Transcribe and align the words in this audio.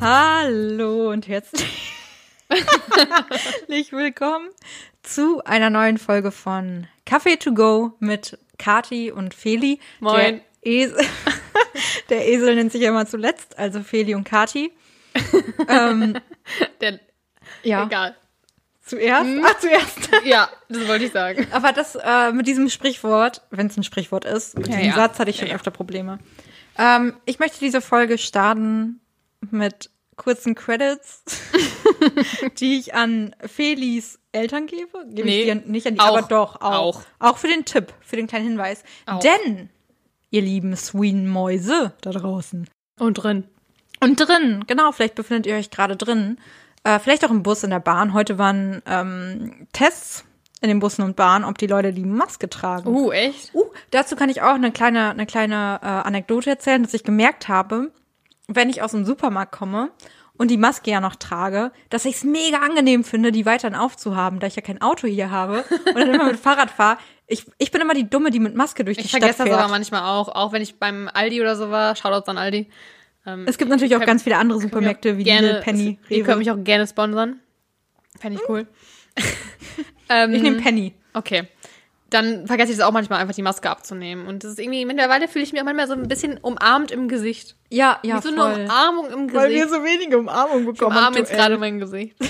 Hallo 0.00 1.10
und 1.10 1.28
herzlich 1.28 1.68
willkommen 3.92 4.48
zu 5.02 5.44
einer 5.44 5.68
neuen 5.68 5.98
Folge 5.98 6.30
von 6.30 6.86
Café 7.06 7.38
to 7.38 7.52
go 7.52 7.92
mit 7.98 8.38
Kati 8.58 9.12
und 9.12 9.34
Feli. 9.34 9.78
Moin. 10.00 10.40
Der 10.64 10.72
Esel, 10.72 11.04
der 12.08 12.26
Esel 12.28 12.54
nennt 12.54 12.72
sich 12.72 12.80
ja 12.80 12.88
immer 12.88 13.04
zuletzt, 13.04 13.58
also 13.58 13.82
Feli 13.82 14.14
und 14.14 14.24
Kati. 14.24 14.72
ähm, 15.68 16.18
Der, 16.80 16.98
ja, 17.62 17.84
Egal. 17.84 18.16
zuerst. 18.82 19.30
Ach, 19.44 19.58
zuerst. 19.58 20.10
Ja, 20.24 20.48
das 20.70 20.88
wollte 20.88 21.04
ich 21.04 21.12
sagen. 21.12 21.46
Aber 21.52 21.72
das 21.72 21.94
äh, 21.96 22.32
mit 22.32 22.46
diesem 22.46 22.70
Sprichwort, 22.70 23.42
wenn 23.50 23.66
es 23.66 23.76
ein 23.76 23.84
Sprichwort 23.84 24.24
ist, 24.24 24.56
mit 24.56 24.68
Ja, 24.68 24.76
diesem 24.76 24.90
ja. 24.92 24.96
Satz 24.96 25.18
hatte 25.18 25.30
ich 25.30 25.36
schon 25.36 25.48
ja. 25.48 25.56
öfter 25.56 25.70
Probleme. 25.70 26.20
Ähm, 26.78 27.16
ich 27.26 27.38
möchte 27.38 27.58
diese 27.58 27.82
Folge 27.82 28.16
starten 28.16 29.00
mit 29.50 29.90
kurzen 30.16 30.54
Credits, 30.54 31.24
die 32.58 32.78
ich 32.78 32.94
an 32.94 33.34
Felis 33.46 34.18
Eltern 34.32 34.66
gebe. 34.66 35.06
Gebe 35.08 35.26
Nee, 35.26 35.38
ich 35.38 35.44
die 35.46 35.50
an, 35.52 35.62
nicht 35.66 35.86
an 35.86 35.94
die, 35.94 36.00
auch. 36.00 36.18
aber 36.18 36.22
doch, 36.22 36.56
auch. 36.60 36.72
Auch. 36.72 37.02
Auch 37.18 37.38
für 37.38 37.48
den 37.48 37.64
Tipp, 37.64 37.94
für 38.00 38.16
den 38.16 38.26
kleinen 38.26 38.48
Hinweis. 38.48 38.82
Auch. 39.06 39.20
Denn, 39.20 39.70
ihr 40.30 40.42
lieben 40.42 40.76
Sween 40.76 41.26
Mäuse 41.26 41.94
da 42.02 42.10
draußen. 42.10 42.68
Und 42.98 43.14
drin. 43.14 43.44
Und 44.00 44.16
drin, 44.16 44.64
genau, 44.66 44.92
vielleicht 44.92 45.14
befindet 45.14 45.46
ihr 45.46 45.56
euch 45.56 45.70
gerade 45.70 45.96
drin. 45.96 46.38
Äh, 46.84 46.98
vielleicht 46.98 47.24
auch 47.24 47.30
im 47.30 47.42
Bus, 47.42 47.64
in 47.64 47.70
der 47.70 47.80
Bahn. 47.80 48.12
Heute 48.12 48.38
waren 48.38 48.82
ähm, 48.86 49.68
Tests 49.72 50.24
in 50.60 50.68
den 50.68 50.80
Bussen 50.80 51.02
und 51.02 51.16
Bahnen, 51.16 51.44
ob 51.44 51.58
die 51.58 51.66
Leute 51.66 51.92
die 51.92 52.04
Maske 52.04 52.48
tragen. 52.48 52.88
Uh, 52.88 53.10
echt? 53.12 53.54
Uh, 53.54 53.64
dazu 53.90 54.16
kann 54.16 54.28
ich 54.28 54.42
auch 54.42 54.54
eine 54.54 54.72
kleine, 54.72 55.10
eine 55.10 55.26
kleine 55.26 55.80
äh, 55.82 55.86
Anekdote 55.86 56.50
erzählen, 56.50 56.82
dass 56.82 56.94
ich 56.94 57.04
gemerkt 57.04 57.48
habe, 57.48 57.90
wenn 58.56 58.68
ich 58.70 58.82
aus 58.82 58.92
dem 58.92 59.04
Supermarkt 59.04 59.52
komme 59.52 59.90
und 60.36 60.50
die 60.50 60.56
Maske 60.56 60.90
ja 60.90 61.00
noch 61.00 61.16
trage, 61.16 61.70
dass 61.90 62.04
ich 62.04 62.16
es 62.16 62.24
mega 62.24 62.58
angenehm 62.58 63.04
finde, 63.04 63.30
die 63.32 63.46
weiterhin 63.46 63.76
aufzuhaben, 63.76 64.40
da 64.40 64.46
ich 64.46 64.56
ja 64.56 64.62
kein 64.62 64.80
Auto 64.80 65.06
hier 65.06 65.30
habe 65.30 65.64
und 65.86 65.94
dann 65.96 66.14
immer 66.14 66.24
mit 66.26 66.36
Fahrrad 66.40 66.70
fahre. 66.70 66.98
Ich, 67.26 67.46
ich 67.58 67.70
bin 67.70 67.80
immer 67.80 67.94
die 67.94 68.08
Dumme, 68.10 68.30
die 68.30 68.40
mit 68.40 68.54
Maske 68.56 68.84
durch 68.84 68.96
die 68.96 69.04
Ich 69.04 69.10
Stadt 69.10 69.20
vergesse 69.20 69.38
das 69.40 69.48
fährt. 69.48 69.60
aber 69.60 69.70
manchmal 69.70 70.02
auch. 70.02 70.28
Auch 70.28 70.52
wenn 70.52 70.62
ich 70.62 70.78
beim 70.78 71.08
Aldi 71.12 71.40
oder 71.40 71.54
so 71.56 71.70
war. 71.70 71.94
Shoutouts 71.94 72.28
an 72.28 72.38
Aldi. 72.38 72.68
Ähm, 73.26 73.44
es 73.46 73.58
gibt 73.58 73.70
natürlich 73.70 73.94
auch 73.96 74.04
ganz 74.04 74.22
viele 74.24 74.36
andere 74.38 74.60
Supermärkte 74.60 75.16
wie 75.18 75.24
gerne, 75.24 75.48
Lidl, 75.48 75.60
Penny, 75.60 75.98
Die 76.08 76.14
Rewe. 76.14 76.24
können 76.24 76.38
mich 76.38 76.50
auch 76.50 76.64
gerne 76.64 76.86
sponsern. 76.86 77.38
Fände 78.18 78.40
ich 78.42 78.48
cool. 78.48 78.66
ähm, 80.08 80.32
Ich 80.34 80.42
nehme 80.42 80.60
Penny. 80.60 80.94
Okay. 81.14 81.48
Dann 82.10 82.46
vergesse 82.48 82.72
ich 82.72 82.78
es 82.78 82.84
auch 82.84 82.90
manchmal 82.92 83.20
einfach, 83.20 83.34
die 83.34 83.42
Maske 83.42 83.70
abzunehmen. 83.70 84.26
Und 84.26 84.42
das 84.44 84.52
ist 84.52 84.58
irgendwie, 84.58 84.84
mittlerweile 84.84 85.28
fühle 85.28 85.44
ich 85.44 85.52
mich 85.52 85.60
auch 85.60 85.64
manchmal 85.64 85.86
so 85.86 85.94
ein 85.94 86.08
bisschen 86.08 86.38
umarmt 86.38 86.90
im 86.90 87.06
Gesicht. 87.08 87.56
Ja, 87.70 87.98
ja, 88.02 88.18
Wie 88.18 88.28
so 88.28 88.34
voll. 88.34 88.52
eine 88.52 88.64
Umarmung 88.64 89.06
im 89.10 89.32
Weil 89.32 89.50
wir 89.50 89.64
Gesicht. 89.64 89.70
so 89.70 89.84
wenige 89.84 90.18
Umarmungen 90.18 90.68
Ich 90.68 90.78
bekommen. 90.78 90.96
umarme 90.96 91.18
jetzt 91.18 91.32
gerade 91.32 91.56
mein 91.56 91.78
Gesicht. 91.78 92.16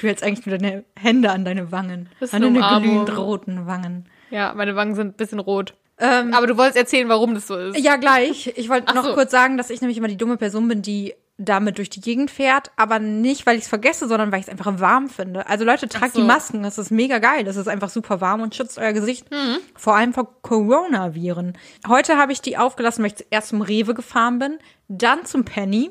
Du 0.00 0.06
hältst 0.08 0.22
eigentlich 0.24 0.44
nur 0.44 0.58
deine 0.58 0.84
Hände 0.98 1.30
an 1.30 1.44
deine 1.44 1.72
Wangen. 1.72 2.08
Das 2.20 2.30
ist 2.30 2.34
an 2.34 2.42
eine 2.42 2.52
deine 2.52 2.58
Umarmung. 2.66 2.90
glühend 3.04 3.16
roten 3.18 3.66
Wangen. 3.66 4.08
Ja, 4.30 4.52
meine 4.54 4.74
Wangen 4.76 4.94
sind 4.94 5.08
ein 5.08 5.12
bisschen 5.14 5.38
rot. 5.38 5.74
Ähm, 5.98 6.34
Aber 6.34 6.46
du 6.46 6.58
wolltest 6.58 6.76
erzählen, 6.76 7.08
warum 7.08 7.34
das 7.34 7.46
so 7.46 7.56
ist. 7.56 7.78
Ja, 7.78 7.96
gleich. 7.96 8.52
Ich 8.56 8.68
wollte 8.68 8.92
noch 8.94 9.04
so. 9.04 9.14
kurz 9.14 9.30
sagen, 9.30 9.56
dass 9.56 9.70
ich 9.70 9.80
nämlich 9.80 9.96
immer 9.96 10.08
die 10.08 10.16
dumme 10.18 10.36
Person 10.36 10.68
bin, 10.68 10.82
die 10.82 11.14
damit 11.38 11.76
durch 11.76 11.90
die 11.90 12.00
Gegend 12.00 12.30
fährt, 12.30 12.70
aber 12.76 12.98
nicht, 12.98 13.44
weil 13.44 13.56
ich 13.56 13.64
es 13.64 13.68
vergesse, 13.68 14.08
sondern 14.08 14.32
weil 14.32 14.40
ich 14.40 14.46
es 14.46 14.50
einfach 14.50 14.80
warm 14.80 15.10
finde. 15.10 15.46
Also 15.46 15.64
Leute, 15.64 15.86
tragt 15.88 16.14
so. 16.14 16.20
die 16.20 16.26
Masken, 16.26 16.62
das 16.62 16.78
ist 16.78 16.90
mega 16.90 17.18
geil. 17.18 17.44
Das 17.44 17.56
ist 17.56 17.68
einfach 17.68 17.90
super 17.90 18.22
warm 18.22 18.40
und 18.40 18.54
schützt 18.54 18.78
euer 18.78 18.94
Gesicht. 18.94 19.30
Mhm. 19.30 19.58
Vor 19.74 19.94
allem 19.96 20.14
vor 20.14 20.40
Coronaviren. 20.40 21.58
Heute 21.86 22.16
habe 22.16 22.32
ich 22.32 22.40
die 22.40 22.56
aufgelassen, 22.56 23.02
weil 23.02 23.10
ich 23.10 23.16
zuerst 23.16 23.48
zum 23.48 23.60
Rewe 23.60 23.92
gefahren 23.92 24.38
bin, 24.38 24.58
dann 24.88 25.26
zum 25.26 25.44
Penny 25.44 25.90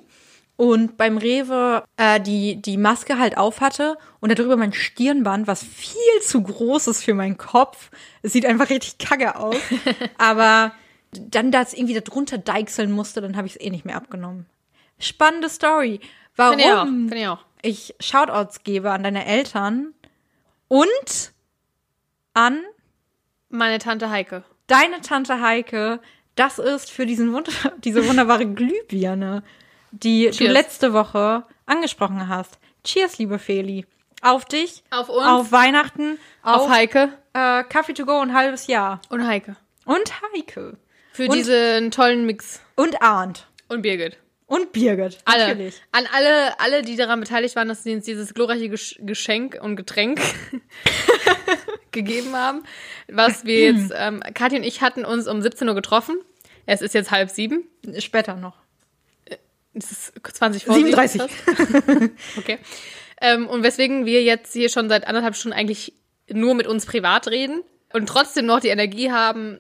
und 0.57 0.97
beim 0.97 1.17
Rewe 1.17 1.83
äh, 1.97 2.19
die, 2.19 2.61
die 2.61 2.78
Maske 2.78 3.19
halt 3.19 3.38
auf 3.38 3.61
hatte 3.61 3.97
und 4.22 4.38
darüber 4.38 4.57
mein 4.57 4.73
Stirnband, 4.73 5.45
was 5.45 5.63
viel 5.63 6.22
zu 6.23 6.41
groß 6.41 6.88
ist 6.88 7.03
für 7.03 7.13
meinen 7.13 7.38
Kopf. 7.38 7.91
Es 8.23 8.34
sieht 8.34 8.47
einfach 8.47 8.69
richtig 8.69 8.97
kacke 8.97 9.35
aus. 9.35 9.57
Aber 10.17 10.72
dann 11.11 11.51
das 11.51 11.73
irgendwie 11.73 11.94
da 11.94 12.01
drunter 12.01 12.39
deichseln 12.39 12.91
musste, 12.91 13.22
dann 13.22 13.38
habe 13.38 13.47
ich 13.47 13.55
es 13.55 13.61
eh 13.61 13.69
nicht 13.69 13.85
mehr 13.85 13.95
abgenommen. 13.95 14.47
Spannende 15.00 15.50
Story. 15.50 16.00
Finde 16.33 16.59
ich 16.63 16.66
auch. 16.66 16.75
Warum 16.75 17.07
Finde 17.09 17.17
ich 17.17 17.28
auch. 17.28 17.39
ich 17.61 17.95
Shoutouts 18.00 18.63
gebe 18.63 18.91
an 18.91 19.03
deine 19.03 19.25
Eltern 19.25 19.94
und 20.67 21.31
an 22.33 22.61
Meine 23.50 23.79
Tante 23.79 24.09
Heike. 24.09 24.44
deine 24.67 25.01
Tante 25.01 25.41
Heike. 25.41 26.00
Das 26.35 26.59
ist 26.59 26.91
für 26.91 27.05
diesen 27.05 27.31
Wunder 27.34 27.51
diese 27.78 28.05
wunderbare 28.07 28.45
Glühbirne, 28.45 29.44
die 29.91 30.25
du 30.25 30.31
Cheers. 30.31 30.51
letzte 30.53 30.94
Woche 30.94 31.44
angesprochen 31.66 32.28
hast. 32.28 32.59
Cheers, 32.84 33.17
liebe 33.17 33.39
Feli. 33.39 33.85
Auf 34.22 34.44
dich, 34.45 34.84
Auf 34.91 35.07
uns. 35.09 35.25
auf 35.25 35.51
Weihnachten, 35.51 36.17
Auf 36.41 36.63
auf, 36.63 36.69
Heike 36.69 37.13
äh, 37.34 37.63
Kaffee 37.63 37.94
to 37.94 38.05
go 38.05 38.19
ein 38.19 38.34
halbes 38.34 38.67
Jahr. 38.67 39.00
und 39.09 39.25
Heike. 39.25 39.55
Und 39.85 40.11
Heike. 40.34 40.78
Für 41.13 41.28
Und- 41.28 41.35
diesen 41.35 41.91
tollen 41.91 42.25
Mix. 42.25 42.59
Und 42.75 43.01
Arndt. 43.01 43.47
Und 43.69 43.81
Birgit. 43.84 44.17
Und 44.47 44.72
Birgit. 44.73 45.17
Alle. 45.25 45.47
Natürlich. 45.47 45.81
An 45.91 46.06
alle, 46.11 46.59
alle, 46.59 46.81
die 46.83 46.95
daran 46.95 47.19
beteiligt 47.19 47.56
waren, 47.56 47.67
dass 47.67 47.83
sie 47.83 47.95
uns 47.95 48.06
dieses 48.06 48.33
glorreiche 48.33 48.69
Gesch 48.69 49.00
Geschenk 49.00 49.57
und 49.59 49.75
Getränk 49.75 50.22
gegeben 51.91 52.35
haben. 52.35 52.63
Was 53.07 53.45
wir 53.45 53.59
jetzt, 53.73 53.91
ähm, 53.95 54.22
Kathi 54.34 54.57
und 54.57 54.63
ich 54.63 54.81
hatten 54.81 55.03
uns 55.03 55.28
um 55.28 55.41
17 55.41 55.67
Uhr 55.67 55.75
getroffen. 55.75 56.17
Es 56.67 56.81
ist 56.81 56.94
jetzt 56.94 57.11
halb 57.11 57.31
sieben. 57.31 57.63
Später 58.00 58.35
noch. 58.35 58.57
Es 59.73 59.91
ist 59.91 60.13
20 60.23 60.66
vor 60.66 60.75
37. 60.75 61.22
sieben 61.22 61.29
fast. 61.29 62.11
okay. 62.38 62.59
Ähm, 63.22 63.47
und 63.47 63.63
weswegen 63.63 64.05
wir 64.05 64.23
jetzt 64.23 64.53
hier 64.53 64.69
schon 64.69 64.89
seit 64.89 65.07
anderthalb 65.07 65.35
Stunden 65.35 65.57
eigentlich 65.57 65.94
nur 66.29 66.53
mit 66.53 66.67
uns 66.67 66.85
privat 66.85 67.28
reden 67.28 67.63
und 67.94 68.07
trotzdem 68.07 68.45
noch 68.45 68.59
die 68.59 68.69
Energie 68.69 69.11
haben, 69.11 69.59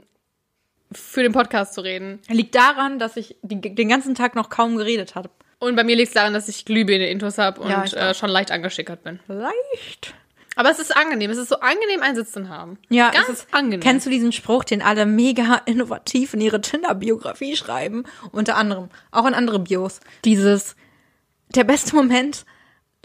für 0.91 1.23
den 1.23 1.31
Podcast 1.31 1.73
zu 1.73 1.81
reden. 1.81 2.19
Liegt 2.29 2.55
daran, 2.55 2.99
dass 2.99 3.17
ich 3.17 3.35
die, 3.41 3.59
den 3.59 3.89
ganzen 3.89 4.15
Tag 4.15 4.35
noch 4.35 4.49
kaum 4.49 4.77
geredet 4.77 5.15
habe. 5.15 5.29
Und 5.59 5.75
bei 5.75 5.83
mir 5.83 5.95
liegt 5.95 6.09
es 6.09 6.13
daran, 6.13 6.33
dass 6.33 6.47
ich 6.47 6.65
Glühbirne 6.65 7.07
intus 7.09 7.37
habe 7.37 7.61
und 7.61 7.69
Ja, 7.69 7.83
ich 7.85 7.95
äh, 7.95 8.13
schon 8.13 8.29
leicht 8.29 8.51
angeschickert 8.51 9.03
bin. 9.03 9.19
Leicht. 9.27 10.13
Aber 10.57 10.69
es 10.69 10.79
ist 10.79 10.95
angenehm. 10.95 11.31
Es 11.31 11.37
ist 11.37 11.49
so 11.49 11.59
angenehm, 11.59 12.01
einen 12.01 12.15
Sitz 12.15 12.31
zu 12.31 12.47
haben. 12.47 12.77
Ja, 12.89 13.09
Ganz 13.11 13.27
es 13.29 13.39
ist, 13.39 13.53
angenehm. 13.53 13.79
Kennst 13.81 14.05
du 14.05 14.09
diesen 14.09 14.31
Spruch, 14.31 14.63
den 14.63 14.81
alle 14.81 15.05
mega 15.05 15.55
innovativ 15.65 16.33
in 16.33 16.41
ihre 16.41 16.61
Tinder-Biografie 16.61 17.55
schreiben? 17.57 18.03
Unter 18.31 18.55
anderem, 18.55 18.89
auch 19.11 19.25
in 19.25 19.33
andere 19.33 19.59
Bios. 19.59 19.99
Dieses, 20.23 20.75
der 21.49 21.63
beste 21.65 21.95
Moment, 21.95 22.45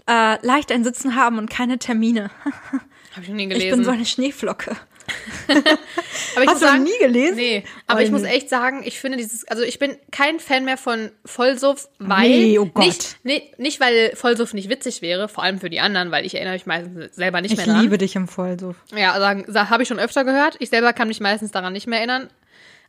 äh, 0.07 0.45
leicht 0.45 0.71
ein 0.71 0.83
Sitzen 0.83 1.15
haben 1.15 1.37
und 1.37 1.49
keine 1.49 1.77
Termine. 1.77 2.31
Habe 3.13 3.23
ich 3.23 3.27
noch 3.29 3.35
nie 3.35 3.43
Ich 3.43 3.49
gelesen. 3.49 3.77
bin 3.77 3.83
so 3.85 3.91
eine 3.91 4.05
Schneeflocke. 4.05 4.75
aber 5.47 6.43
ich 6.43 6.49
Hast 6.49 6.61
du 6.61 6.65
noch 6.65 6.71
sagen, 6.73 6.83
nie 6.83 6.97
gelesen? 6.99 7.35
Nee, 7.35 7.63
aber 7.87 7.99
Oh, 7.99 8.03
ich 8.03 8.11
muss 8.11 8.23
echt 8.23 8.49
sagen, 8.49 8.81
ich 8.85 8.99
finde 8.99 9.17
dieses, 9.17 9.47
also 9.47 9.63
ich 9.63 9.79
bin 9.79 9.97
kein 10.11 10.39
Fan 10.39 10.65
mehr 10.65 10.77
von 10.77 11.11
Vollsuff, 11.25 11.89
weil 11.99 12.29
Nee, 12.29 12.59
oh 12.59 12.65
Gott. 12.67 12.85
nicht, 12.85 13.17
nee, 13.23 13.51
nicht 13.57 13.79
weil 13.79 14.15
Vollsuff 14.15 14.53
nicht 14.53 14.69
witzig 14.69 15.01
wäre, 15.01 15.27
vor 15.27 15.43
allem 15.43 15.59
für 15.59 15.69
die 15.69 15.79
anderen, 15.79 16.11
weil 16.11 16.25
ich 16.25 16.35
erinnere 16.35 16.53
mich 16.53 16.65
meistens 16.65 17.15
selber 17.15 17.41
nicht 17.41 17.51
Ich 17.51 17.57
mehr 17.57 17.65
dran. 17.67 17.81
liebe 17.81 17.97
dich 17.97 18.15
im 18.15 18.27
Vollsuff. 18.27 18.75
Ja, 18.95 19.19
sa- 19.47 19.69
habe 19.69 19.83
ich 19.83 19.89
schon 19.89 19.99
öfter 19.99 20.23
gehört. 20.23 20.55
Ich 20.59 20.69
selber 20.69 20.93
kann 20.93 21.07
mich 21.07 21.19
meistens 21.19 21.51
daran 21.51 21.73
nicht 21.73 21.87
mehr 21.87 21.99
erinnern. 21.99 22.29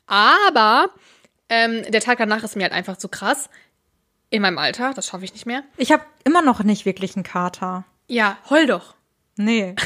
Aber 0.06 0.86
ähm, 1.48 1.82
der 1.90 2.00
Tag 2.00 2.18
danach 2.18 2.42
ist 2.42 2.56
mir 2.56 2.62
halt 2.64 2.72
einfach 2.72 2.96
zu 2.96 3.08
krass. 3.08 3.48
In 4.30 4.42
meinem 4.42 4.58
Alter, 4.58 4.92
das 4.94 5.06
schaffe 5.08 5.24
ich 5.24 5.32
nicht 5.34 5.46
mehr. 5.46 5.62
Ich 5.76 5.92
habe 5.92 6.02
immer 6.24 6.42
noch 6.42 6.62
nicht 6.64 6.86
wirklich 6.86 7.16
einen 7.16 7.22
Kater. 7.24 7.84
Ja, 8.08 8.38
heul 8.48 8.66
doch. 8.66 8.94
Nee. 9.36 9.74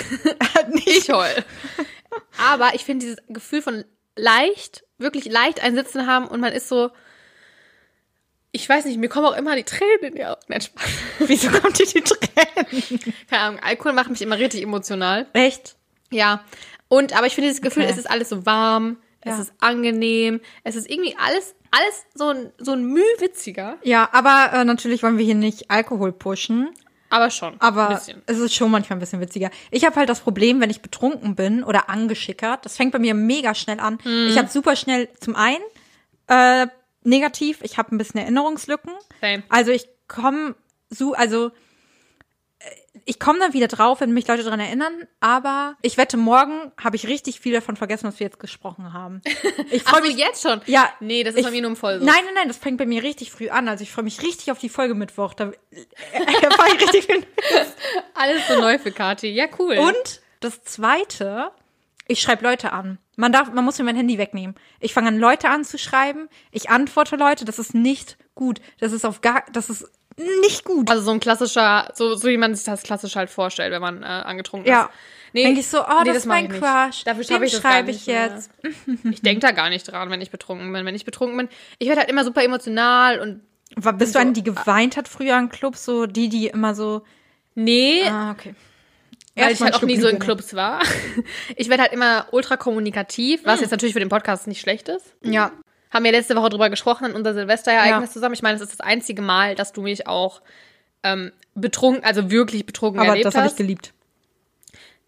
Ich 0.84 1.10
heul. 1.10 1.44
Aber 2.38 2.74
ich 2.74 2.84
finde 2.84 3.04
dieses 3.06 3.18
Gefühl 3.28 3.62
von 3.62 3.84
leicht, 4.16 4.84
wirklich 4.98 5.26
leicht 5.26 5.62
ein 5.62 5.74
Sitzen 5.74 6.06
haben 6.06 6.26
und 6.26 6.40
man 6.40 6.52
ist 6.52 6.68
so, 6.68 6.90
ich 8.52 8.68
weiß 8.68 8.84
nicht, 8.86 8.98
mir 8.98 9.08
kommen 9.08 9.26
auch 9.26 9.36
immer 9.36 9.54
die 9.56 9.64
Tränen 9.64 10.00
in 10.02 10.14
die 10.14 10.24
Augen. 10.24 10.40
Nein, 10.48 10.60
Spaß. 10.60 10.82
Wieso 11.26 11.50
kommt 11.50 11.78
dir 11.78 11.86
die 11.86 12.00
Tränen? 12.02 13.14
Keine 13.28 13.42
Ahnung, 13.42 13.60
Alkohol 13.62 13.92
macht 13.92 14.08
mich 14.10 14.22
immer 14.22 14.38
richtig 14.38 14.62
emotional. 14.62 15.26
Echt? 15.34 15.76
Ja. 16.10 16.44
Und, 16.88 17.16
aber 17.16 17.26
ich 17.26 17.34
finde 17.34 17.48
dieses 17.48 17.62
Gefühl, 17.62 17.82
Okay. 17.82 17.92
es 17.92 17.98
ist 17.98 18.10
alles 18.10 18.28
so 18.30 18.46
warm, 18.46 18.98
es 19.20 19.36
Ja. 19.36 19.42
ist 19.42 19.52
angenehm, 19.60 20.40
es 20.64 20.76
ist 20.76 20.88
irgendwie 20.88 21.16
alles, 21.18 21.54
alles 21.70 22.04
so 22.14 22.28
ein, 22.30 22.52
so 22.58 22.72
ein 22.72 22.84
Mühe 22.86 23.04
witziger. 23.18 23.76
Ja, 23.82 24.08
aber 24.12 24.50
äh, 24.54 24.64
natürlich 24.64 25.02
wollen 25.02 25.18
wir 25.18 25.24
hier 25.24 25.34
nicht 25.34 25.70
Alkohol 25.70 26.12
pushen. 26.12 26.70
Aber 27.08 27.30
schon. 27.30 27.54
Aber 27.60 28.00
es 28.26 28.38
ist 28.38 28.54
schon 28.54 28.70
manchmal 28.70 28.96
ein 28.96 29.00
bisschen 29.00 29.20
witziger. 29.20 29.50
Ich 29.70 29.84
habe 29.84 29.96
halt 29.96 30.08
das 30.08 30.20
Problem, 30.20 30.60
wenn 30.60 30.70
ich 30.70 30.82
betrunken 30.82 31.34
bin 31.34 31.62
oder 31.62 31.88
angeschickert, 31.88 32.64
das 32.64 32.76
fängt 32.76 32.92
bei 32.92 32.98
mir 32.98 33.14
mega 33.14 33.54
schnell 33.54 33.80
an. 33.80 33.98
Mhm. 34.04 34.28
Ich 34.28 34.38
habe 34.38 34.48
super 34.48 34.76
schnell 34.76 35.08
zum 35.20 35.36
einen 35.36 35.62
äh, 36.28 36.66
negativ, 37.02 37.60
ich 37.62 37.78
habe 37.78 37.94
ein 37.94 37.98
bisschen 37.98 38.20
Erinnerungslücken. 38.20 38.92
Same. 39.20 39.42
Also 39.48 39.70
ich 39.70 39.88
komme 40.08 40.54
so, 40.90 41.14
also 41.14 41.52
ich 43.08 43.18
komme 43.20 43.38
dann 43.38 43.52
wieder 43.54 43.68
drauf, 43.68 44.00
wenn 44.00 44.12
mich 44.12 44.26
Leute 44.26 44.42
daran 44.42 44.60
erinnern, 44.60 44.92
aber 45.20 45.76
ich 45.80 45.96
wette, 45.96 46.16
morgen 46.16 46.72
habe 46.76 46.96
ich 46.96 47.06
richtig 47.06 47.40
viel 47.40 47.52
davon 47.54 47.76
vergessen, 47.76 48.08
was 48.08 48.18
wir 48.20 48.26
jetzt 48.26 48.40
gesprochen 48.40 48.92
haben. 48.92 49.22
Ich 49.70 49.84
freue 49.84 50.02
so, 50.02 50.08
mich 50.08 50.16
jetzt 50.18 50.42
schon? 50.42 50.60
Ja, 50.66 50.88
Nee, 51.00 51.22
das 51.22 51.34
ist 51.34 51.40
ich- 51.40 51.46
bei 51.46 51.52
mir 51.52 51.62
nur 51.62 51.70
im 51.70 51.76
Vollsuff. 51.76 52.04
Nein, 52.06 52.20
nein, 52.24 52.34
nein, 52.34 52.48
das 52.48 52.56
fängt 52.56 52.78
bei 52.78 52.86
mir 52.86 53.02
richtig 53.02 53.30
früh 53.30 53.48
an. 53.48 53.68
Also 53.68 53.82
ich 53.84 53.92
freue 53.92 54.04
mich 54.04 54.22
richtig 54.22 54.50
auf 54.50 54.58
die 54.58 54.68
Folge 54.68 54.94
Mittwoch. 54.94 55.34
Da 55.34 55.52
erfahre 56.12 56.68
ich 56.74 56.82
richtig 56.82 57.04
viel. 57.06 57.24
Alles 58.14 58.46
so 58.48 58.60
neu 58.60 58.78
für 58.78 58.92
Kati. 58.92 59.28
Ja, 59.28 59.46
cool. 59.58 59.78
Und 59.78 60.20
das 60.40 60.62
Zweite, 60.64 61.50
ich 62.08 62.20
schreibe 62.20 62.44
Leute 62.44 62.72
an. 62.72 62.98
Man 63.16 63.32
darf, 63.32 63.50
man 63.52 63.64
muss 63.64 63.78
mir 63.78 63.84
mein 63.84 63.96
Handy 63.96 64.18
wegnehmen. 64.18 64.56
Ich 64.80 64.92
fange 64.92 65.08
an, 65.08 65.18
Leute 65.18 65.48
anzuschreiben. 65.48 66.28
Ich 66.50 66.70
antworte 66.70 67.16
Leute. 67.16 67.44
Das 67.44 67.58
ist 67.58 67.72
nicht 67.74 68.18
gut. 68.34 68.60
Das 68.80 68.92
ist 68.92 69.04
auf 69.06 69.20
gar, 69.22 69.44
das 69.52 69.70
ist 69.70 69.90
nicht 70.16 70.64
gut. 70.64 70.90
Also 70.90 71.02
so 71.02 71.10
ein 71.10 71.20
klassischer, 71.20 71.90
so, 71.94 72.14
so 72.14 72.28
wie 72.28 72.36
man 72.36 72.54
sich 72.54 72.64
das 72.64 72.82
klassisch 72.82 73.16
halt 73.16 73.30
vorstellt, 73.30 73.72
wenn 73.72 73.82
man 73.82 74.02
äh, 74.02 74.06
angetrunken 74.06 74.68
Ja. 74.70 74.84
ist. 74.84 74.90
Nee, 75.32 75.42
Denke 75.44 75.60
ich 75.60 75.66
so, 75.66 75.82
oh, 75.82 76.00
nee, 76.02 76.08
das 76.08 76.18
ist 76.18 76.26
mein. 76.26 76.48
Crush. 76.48 77.04
Dafür 77.04 77.22
schaffe 77.24 77.44
ich 77.44 77.52
das 77.52 77.60
schreibe 77.60 77.90
ich 77.90 78.06
mehr. 78.06 78.26
jetzt. 78.28 78.50
Ich 79.10 79.20
denke 79.20 79.40
da 79.40 79.50
gar 79.50 79.68
nicht 79.68 79.84
dran, 79.84 80.08
wenn 80.10 80.22
ich 80.22 80.30
betrunken 80.30 80.72
bin. 80.72 80.86
Wenn 80.86 80.94
ich 80.94 81.04
betrunken 81.04 81.36
bin, 81.36 81.48
ich 81.78 81.88
werde 81.88 82.00
halt 82.00 82.10
immer 82.10 82.24
super 82.24 82.42
emotional 82.42 83.20
und 83.20 83.42
War- 83.74 83.92
Bist 83.92 84.14
du 84.14 84.18
So, 84.18 84.22
eine, 84.22 84.32
die 84.32 84.44
geweint 84.44 84.96
hat 84.96 85.08
früher 85.08 85.36
im 85.36 85.50
Club? 85.50 85.76
So 85.76 86.06
die, 86.06 86.28
die 86.30 86.46
immer 86.46 86.74
so. 86.74 87.02
nee, 87.54 88.02
Ah, 88.08 88.30
okay. 88.30 88.54
weil 89.34 89.52
ich 89.52 89.60
halt 89.60 89.74
auch 89.74 89.82
nie 89.82 89.98
so 90.00 90.08
in. 90.08 90.18
Clubs 90.20 90.54
war. 90.54 90.80
Ich 91.56 91.68
werde 91.68 91.82
halt 91.82 91.92
immer 91.92 92.26
ultra 92.30 92.56
kommunikativ, 92.56 93.44
was 93.44 93.60
jetzt 93.60 93.72
natürlich 93.72 93.92
für 93.92 94.00
den 94.00 94.08
Podcast 94.08 94.46
nicht 94.46 94.60
schlecht 94.60 94.88
ist. 94.88 95.14
Ja. 95.22 95.52
Haben 95.96 96.04
wir 96.04 96.12
letzte 96.12 96.36
Woche 96.36 96.50
drüber 96.50 96.68
gesprochen 96.70 97.06
in 97.06 97.12
unser 97.14 97.32
Silvesterereignis 97.32 98.08
Ja. 98.10 98.12
zusammen. 98.12 98.34
Ich 98.34 98.42
meine, 98.42 98.56
es 98.56 98.62
ist 98.62 98.72
das 98.72 98.80
einzige 98.80 99.22
Mal, 99.22 99.54
dass 99.54 99.72
du 99.72 99.80
mich 99.82 100.06
auch 100.06 100.42
ähm, 101.02 101.32
betrunken, 101.54 102.04
also 102.04 102.30
wirklich 102.30 102.66
betrunken 102.66 103.00
Aber 103.00 103.08
erlebt 103.10 103.24
das 103.24 103.34
habe 103.34 103.46
ich 103.46 103.56
geliebt. 103.56 103.92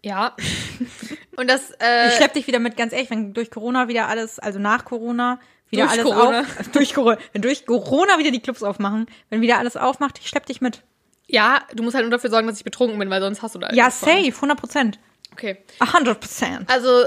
ja. 0.01 0.35
Und 1.37 1.47
das, 1.49 1.71
äh, 1.79 2.07
Ich 2.09 2.15
schlepp 2.15 2.33
dich 2.33 2.47
wieder 2.47 2.59
mit, 2.59 2.75
ganz 2.75 2.91
ehrlich, 2.91 3.09
wenn 3.11 3.33
durch 3.33 3.49
Corona 3.51 3.87
wieder 3.87 4.07
alles, 4.09 4.39
also 4.39 4.59
nach 4.59 4.83
Corona, 4.83 5.39
wieder 5.69 5.83
Durch 5.85 5.91
alles 5.93 6.03
Corona. 6.05 6.39
auf. 6.41 6.67
durch 6.73 6.93
Corona. 6.93 7.17
Wenn 7.33 7.41
durch 7.43 7.65
Corona 7.65 8.17
wieder 8.17 8.31
die 8.31 8.39
Clubs 8.41 8.63
aufmachen, 8.63 9.05
wenn 9.29 9.41
wieder 9.41 9.57
alles 9.59 9.77
aufmacht, 9.77 10.17
ich 10.19 10.27
schlepp 10.27 10.45
dich 10.47 10.59
mit. 10.61 10.81
ja, 11.27 11.61
du 11.75 11.83
musst 11.83 11.95
halt 11.95 12.03
nur 12.05 12.11
dafür 12.11 12.29
sorgen, 12.31 12.47
dass 12.47 12.57
ich 12.57 12.63
betrunken 12.63 12.97
bin, 12.99 13.09
weil 13.09 13.21
sonst 13.21 13.41
hast 13.43 13.53
du 13.55 13.59
da 13.59 13.71
Ja, 13.73 13.91
safe, 13.91 14.33
100 14.35 14.59
Prozent. 14.59 14.99
Okay. 15.33 15.57
100 15.79 16.19
Prozent. 16.19 16.69
Also, 16.69 17.03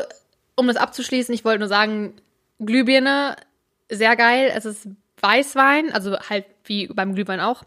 um 0.55 0.67
das 0.69 0.77
abzuschließen, 0.77 1.35
ich 1.35 1.45
wollte 1.45 1.59
nur 1.59 1.69
sagen, 1.69 2.15
Glühbirne, 2.61 3.37
sehr 3.93 4.17
geil. 4.17 4.53
Es 4.55 4.65
ist 4.65 4.89
Weißwein, 5.21 5.93
also 5.93 6.19
halt 6.19 6.47
wie 6.65 6.87
beim 6.89 7.15
Glühwein 7.15 7.41
auch. 7.41 7.63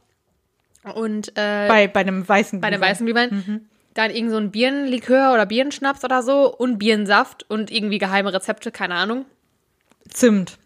Und 0.94 1.30
äh, 1.38 1.68
Bei, 1.68 1.88
bei 1.88 2.02
einem 2.02 2.28
weißen 2.28 2.62
bei 2.62 2.70
dem 2.70 2.80
Glühwein. 2.80 2.92
weißen 2.92 3.06
Glühwein. 3.06 3.68
Dann 3.94 4.12
irgend 4.12 4.32
so 4.32 4.38
ein 4.38 4.52
Birnenlikör 4.52 5.34
oder 5.34 5.46
Birnenschnaps 5.46 6.04
oder 6.04 6.22
so 6.22 6.54
und 6.54 6.78
Birnensaft 6.78 7.50
und 7.50 7.72
irgendwie 7.72 7.98
geheime 7.98 8.34
Rezepte, 8.34 8.72
keine 8.72 8.96
Ahnung. 8.96 9.26
Zimt. 10.10 10.58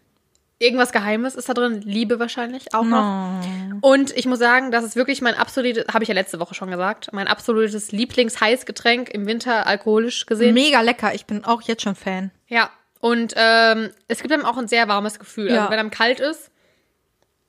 Irgendwas 0.58 0.92
Geheimes 0.92 1.36
ist 1.36 1.48
da 1.48 1.54
drin. 1.54 1.80
Liebe 1.82 2.18
wahrscheinlich 2.18 2.74
auch 2.74 2.84
noch. 2.84 3.40
Oh. 3.82 3.92
Und 3.92 4.14
ich 4.14 4.26
muss 4.26 4.40
sagen, 4.40 4.70
das 4.70 4.84
ist 4.84 4.94
wirklich 4.94 5.22
mein 5.22 5.34
absolutes, 5.34 5.86
habe 5.94 6.02
ich 6.04 6.08
ja 6.08 6.14
letzte 6.14 6.38
Woche 6.38 6.54
schon 6.54 6.70
gesagt, 6.70 7.12
mein 7.14 7.28
absolutes 7.28 7.92
Lieblingsheißgetränk 7.92 9.08
im 9.08 9.24
Winter 9.26 9.66
alkoholisch 9.66 10.26
gesehen. 10.26 10.52
Mega 10.52 10.82
lecker. 10.82 11.14
Ich 11.14 11.24
bin 11.24 11.44
auch 11.46 11.62
jetzt 11.62 11.82
schon 11.82 11.94
Fan. 11.94 12.30
Ja. 12.48 12.68
Und 13.00 13.34
ähm, 13.36 13.90
es 14.08 14.20
gibt 14.20 14.32
einem 14.32 14.44
auch 14.44 14.58
ein 14.58 14.68
sehr 14.68 14.88
warmes 14.88 15.18
Gefühl. 15.18 15.50
Ja. 15.50 15.60
Also 15.60 15.70
wenn 15.70 15.78
einem 15.78 15.90
kalt 15.90 16.20
ist, 16.20 16.50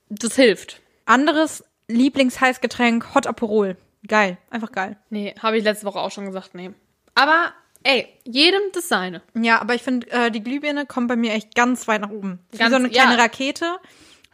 das 0.09 0.35
hilft. 0.35 0.81
Anderes 1.05 1.63
Lieblingsheißgetränk, 1.87 3.13
Hot 3.13 3.27
Aperol. 3.27 3.75
Geil. 4.07 4.37
Einfach 4.49 4.71
geil. 4.71 4.97
Nee, 5.09 5.35
habe 5.41 5.57
ich 5.57 5.63
letzte 5.63 5.85
Woche 5.85 5.99
auch 5.99 6.11
schon 6.11 6.25
gesagt, 6.25 6.55
nee. 6.55 6.71
Aber, 7.15 7.51
ey, 7.83 8.07
jedem 8.23 8.61
das 8.73 8.87
seine. 8.87 9.21
Ja, 9.35 9.59
aber 9.59 9.75
ich 9.75 9.83
finde, 9.83 10.09
äh, 10.09 10.31
die 10.31 10.41
Glühbirne 10.41 10.85
kommt 10.85 11.09
bei 11.09 11.15
mir 11.15 11.33
echt 11.33 11.53
ganz 11.53 11.87
weit 11.87 12.01
nach 12.01 12.09
oben. 12.09 12.39
Wie 12.51 12.57
Ganz- 12.57 12.71
so 12.71 12.77
eine 12.77 12.89
kleine 12.89 13.17
ja. 13.17 13.21
Rakete, 13.21 13.77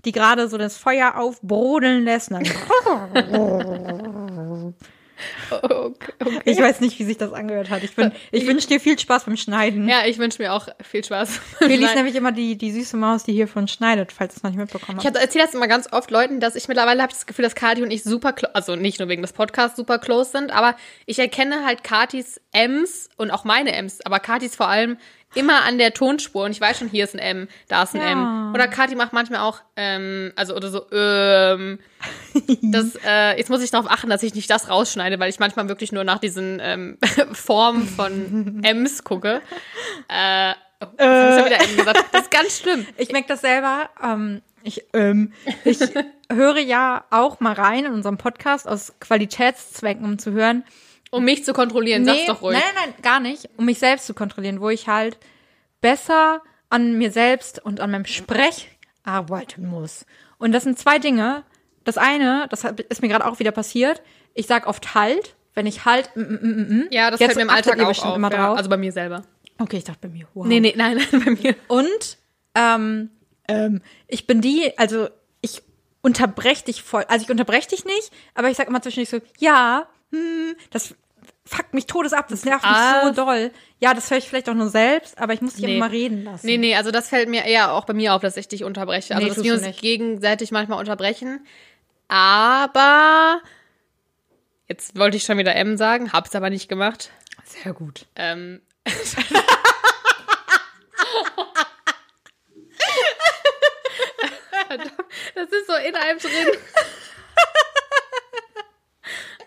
die 0.05 0.11
gerade 0.11 0.47
so 0.47 0.57
das 0.57 0.77
Feuer 0.77 1.17
aufbrodeln 1.17 2.05
lässt. 2.05 2.31
Okay, 5.51 6.11
okay. 6.19 6.41
ich 6.45 6.59
weiß 6.59 6.81
nicht, 6.81 6.97
wie 6.99 7.03
sich 7.05 7.17
das 7.17 7.33
angehört 7.33 7.69
hat. 7.69 7.83
Ich, 7.83 7.95
bin- 7.95 8.11
ich 8.31 8.45
wünsche 8.47 8.67
dir 8.67 8.79
viel 8.79 8.97
Spaß 8.99 9.25
beim 9.25 9.37
Schneiden. 9.37 9.87
Ja, 9.87 10.05
ich 10.05 10.17
wünsche 10.17 10.41
mir 10.41 10.53
auch 10.53 10.67
viel 10.83 11.03
Spaß. 11.03 11.39
Willi 11.59 11.85
ist 11.85 11.95
nämlich 11.95 12.15
immer 12.15 12.31
die, 12.31 12.57
die 12.57 12.71
süße 12.71 12.97
Maus, 12.97 13.23
die 13.23 13.33
hiervon 13.33 13.67
schneidet, 13.67 14.11
falls 14.11 14.33
ihr 14.33 14.37
es 14.37 14.43
noch 14.43 14.49
nicht 14.51 14.59
mitbekommen 14.59 14.99
Ich 14.99 15.05
habt. 15.05 15.17
erzähle 15.17 15.45
das 15.45 15.53
immer 15.53 15.67
ganz 15.67 15.91
oft 15.91 16.11
Leuten, 16.11 16.39
dass 16.39 16.55
ich 16.55 16.67
mittlerweile 16.67 17.01
habe 17.01 17.11
das 17.13 17.25
Gefühl, 17.25 17.43
dass 17.43 17.55
Kati 17.55 17.81
und 17.83 17.91
ich 17.91 18.03
super, 18.03 18.35
also 18.53 18.75
nicht 18.75 18.99
nur 18.99 19.09
wegen 19.09 19.21
des 19.21 19.33
Podcasts 19.33 19.77
super 19.77 19.99
close 19.99 20.31
sind, 20.31 20.51
aber 20.51 20.75
ich 21.05 21.19
erkenne 21.19 21.65
halt 21.65 21.83
Katis 21.83 22.39
M's 22.51 23.09
und 23.17 23.31
auch 23.31 23.43
meine 23.43 23.73
M's, 23.73 24.01
aber 24.05 24.19
Katis 24.19 24.55
vor 24.55 24.67
allem 24.67 24.97
immer 25.37 25.63
an 25.63 25.77
der 25.77 25.93
Tonspur 25.93 26.45
und 26.45 26.51
ich 26.51 26.61
weiß 26.61 26.79
schon, 26.79 26.89
hier 26.89 27.03
ist 27.03 27.15
ein 27.15 27.19
M, 27.19 27.47
da 27.67 27.83
ist 27.83 27.95
ein 27.95 28.01
Ja. 28.01 28.11
M. 28.11 28.51
Oder 28.53 28.67
Kati 28.67 28.95
macht 28.95 29.13
manchmal 29.13 29.41
auch, 29.41 29.61
ähm, 29.75 30.33
also 30.35 30.55
oder 30.55 30.69
so, 30.69 30.85
ähm, 30.91 31.79
das, 32.61 32.97
äh, 33.05 33.37
jetzt 33.37 33.49
muss 33.49 33.63
ich 33.63 33.71
darauf 33.71 33.89
achten, 33.89 34.09
dass 34.09 34.23
ich 34.23 34.35
nicht 34.35 34.49
das 34.49 34.69
rausschneide, 34.69 35.19
weil 35.19 35.29
ich 35.29 35.39
manchmal 35.39 35.67
wirklich 35.67 35.91
nur 35.91 36.03
nach 36.03 36.19
diesen 36.19 36.59
ähm, 36.61 36.97
Formen 37.33 37.87
von 37.87 38.61
M's 38.63 39.03
gucke. 39.03 39.41
Äh, 40.07 40.53
oh, 40.81 40.85
hab 40.85 40.93
ich 40.99 41.37
schon 41.37 41.45
wieder 41.45 41.61
M 41.61 41.77
gesagt. 41.77 42.05
Das 42.11 42.21
ist 42.23 42.31
ganz 42.31 42.59
schlimm. 42.59 42.85
Ich 42.97 43.11
merke 43.11 43.27
das 43.27 43.41
selber. 43.41 43.89
Ähm, 44.03 44.41
ich, 44.63 44.83
ähm, 44.93 45.31
ich 45.63 45.79
höre 46.31 46.59
ja 46.59 47.05
auch 47.09 47.39
mal 47.39 47.53
rein 47.53 47.85
in 47.85 47.93
unserem 47.93 48.17
Podcast 48.17 48.67
aus 48.67 48.93
Qualitätszwecken, 48.99 50.03
um 50.03 50.19
zu 50.19 50.31
hören. 50.31 50.63
Um 51.11 51.23
mich 51.23 51.45
zu 51.45 51.53
kontrollieren, 51.53 52.05
sag's 52.05 52.25
doch 52.27 52.41
ruhig. 52.41 52.57
Nein, 52.57 52.63
nein, 52.75 52.89
nein, 52.93 53.01
gar 53.01 53.19
nicht. 53.19 53.49
Um 53.57 53.65
mich 53.65 53.79
selbst 53.79 54.05
zu 54.07 54.13
kontrollieren, 54.13 54.59
wo 54.59 54.69
ich 54.69 54.87
halt 54.87 55.17
besser 55.81 56.41
an 56.69 56.97
mir 56.97 57.11
selbst 57.11 57.63
und 57.63 57.79
an 57.79 57.91
meinem 57.91 58.05
Sprech 58.05 58.67
arbeiten 59.03 59.67
muss. 59.67 60.05
Und 60.37 60.51
das 60.51 60.63
sind 60.63 60.77
zwei 60.77 60.99
Dinge. 60.99 61.43
Das 61.83 61.97
eine, 61.97 62.47
das 62.49 62.65
ist 62.89 63.01
mir 63.01 63.07
gerade 63.07 63.25
auch 63.25 63.39
wieder 63.39 63.51
passiert. 63.51 64.01
Ich 64.33 64.47
sag 64.47 64.67
oft 64.67 64.93
halt, 64.93 65.35
wenn 65.53 65.65
ich 65.65 65.85
halt, 65.85 66.15
mm, 66.15 66.21
mm, 66.21 66.39
mm, 66.41 66.77
mm. 66.77 66.87
Ja, 66.91 67.09
das 67.09 67.19
Jetzt 67.19 67.33
fällt 67.33 67.37
mir 67.37 67.43
im 67.43 67.49
Alltag 67.49 67.79
auch 67.79 68.05
auf. 68.05 68.15
immer 68.15 68.31
ja. 68.31 68.37
drauf. 68.37 68.57
Also 68.57 68.69
bei 68.69 68.77
mir 68.77 68.91
selber. 68.91 69.23
okay, 69.57 69.77
ich 69.77 69.85
dachte 69.85 70.07
bei 70.07 70.13
mir, 70.13 70.27
wow. 70.33 70.45
Nee, 70.45 70.59
nee, 70.59 70.73
nein, 70.75 70.97
nein, 71.11 71.23
bei 71.23 71.31
mir. 71.31 71.55
Und 71.67 72.17
ähm, 72.53 73.09
ähm, 73.47 73.81
ich 74.07 74.27
bin 74.27 74.41
die, 74.41 74.77
also 74.77 75.07
ich 75.41 75.63
unterbreche 76.01 76.65
dich 76.65 76.83
voll. 76.83 77.05
Also 77.07 77.23
ich 77.23 77.31
unterbreche 77.31 77.69
dich 77.69 77.85
nicht, 77.85 78.11
aber 78.35 78.49
ich 78.49 78.57
sag 78.57 78.67
immer 78.67 78.81
zwischendurch 78.81 79.09
so, 79.09 79.19
ja, 79.39 79.87
hm, 80.11 80.55
das 80.71 80.95
fuckt 81.45 81.73
mich 81.73 81.85
todes 81.87 82.13
ab, 82.13 82.27
das 82.29 82.43
nervt 82.45 82.63
mich 82.65 82.73
Ah. 82.73 83.03
so 83.07 83.13
doll. 83.25 83.51
Ja, 83.79 83.93
das 83.93 84.09
höre 84.11 84.17
ich 84.17 84.27
vielleicht 84.27 84.49
auch 84.49 84.53
nur 84.53 84.69
selbst, 84.69 85.17
aber 85.17 85.33
ich 85.33 85.41
muss 85.41 85.53
dich 85.55 85.65
Nee. 85.65 85.77
immer 85.77 85.91
reden 85.91 86.23
lassen. 86.25 86.45
Nee, 86.45 86.57
nee, 86.57 86.75
also 86.75 86.91
das 86.91 87.07
fällt 87.09 87.29
mir 87.29 87.45
eher 87.45 87.71
auch 87.73 87.85
bei 87.85 87.93
mir 87.93 88.13
auf, 88.13 88.21
dass 88.21 88.35
ich 88.37 88.47
dich 88.47 88.63
unterbreche. 88.63 89.15
Also 89.15 89.27
Nee, 89.27 89.33
dass 89.33 89.43
wir 89.43 89.53
uns 89.53 89.61
nicht. 89.63 89.79
gegenseitig 89.81 90.51
manchmal 90.51 90.79
unterbrechen. 90.79 91.45
Aber 92.09 93.41
jetzt 94.67 94.97
wollte 94.97 95.17
ich 95.17 95.23
schon 95.23 95.37
wieder 95.37 95.55
M 95.55 95.77
sagen, 95.77 96.11
hab's 96.13 96.35
aber 96.35 96.49
nicht 96.49 96.67
gemacht. 96.69 97.11
Sehr 97.45 97.73
gut. 97.73 98.05
Ähm, 98.15 98.61
das 105.35 105.49
ist 105.49 105.67
so 105.67 105.73
in 105.75 105.95
einem 105.95 106.19
drin. 106.19 106.47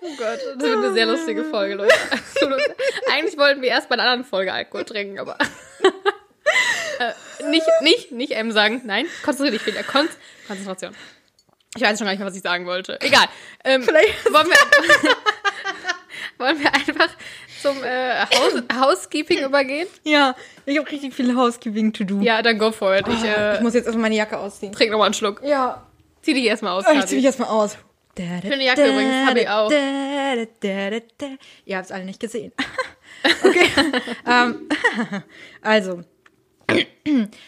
Oh 0.02 0.08
Gott, 0.16 0.38
das 0.54 0.62
wird 0.62 0.76
eine 0.78 0.92
sehr 0.92 1.06
lustige 1.06 1.44
Folge, 1.44 1.74
Leute. 1.74 1.94
Eigentlich 3.12 3.36
wollten 3.38 3.60
wir 3.62 3.68
erst 3.68 3.88
bei 3.88 3.94
einer 3.94 4.04
anderen 4.04 4.24
Folge 4.24 4.52
Alkohol 4.52 4.84
trinken, 4.84 5.18
aber. 5.18 5.36
äh, 6.98 7.48
nicht, 7.50 7.66
nicht, 7.82 8.12
nicht 8.12 8.32
M 8.32 8.50
sagen. 8.52 8.80
Nein, 8.84 9.06
konzentriere 9.22 9.58
dich 9.58 9.66
wieder. 9.66 9.82
Kon 9.82 10.08
Konzentration. 10.46 10.94
Ich 11.76 11.82
weiß 11.82 11.98
schon 11.98 12.06
gar 12.06 12.12
nicht 12.12 12.18
mehr, 12.18 12.28
was 12.28 12.36
ich 12.36 12.42
sagen 12.42 12.66
wollte. 12.66 13.00
Egal. 13.00 13.26
Ähm, 13.64 13.82
Vielleicht- 13.82 14.32
wollen, 14.32 14.46
wir, 15.02 15.16
wollen 16.38 16.60
wir 16.60 16.74
einfach 16.74 17.08
zum 17.62 17.82
äh, 17.84 18.20
Haus 18.26 18.62
Housekeeping 18.80 19.44
übergehen? 19.44 19.86
Ja, 20.02 20.34
ich 20.66 20.78
habe 20.78 20.90
richtig 20.90 21.14
viel 21.14 21.36
Housekeeping 21.36 21.92
to 21.92 22.04
do. 22.04 22.20
Ja, 22.20 22.42
dann 22.42 22.58
go 22.58 22.72
for 22.72 22.96
it. 22.96 23.06
Ich 23.06 23.22
ich 23.22 23.24
äh, 23.24 23.60
muss 23.60 23.74
jetzt 23.74 23.84
erstmal 23.84 24.02
meine 24.02 24.16
Jacke 24.16 24.38
ausziehen. 24.38 24.72
trink 24.72 24.90
nochmal 24.90 25.06
einen 25.06 25.14
Schluck. 25.14 25.42
Ja, 25.44 25.86
Zieh 26.22 26.34
dich 26.34 26.44
erstmal 26.44 26.72
aus, 26.72 26.84
ich 26.92 27.06
zieh 27.06 27.16
mich 27.16 27.24
erstmal 27.24 27.48
aus. 27.48 27.78
Schöne 28.16 28.64
Jacke 28.64 28.86
übrigens, 28.86 29.28
hab 29.28 29.36
ich 29.36 29.48
auch. 29.48 29.70
Ihr 29.70 30.48
habt 31.76 31.86
es 31.86 31.92
alle 31.92 32.04
nicht 32.04 32.20
gesehen. 32.20 32.52
Okay. 33.44 33.68
ähm, 34.26 34.68
also, 35.62 36.02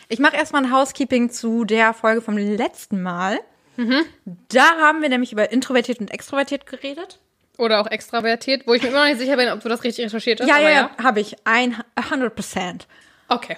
ich 0.09 0.19
mache 0.19 0.37
erstmal 0.37 0.65
ein 0.65 0.73
Housekeeping 0.73 1.31
zu 1.31 1.65
der 1.65 1.95
Folge 1.95 2.21
vom 2.21 2.37
letzten 2.37 3.03
Mal. 3.03 3.41
Mhm. 3.77 4.05
Da 4.49 4.77
haben 4.79 5.01
wir 5.01 5.09
nämlich 5.09 5.33
über 5.33 5.51
introvertiert 5.51 6.01
und 6.01 6.11
extrovertiert 6.11 6.67
geredet. 6.67 7.21
Oder 7.59 7.81
auch 7.81 7.87
extravertiert, 7.87 8.67
wo 8.67 8.75
ich 8.75 8.83
mir 8.83 8.89
immer 8.89 9.01
noch 9.01 9.07
nicht 9.07 9.19
sicher 9.19 9.37
bin, 9.37 9.51
ob 9.51 9.61
du 9.61 9.69
das 9.69 9.85
richtig 9.85 10.07
recherchiert 10.07 10.41
hast. 10.41 10.49
Ja, 10.49 10.59
ja, 10.59 10.71
ja, 10.71 10.91
habe 11.03 11.21
ich. 11.21 11.37
Ein 11.45 11.77
100 11.95 12.35
Prozent. 12.35 12.87
Okay. 13.29 13.57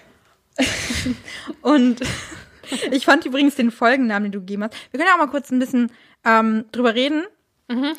Und 1.63 2.01
ich 2.91 3.05
fand 3.05 3.25
übrigens 3.25 3.57
den 3.57 3.71
Folgennamen, 3.71 4.25
den 4.25 4.33
du 4.33 4.41
gegeben 4.41 4.65
hast. 4.65 4.75
Wir 4.91 4.99
können 4.99 5.09
ja 5.09 5.15
auch 5.15 5.27
mal 5.27 5.31
kurz 5.31 5.51
ein 5.51 5.59
bisschen 5.59 5.91
ähm, 6.25 6.65
drüber 6.73 6.95
reden. 6.95 7.25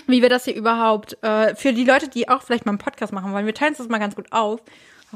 wie 0.07 0.21
wir 0.21 0.29
das 0.29 0.45
hier 0.45 0.55
überhaupt, 0.55 1.17
äh, 1.23 1.55
für 1.55 1.73
die 1.73 1.85
Leute, 1.85 2.07
die 2.07 2.29
auch 2.29 2.43
vielleicht 2.43 2.65
mal 2.65 2.71
einen 2.71 2.77
Podcast 2.77 3.11
machen 3.11 3.33
wollen, 3.33 3.47
wir 3.47 3.53
teilen 3.55 3.71
uns 3.71 3.79
das 3.79 3.89
mal 3.89 3.97
ganz 3.97 4.15
gut 4.15 4.31
auf, 4.31 4.61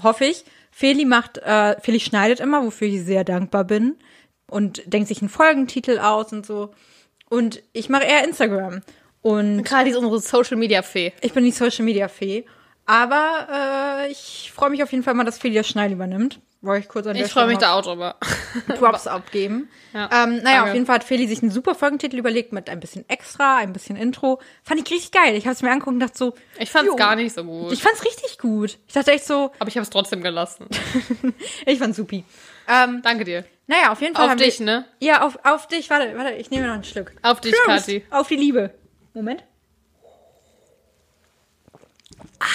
hoffe 0.01 0.25
ich. 0.25 0.44
Feli 0.72 1.06
macht, 1.06 1.38
äh, 1.38 1.80
Feli 1.80 2.00
schneidet 2.00 2.39
immer, 2.39 2.63
wofür 2.63 2.88
ich 2.88 3.04
sehr 3.04 3.24
dankbar 3.24 3.63
bin 3.63 3.96
und 4.50 4.82
denkt 4.92 5.08
sich 5.08 5.22
einen 5.22 5.30
Folgentitel 5.30 6.00
aus 6.00 6.32
und 6.34 6.46
so. 6.46 6.72
Und 7.30 7.62
ich 7.74 7.89
mache 7.89 8.04
eher 8.04 8.24
Instagram. 8.24 8.82
Und 9.22 9.63
Kali 9.63 9.92
ist 9.92 9.98
unsere 9.98 10.20
Social 10.20 10.58
Media 10.58 10.82
Fee. 10.82 11.13
ich 11.22 11.34
bin 11.34 11.44
die 11.44 11.51
Social 11.51 11.86
Media 11.86 12.08
Fee. 12.08 12.46
Aber 12.86 13.48
äh, 14.08 14.12
ich 14.12 14.51
freue 14.54 14.72
mich 14.72 14.82
auf 14.82 14.92
jeden 14.92 15.04
Fall 15.04 15.13
mal, 15.13 15.25
dass 15.25 15.38
Feli 15.38 15.54
das 15.54 15.68
Schneiden 15.68 15.94
übernimmt. 15.94 16.39
Wollte 16.62 16.84
ich 16.84 16.89
kurz 16.89 17.08
an 17.08 17.16
der 17.16 17.25
Ich 17.25 17.32
freue 17.32 17.48
mich 17.48 17.58
da 17.58 17.74
auch 17.74 17.84
drüber. 17.84 18.18
Props 18.68 19.08
abgeben. 19.08 19.70
Ja, 19.94 20.10
ähm, 20.12 20.38
naja, 20.38 20.44
danke. 20.44 20.63
auf 20.63 20.74
jeden 20.74 20.86
Fall 20.86 20.96
hat 20.96 21.04
Feli 21.06 21.25
sich 21.25 21.42
einen 21.42 21.51
super 21.51 21.74
Folgentitel 21.74 22.18
überlegt 22.18 22.51
mit 22.51 22.70
ein 22.70 22.82
bisschen 22.82 23.08
Extra, 23.08 23.58
ein 23.58 23.72
bisschen 23.72 23.96
Intro. 23.96 24.42
Fand 24.63 24.82
ich 24.82 24.92
richtig 24.94 25.12
geil. 25.13 25.36
Ich 25.36 25.46
habe 25.46 25.54
es 25.54 25.62
mir 25.62 25.70
angeguckt 25.72 25.94
und 25.94 26.00
dachte 26.01 26.18
so, 26.18 26.34
Ich 26.58 26.70
fand's 26.70 26.88
jo. 26.89 26.96
gar 26.98 27.16
nicht 27.16 27.34
so 27.34 27.46
gut. 27.46 27.72
Ich 27.72 27.82
fand's 27.82 28.04
richtig 28.04 28.38
gut. 28.39 28.78
Ich 28.88 28.94
dachte 28.94 29.12
echt 29.13 29.25
so, 29.25 29.51
aber 29.58 29.70
ich 29.70 29.75
habe 29.78 29.84
es 29.84 29.89
trotzdem 29.89 30.22
gelassen. 30.22 30.68
ich 31.66 31.80
fand's 31.80 31.96
supi. 31.96 32.25
Ähm, 32.68 33.01
Danke 33.04 33.24
dir. 33.24 33.46
naja, 33.68 33.94
auf 33.94 34.01
jeden 34.01 34.16
Fall. 34.16 34.30
Auf 34.30 34.36
dich, 34.36 34.60
wir, 34.60 34.66
ne? 34.66 34.86
Ja, 35.00 35.22
auf, 35.25 35.39
auf 35.44 35.68
dich. 35.68 35.89
Warte, 35.89 36.18
warte, 36.18 36.34
ich 36.34 36.51
nehme 36.51 36.68
noch 36.68 36.74
einen 36.74 36.84
Schluck. 36.84 37.13
Auf 37.22 37.39
dich, 37.39 37.54
Prost. 37.54 37.86
Kathi. 37.88 38.06
Auf 38.12 38.28
die 38.28 38.36
Liebe. 38.36 38.74
Moment. 39.13 39.46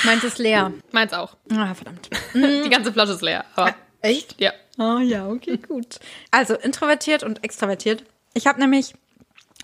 Meins 0.04 0.22
ist 0.24 0.38
leer. 0.38 0.72
Meins 0.92 1.12
auch. 1.14 1.36
Ah, 1.50 1.74
verdammt. 1.74 2.10
Die 2.34 2.68
ganze 2.70 2.92
Flasche 2.92 3.12
ist 3.12 3.22
leer. 3.22 3.44
Aber 3.54 3.74
Echt? 4.04 4.40
ja. 4.40 4.52
Ah 4.76 5.00
ja, 5.00 5.28
okay, 5.28 5.56
gut. 5.68 5.98
Also 6.30 6.54
introvertiert 6.54 7.22
und 7.22 7.42
extravertiert. 7.44 8.04
Ich 8.34 8.46
habe 8.46 8.60
nämlich 8.60 8.94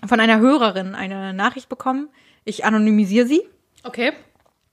von 0.07 0.19
einer 0.19 0.39
Hörerin 0.39 0.95
eine 0.95 1.33
Nachricht 1.33 1.69
bekommen. 1.69 2.09
Ich 2.45 2.65
anonymisiere 2.65 3.27
sie. 3.27 3.41
Okay. 3.83 4.13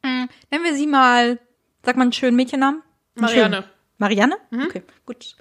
Nennen 0.03 0.65
wir 0.65 0.75
sie 0.75 0.87
mal, 0.87 1.39
sag 1.85 1.97
mal 1.97 2.03
einen 2.03 2.13
schönen 2.13 2.37
Mädchennamen. 2.37 2.83
Marianne. 3.15 3.57
schönen. 3.57 3.69
Marianne? 3.99 4.37
Okay, 4.53 4.83
gut. 5.05 5.37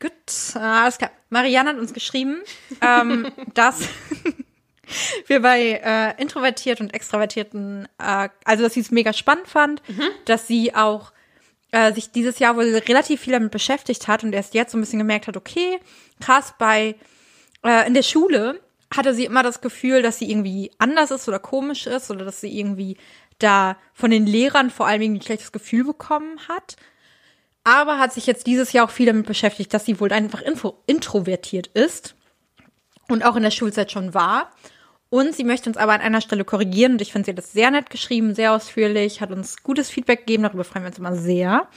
Gut, 0.00 0.10
äh, 0.56 0.58
alles 0.58 0.98
klar. 0.98 1.12
Marianne 1.30 1.70
hat 1.70 1.78
uns 1.78 1.94
geschrieben, 1.94 2.42
ähm, 2.80 3.30
dass 3.54 3.88
wir 5.28 5.40
bei 5.40 5.80
äh, 5.82 6.20
introvertiert 6.20 6.80
und 6.80 6.92
extravertierten, 6.92 7.88
äh, 7.98 8.28
also 8.44 8.64
dass 8.64 8.74
sie 8.74 8.80
es 8.80 8.90
mega 8.90 9.12
spannend 9.12 9.46
fand, 9.46 9.80
dass 10.24 10.48
sie 10.48 10.74
auch 10.74 11.12
äh, 11.72 11.92
sich 11.92 12.12
dieses 12.12 12.38
Jahr 12.38 12.56
wohl 12.56 12.64
relativ 12.64 13.22
viel 13.22 13.32
damit 13.32 13.50
beschäftigt 13.50 14.06
hat 14.06 14.22
und 14.22 14.32
erst 14.32 14.54
jetzt 14.54 14.72
so 14.72 14.78
ein 14.78 14.82
bisschen 14.82 14.98
gemerkt 14.98 15.26
hat, 15.26 15.36
okay, 15.36 15.80
krass, 16.20 16.54
bei 16.58 16.94
äh, 17.64 17.86
in 17.86 17.94
der 17.94 18.02
Schule 18.02 18.60
hatte 18.94 19.14
sie 19.14 19.24
immer 19.24 19.42
das 19.42 19.60
Gefühl, 19.60 20.02
dass 20.02 20.18
sie 20.18 20.30
irgendwie 20.30 20.70
anders 20.78 21.10
ist 21.10 21.26
oder 21.26 21.38
komisch 21.38 21.86
ist 21.86 22.10
oder 22.10 22.24
dass 22.24 22.40
sie 22.40 22.56
irgendwie 22.56 22.98
da 23.38 23.76
von 23.94 24.10
den 24.10 24.26
Lehrern 24.26 24.70
vor 24.70 24.86
allem 24.86 25.14
ein 25.14 25.22
schlechtes 25.22 25.50
Gefühl 25.52 25.84
bekommen 25.84 26.38
hat. 26.48 26.76
Aber 27.64 27.98
hat 27.98 28.12
sich 28.12 28.26
jetzt 28.26 28.46
dieses 28.46 28.72
Jahr 28.72 28.86
auch 28.86 28.90
viel 28.90 29.06
damit 29.06 29.26
beschäftigt, 29.26 29.72
dass 29.72 29.84
sie 29.84 29.98
wohl 30.00 30.12
einfach 30.12 30.42
info 30.42 30.82
introvertiert 30.86 31.68
ist 31.68 32.14
und 33.08 33.24
auch 33.24 33.36
in 33.36 33.42
der 33.42 33.50
Schulzeit 33.50 33.90
schon 33.90 34.14
war. 34.14 34.50
Und 35.12 35.34
sie 35.34 35.44
möchte 35.44 35.68
uns 35.68 35.76
aber 35.76 35.92
an 35.92 36.00
einer 36.00 36.22
Stelle 36.22 36.42
korrigieren 36.42 36.92
und 36.92 37.02
ich 37.02 37.12
finde, 37.12 37.26
sie 37.26 37.32
hat 37.32 37.38
das 37.38 37.52
sehr 37.52 37.70
nett 37.70 37.90
geschrieben, 37.90 38.34
sehr 38.34 38.54
ausführlich, 38.54 39.20
hat 39.20 39.30
uns 39.30 39.62
gutes 39.62 39.90
Feedback 39.90 40.20
gegeben, 40.20 40.44
darüber 40.44 40.64
freuen 40.64 40.84
wir 40.84 40.88
uns 40.88 40.98
immer 40.98 41.14
sehr. 41.14 41.68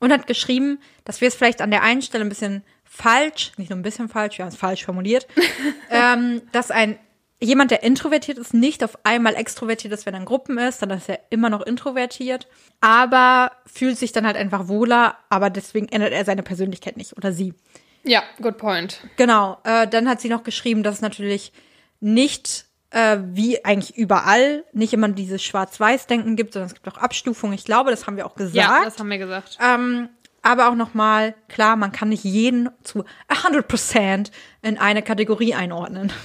Und 0.00 0.12
hat 0.12 0.26
geschrieben, 0.26 0.80
dass 1.04 1.20
wir 1.20 1.28
es 1.28 1.36
vielleicht 1.36 1.62
an 1.62 1.70
der 1.70 1.84
einen 1.84 2.02
Stelle 2.02 2.24
ein 2.24 2.28
bisschen 2.28 2.64
falsch, 2.84 3.52
nicht 3.56 3.70
nur 3.70 3.78
ein 3.78 3.82
bisschen 3.82 4.08
falsch, 4.08 4.38
wir 4.38 4.44
haben 4.44 4.50
es 4.50 4.58
falsch 4.58 4.84
formuliert, 4.84 5.28
ähm, 5.90 6.42
dass 6.50 6.72
ein 6.72 6.98
jemand, 7.38 7.70
der 7.70 7.84
introvertiert 7.84 8.36
ist, 8.36 8.52
nicht 8.52 8.82
auf 8.82 8.98
einmal 9.04 9.36
extrovertiert 9.36 9.92
ist, 9.92 10.04
wenn 10.04 10.14
er 10.14 10.20
in 10.20 10.26
Gruppen 10.26 10.58
ist, 10.58 10.82
dann 10.82 10.90
ist 10.90 11.08
er 11.08 11.20
immer 11.30 11.50
noch 11.50 11.60
introvertiert, 11.60 12.48
aber 12.80 13.52
fühlt 13.64 13.96
sich 13.96 14.10
dann 14.10 14.26
halt 14.26 14.36
einfach 14.36 14.66
wohler, 14.66 15.18
aber 15.28 15.50
deswegen 15.50 15.86
ändert 15.86 16.12
er 16.12 16.24
seine 16.24 16.42
Persönlichkeit 16.42 16.96
nicht 16.96 17.16
oder 17.16 17.32
sie. 17.32 17.54
Ja, 18.02 18.24
good 18.40 18.58
point. 18.58 19.06
Genau, 19.16 19.58
äh, 19.62 19.86
dann 19.86 20.08
hat 20.08 20.20
sie 20.20 20.28
noch 20.28 20.42
geschrieben, 20.42 20.82
dass 20.82 20.96
es 20.96 21.00
natürlich 21.00 21.52
nicht 22.00 22.66
äh, 22.92 23.18
wie 23.32 23.64
eigentlich 23.64 23.96
überall 23.96 24.64
nicht 24.72 24.92
immer 24.92 25.08
dieses 25.08 25.42
Schwarz-Weiß-Denken 25.42 26.36
gibt, 26.36 26.52
sondern 26.52 26.68
es 26.68 26.74
gibt 26.74 26.88
auch 26.88 26.98
Abstufungen. 26.98 27.54
Ich 27.54 27.64
glaube, 27.64 27.90
das 27.90 28.06
haben 28.06 28.16
wir 28.16 28.26
auch 28.26 28.34
gesagt. 28.34 28.54
Ja, 28.54 28.82
das 28.84 28.98
haben 28.98 29.10
wir 29.10 29.18
gesagt. 29.18 29.58
Ähm, 29.60 30.08
aber 30.42 30.68
auch 30.68 30.74
nochmal, 30.74 31.34
klar, 31.48 31.76
man 31.76 31.92
kann 31.92 32.08
nicht 32.10 32.24
jeden 32.24 32.68
zu 32.82 33.04
100% 33.28 34.30
in 34.62 34.78
eine 34.78 35.02
Kategorie 35.02 35.54
einordnen. 35.54 36.12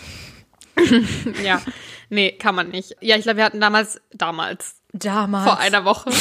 Ja. 1.43 1.59
Nee, 2.09 2.33
kann 2.33 2.53
man 2.53 2.69
nicht. 2.69 2.95
Ja, 3.01 3.15
ich 3.15 3.23
glaube, 3.23 3.37
wir 3.37 3.45
hatten 3.45 3.59
damals, 3.59 3.99
damals, 4.13 4.75
Damals. 4.93 5.43
vor 5.49 5.59
einer 5.59 5.85
Woche. 5.85 6.11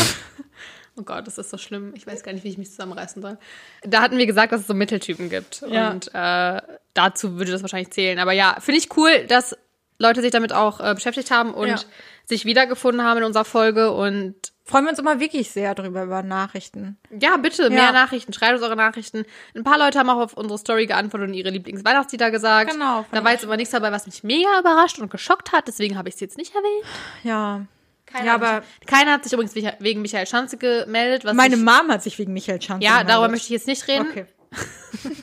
Oh 0.98 1.02
Gott, 1.02 1.26
das 1.26 1.36
ist 1.36 1.50
so 1.50 1.58
schlimm. 1.58 1.92
Ich 1.94 2.06
weiß 2.06 2.22
gar 2.22 2.32
nicht, 2.32 2.42
wie 2.42 2.48
ich 2.48 2.56
mich 2.56 2.70
zusammenreißen 2.70 3.20
soll. 3.20 3.36
Da 3.82 4.00
hatten 4.00 4.16
wir 4.16 4.26
gesagt, 4.26 4.52
dass 4.52 4.62
es 4.62 4.66
so 4.66 4.72
Mitteltypen 4.72 5.28
gibt. 5.28 5.62
Ja. 5.68 5.90
Und 5.90 6.10
äh, 6.14 6.62
dazu 6.94 7.36
würde 7.36 7.52
das 7.52 7.60
wahrscheinlich 7.60 7.90
zählen. 7.90 8.18
Aber 8.18 8.32
ja, 8.32 8.56
finde 8.60 8.78
ich 8.78 8.96
cool, 8.96 9.26
dass 9.26 9.54
Leute 9.98 10.20
sich 10.22 10.30
damit 10.30 10.52
auch 10.52 10.80
äh, 10.80 10.94
beschäftigt 10.94 11.30
haben 11.30 11.54
und 11.54 11.68
Ja. 11.68 11.76
sich 12.24 12.44
wiedergefunden 12.44 13.02
haben 13.04 13.18
in 13.18 13.24
unserer 13.24 13.44
Folge. 13.44 13.92
Und 13.92 14.34
Freuen 14.68 14.84
wir 14.84 14.90
uns 14.90 14.98
immer 14.98 15.20
wirklich 15.20 15.52
sehr 15.52 15.76
drüber, 15.76 16.02
über 16.02 16.24
Nachrichten. 16.24 16.98
ja, 17.20 17.36
bitte, 17.36 17.70
mehr 17.70 17.84
Ja. 17.84 17.92
Nachrichten. 17.92 18.32
Schreibt 18.32 18.54
uns 18.54 18.62
eure 18.64 18.74
Nachrichten. 18.74 19.24
Ein 19.54 19.62
paar 19.62 19.78
Leute 19.78 19.96
haben 19.96 20.10
auch 20.10 20.18
auf 20.20 20.32
unsere 20.34 20.58
Story 20.58 20.86
geantwortet 20.86 21.28
und 21.28 21.34
ihre 21.34 21.50
Lieblingsweihnachtslieder 21.50 22.32
gesagt. 22.32 22.72
Genau, 22.72 23.06
Da 23.12 23.22
war 23.22 23.30
jetzt 23.30 23.44
aber 23.44 23.56
nichts 23.56 23.70
dabei, 23.70 23.92
was 23.92 24.06
mich 24.06 24.24
mega 24.24 24.58
überrascht 24.58 24.98
und 24.98 25.08
geschockt 25.08 25.52
hat. 25.52 25.68
Deswegen 25.68 25.96
habe 25.96 26.08
ich 26.08 26.16
es 26.16 26.20
jetzt 26.20 26.36
nicht 26.36 26.52
erwähnt. 26.52 26.84
Ja. 27.22 27.64
Keiner, 28.06 28.24
ja, 28.26 28.32
hat 28.32 28.42
aber 28.42 28.62
sich, 28.80 28.86
keiner 28.88 29.12
hat 29.12 29.22
sich 29.22 29.32
übrigens 29.32 29.54
wegen- 29.54 30.02
Michael 30.02 30.26
Schanze 30.26 30.56
gemeldet. 30.56 31.24
Was 31.24 31.34
meine 31.34 31.54
ich, 31.54 31.62
Mom 31.62 31.88
hat 31.88 32.02
sich 32.02 32.18
wegen 32.18 32.32
Michael 32.32 32.60
Schanze 32.60 32.84
Ja, 32.84 33.04
darüber 33.04 33.04
gemeldet. 33.28 33.30
möchte 33.30 33.44
ich 33.46 33.50
jetzt 33.50 33.66
nicht 33.68 33.86
reden. 33.86 34.06
Okay. 34.10 34.26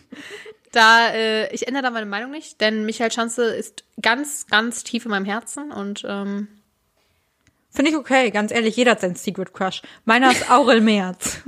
Da, 0.73 1.09
äh, 1.09 1.53
ich 1.53 1.67
ändere 1.67 1.83
da 1.83 1.91
meine 1.91 2.07
Meinung 2.07 2.31
nicht, 2.31 2.59
denn 2.59 2.85
Michael 2.85 3.11
Schanze 3.11 3.45
ist 3.45 3.85
ganz, 4.01 4.47
ganz 4.47 4.83
tief 4.83 5.05
in 5.05 5.11
meinem 5.11 5.25
Herzen 5.25 5.71
und 5.71 6.03
ähm, 6.05 6.47
Finde 7.69 7.89
ich 7.89 7.97
okay, 7.97 8.29
ganz 8.29 8.51
ehrlich, 8.51 8.75
jeder 8.75 8.91
hat 8.91 9.01
seinen 9.01 9.15
Secret 9.15 9.53
Crush. 9.53 9.81
Meiner 10.05 10.31
ist 10.31 10.51
Aurel 10.51 10.81
Merz. 10.81 11.39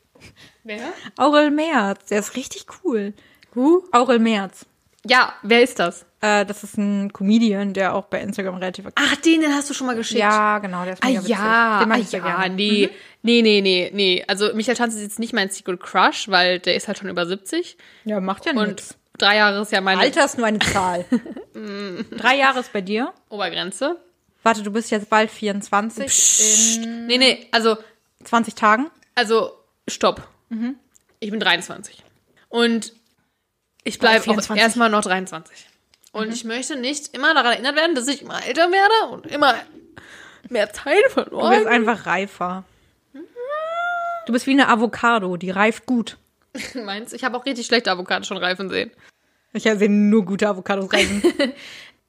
Wer? 0.64 0.92
Aurel 1.16 1.50
Merz, 1.50 2.06
der 2.06 2.18
ist 2.18 2.36
richtig 2.36 2.66
cool. 2.84 3.14
Who? 3.54 3.84
Aurel 3.92 4.18
Merz. 4.18 4.66
Ja, 5.04 5.34
wer 5.42 5.62
ist 5.62 5.80
das? 5.80 6.06
Äh, 6.20 6.46
das 6.46 6.62
ist 6.62 6.78
ein 6.78 7.12
Comedian, 7.12 7.72
der 7.74 7.94
auch 7.94 8.04
bei 8.04 8.20
Instagram 8.20 8.54
relativ 8.56 8.86
aktiv 8.86 9.04
Ach, 9.04 9.16
den, 9.16 9.40
den 9.40 9.52
hast 9.52 9.68
du 9.68 9.74
schon 9.74 9.88
mal 9.88 9.96
geschickt. 9.96 10.20
Ja, 10.20 10.60
genau, 10.60 10.84
der 10.84 10.92
ist 10.92 11.02
Ah 11.02 11.08
mega 11.08 11.20
witzig. 11.20 11.30
ja, 11.30 11.78
Den 11.80 11.88
mag 11.88 11.98
ah, 11.98 12.00
ich 12.00 12.12
ja, 12.12 12.18
gerne. 12.20 12.54
nee, 12.54 12.90
nee, 13.22 13.42
nee, 13.42 13.60
nee, 13.60 13.90
nee. 13.92 14.24
Also 14.28 14.52
Michael 14.54 14.76
Schanze 14.76 14.96
ist 14.98 15.02
jetzt 15.02 15.18
nicht 15.18 15.32
mein 15.32 15.48
Secret 15.50 15.80
Crush, 15.80 16.28
weil 16.28 16.58
der 16.58 16.74
ist 16.76 16.88
halt 16.88 16.98
schon 16.98 17.08
über 17.08 17.26
70 17.26 17.76
Ja, 18.04 18.20
macht 18.20 18.46
ja 18.46 18.52
und 18.52 18.66
nichts. 18.68 18.96
drei 19.18 19.36
Jahre 19.36 19.62
ist 19.62 19.72
ja 19.72 19.80
meine 19.80 20.00
Alter 20.00 20.24
ist 20.24 20.36
nur 20.38 20.46
eine 20.46 20.58
Zahl. 20.58 21.04
Drei 21.54 22.36
Jahre 22.36 22.60
ist 22.60 22.72
bei 22.72 22.80
dir. 22.80 23.12
Obergrenze. 23.28 23.96
Warte, 24.42 24.62
du 24.62 24.70
bist 24.72 24.90
jetzt 24.90 25.08
bald 25.10 25.30
24 25.30 26.78
in 26.84 27.06
Nee, 27.06 27.18
nee, 27.18 27.46
also 27.52 27.76
20 28.24 28.54
Tagen. 28.54 28.90
Also, 29.14 29.52
stopp. 29.88 30.26
Mhm. 30.48 30.76
Ich 31.20 31.30
bin 31.30 31.38
23. 31.38 32.02
Und 32.48 32.92
ich 33.84 33.98
bleibe 33.98 34.20
auch 34.20 34.24
24. 34.24 34.60
erstmal 34.62 34.90
noch 34.90 35.02
23. 35.02 35.66
Und 36.12 36.28
Mhm. 36.28 36.32
ich 36.32 36.44
möchte 36.44 36.76
nicht 36.76 37.14
immer 37.14 37.34
daran 37.34 37.52
erinnert 37.52 37.76
werden, 37.76 37.94
dass 37.94 38.08
ich 38.08 38.22
immer 38.22 38.44
älter 38.44 38.70
werde 38.72 39.12
und 39.12 39.26
immer 39.26 39.54
mehr 40.48 40.72
Zeit 40.72 40.96
Du 40.96 41.02
bist 41.02 41.12
verloren. 41.14 41.66
einfach 41.66 42.06
reifer. 42.06 42.64
Du 44.26 44.32
bist 44.32 44.46
wie 44.46 44.52
eine 44.52 44.68
Avocado, 44.68 45.36
die 45.36 45.50
reift 45.50 45.86
gut. 45.86 46.16
Meinst 46.74 47.12
Ich 47.14 47.24
habe 47.24 47.36
auch 47.36 47.44
richtig 47.46 47.66
schlechte 47.66 47.90
Avocados 47.90 48.26
schon 48.26 48.36
reifen 48.36 48.68
sehen. 48.68 48.90
Ich 49.52 49.64
sehe 49.64 49.88
nur 49.90 50.24
gute 50.24 50.48
Avocados 50.48 50.92
reifen. 50.92 51.22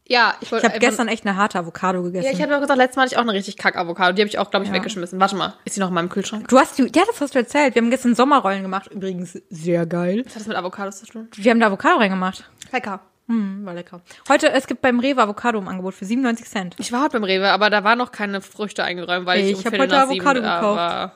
Ja, 0.05 0.36
ich 0.41 0.48
Ich 0.48 0.51
wollte 0.51 0.67
habe 0.67 0.79
gestern 0.79 1.08
echt 1.08 1.25
eine 1.25 1.38
harte 1.38 1.58
Avocado 1.58 2.03
gegessen. 2.03 2.25
Ja, 2.25 2.32
ich 2.34 2.41
habe 2.41 2.51
doch 2.51 2.60
gesagt, 2.60 2.77
letztes 2.77 2.98
Mal 2.98 3.03
hatte 3.03 3.13
ich 3.13 3.17
auch 3.17 3.22
eine 3.22 3.32
richtig 3.32 3.55
kack 3.55 3.77
Avocado. 3.77 4.12
Die 4.13 4.22
habe 4.22 4.27
ich 4.27 4.38
auch, 4.38 4.51
glaube 4.51 4.65
ich, 4.65 4.70
Ja. 4.70 4.75
weggeschmissen. 4.75 5.17
Warte 5.17 5.38
mal, 5.38 5.53
ist 5.63 5.77
die 5.77 5.79
noch 5.79 5.88
in 5.88 5.93
meinem 5.93 6.10
Kühlschrank? 6.10 6.46
du 6.50 6.60
hast 6.60 6.77
die, 6.77 6.84
ja, 6.93 7.03
das 7.08 7.22
hast 7.22 7.34
du 7.34 7.39
erzählt. 7.39 7.74
Wir 7.74 7.82
haben 7.82 7.89
gestern 7.89 8.13
Sommerrollen 8.13 8.63
gemacht. 8.63 8.91
Übrigens 8.91 9.41
sehr 9.50 9.86
geil. 9.86 10.24
Was 10.25 10.34
hat 10.34 10.41
das 10.41 10.48
mit 10.48 10.58
Avocados 10.58 11.00
zu 11.00 11.05
tun? 11.05 11.29
Wir 11.34 11.51
haben 11.51 11.60
da 11.62 11.67
Avocado 11.67 12.00
reingemacht. 12.00 12.43
Lecker. 12.74 13.00
Hm, 13.29 13.65
war 13.65 13.74
lecker. 13.74 14.01
Heute, 14.27 14.51
es 14.51 14.67
gibt 14.67 14.82
beim 14.82 15.00
Rewe 15.00 15.22
Avocado 15.22 15.58
im 15.58 15.70
Angebot 15.70 15.93
für 15.93 16.03
97 16.03 16.48
Cent. 16.50 16.75
Ich 16.79 16.91
war 16.91 17.03
heute 17.03 17.13
beim 17.13 17.24
Rewe, 17.24 17.50
aber 17.50 17.70
da 17.70 17.86
waren 17.86 17.98
noch 17.98 18.12
keine 18.12 18.41
Früchte 18.41 18.84
eingeräumt, 18.84 19.25
weil 19.25 19.39
ich, 19.39 19.51
Ich 19.51 19.58
um 19.60 19.63
hab 19.63 19.70
Viertel 19.70 19.79
heute 19.84 19.96
nach 19.96 20.08
sieben 20.10 20.20
Avocado 20.27 20.41
da 20.41 20.55
gekauft. 20.58 21.13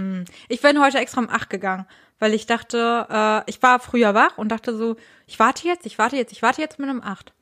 War. 0.00 0.24
Ich 0.48 0.60
bin 0.60 0.80
heute 0.80 0.98
extra 0.98 1.20
um 1.20 1.28
8 1.28 1.50
gegangen, 1.50 1.86
weil 2.18 2.34
ich 2.34 2.46
dachte, 2.46 3.06
äh, 3.10 3.50
ich 3.50 3.62
war 3.62 3.80
früher 3.80 4.14
wach 4.14 4.38
und 4.38 4.48
dachte 4.48 4.76
so, 4.76 4.96
ich 5.26 5.38
warte 5.38 5.66
jetzt, 5.66 5.86
ich 5.86 5.98
warte 5.98 6.16
jetzt, 6.16 6.32
ich 6.32 6.42
warte 6.42 6.60
jetzt 6.60 6.78
mit 6.78 6.88
einem 6.88 7.02
8. 7.02 7.32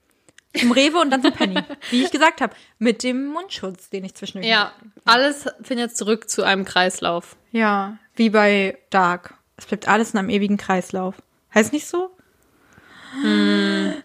Zum 0.58 0.72
Rewe 0.72 0.98
und 0.98 1.10
dann 1.10 1.22
zum 1.22 1.32
Penny. 1.32 1.60
Wie 1.90 2.02
ich 2.02 2.10
gesagt 2.10 2.40
habe, 2.40 2.54
mit 2.78 3.02
dem 3.02 3.26
Mundschutz, 3.26 3.90
den 3.90 4.04
ich 4.04 4.14
zwischendurch. 4.14 4.50
Ja, 4.50 4.72
alles 5.04 5.46
findet 5.62 5.96
zurück 5.96 6.30
zu 6.30 6.42
einem 6.42 6.64
Kreislauf. 6.64 7.36
Ja, 7.52 7.98
wie 8.14 8.30
bei 8.30 8.78
Dark. 8.90 9.34
Es 9.56 9.66
bleibt 9.66 9.88
alles 9.88 10.12
in 10.12 10.18
einem 10.18 10.30
ewigen 10.30 10.56
Kreislauf. 10.56 11.16
Heißt 11.54 11.72
nicht 11.72 11.86
so? 11.86 12.10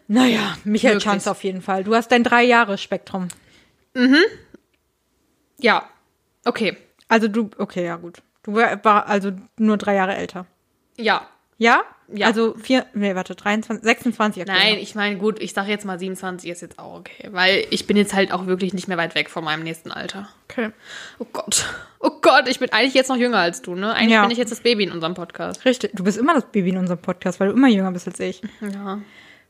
Naja, 0.08 0.58
Michael 0.64 0.96
Möglich. 0.96 1.04
Chance 1.04 1.30
auf 1.32 1.44
jeden 1.44 1.62
Fall. 1.62 1.84
Du 1.84 1.94
hast 1.96 2.12
dein 2.12 2.24
drei 2.24 2.44
Jahre 2.44 2.78
Spektrum. 2.78 3.28
Ja. 5.60 5.90
Okay. 6.46 6.78
Also 7.08 7.28
du, 7.28 7.50
okay, 7.58 7.86
ja 7.86 7.98
gut. 7.98 8.22
Du 8.44 8.54
war 8.56 9.08
also 9.08 9.32
nur 9.58 9.78
drei 9.78 9.96
Jahre 9.96 10.16
älter. 10.16 10.46
Ja. 10.98 11.28
Ja? 11.58 11.82
Ja. 12.10 12.28
Also 12.28 12.56
vier, 12.62 12.86
nee, 12.94 13.16
warte, 13.16 13.36
23, 13.36 13.84
26 13.84 14.42
aktuell. 14.44 14.60
Nein, 14.60 14.78
ich 14.80 14.94
meine, 14.96 15.18
gut, 15.18 15.42
ich 15.42 15.54
sage 15.54 15.70
jetzt 15.70 15.86
mal 15.86 15.98
27 15.98 16.50
ist 16.50 16.62
jetzt 16.62 16.78
auch 16.78 17.00
okay. 17.00 17.30
Weil 17.32 17.66
ich 17.70 17.88
bin 17.88 17.96
jetzt 17.98 18.14
halt 18.14 18.34
auch 18.34 18.46
wirklich 18.46 18.74
nicht 18.74 18.88
mehr 18.88 18.98
weit 18.98 19.16
weg 19.16 19.30
von 19.30 19.44
meinem 19.44 19.64
nächsten 19.64 19.92
Alter. 19.92 20.28
Okay. 20.50 20.72
Oh 21.20 21.26
Gott. 21.32 21.66
Oh 22.00 22.12
Gott, 22.22 22.48
ich 22.50 22.60
bin 22.60 22.72
eigentlich 22.72 22.94
jetzt 22.94 23.08
noch 23.08 23.16
jünger 23.16 23.38
als 23.40 23.62
du, 23.62 23.76
ne? 23.76 23.94
Eigentlich 23.94 24.12
Ja. 24.12 24.22
bin 24.24 24.32
ich 24.32 24.38
jetzt 24.38 24.52
das 24.52 24.60
Baby 24.62 24.84
in 24.84 24.92
unserem 24.92 25.14
Podcast. 25.14 25.64
Richtig. 25.66 25.92
Du 25.94 26.04
bist 26.04 26.18
immer 26.18 26.34
das 26.34 26.46
Baby 26.46 26.70
in 26.70 26.78
unserem 26.78 27.00
Podcast, 27.00 27.40
weil 27.40 27.48
du 27.48 27.54
immer 27.54 27.70
jünger 27.70 27.92
bist 27.92 28.08
als 28.08 28.20
ich. 28.20 28.42
Ja. 28.62 29.00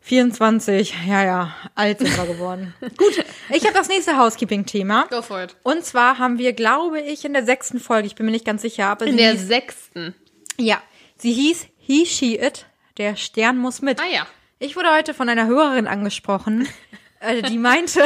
24, 0.04 0.94
ja, 1.08 1.24
ja, 1.24 1.56
alt 1.76 2.00
sind 2.00 2.16
wir 2.18 2.26
geworden. 2.26 2.74
Gut, 2.98 3.24
ich 3.50 3.64
habe 3.64 3.74
das 3.74 3.88
nächste 3.88 4.18
Housekeeping-Thema. 4.18 5.08
Go 5.10 5.22
for 5.22 5.42
it. 5.44 5.56
Und 5.64 5.86
zwar 5.86 6.20
haben 6.20 6.38
wir, 6.38 6.54
glaube 6.54 7.00
ich, 7.00 7.24
in 7.24 7.34
der 7.34 7.46
sechsten 7.46 7.80
Folge, 7.80 8.08
ich 8.08 8.16
bin 8.16 8.26
mir 8.26 8.32
nicht 8.34 8.46
ganz 8.46 8.62
sicher, 8.62 8.88
aber 8.88 9.06
In 9.06 9.16
der 9.18 9.32
hieß, 9.32 9.48
sechsten. 9.48 10.14
ja, 10.58 10.82
sie 11.18 11.32
hieß 11.32 11.68
He, 11.78 12.06
She, 12.06 12.36
It, 12.38 12.66
der 12.98 13.16
Stern 13.16 13.58
muss 13.58 13.82
mit. 13.82 14.00
Ah 14.02 14.06
ja. 14.14 14.28
Ich 14.60 14.76
wurde 14.76 14.94
heute 14.94 15.14
von 15.14 15.30
einer 15.30 15.48
Hörerin 15.48 15.88
angesprochen, 15.88 16.68
äh, 17.22 17.42
die 17.42 17.58
meinte, 17.58 18.06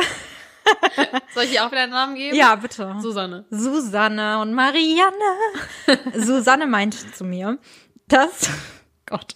Soll 1.33 1.45
ich 1.45 1.53
ihr 1.53 1.65
auch 1.65 1.71
wieder 1.71 1.83
einen 1.83 1.93
Namen 1.93 2.15
geben? 2.15 2.35
ja, 2.35 2.53
bitte. 2.55 2.95
Susanne. 3.01 3.45
Susanne 3.49 4.39
und 4.41 4.53
Marianne. 4.53 5.13
Susanne 6.13 6.67
meinte 6.67 6.97
zu 7.13 7.23
mir, 7.23 7.57
dass 8.07 8.49
Gott. 9.05 9.35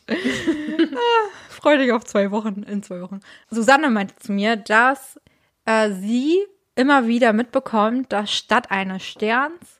Freu 1.62 1.78
dich 1.78 1.92
auf 1.92 2.04
zwei 2.06 2.32
Wochen, 2.32 2.64
in 2.64 2.82
zwei 2.84 3.02
Wochen. 3.02 3.20
Susanne 3.50 3.90
meinte 3.90 4.16
zu 4.16 4.32
mir, 4.32 4.56
dass 4.56 5.20
äh, 5.66 5.92
sie 5.92 6.40
immer 6.76 7.08
wieder 7.08 7.34
mitbekommt, 7.34 8.12
dass 8.12 8.32
statt 8.32 8.72
eines 8.72 9.04
Sterns 9.04 9.80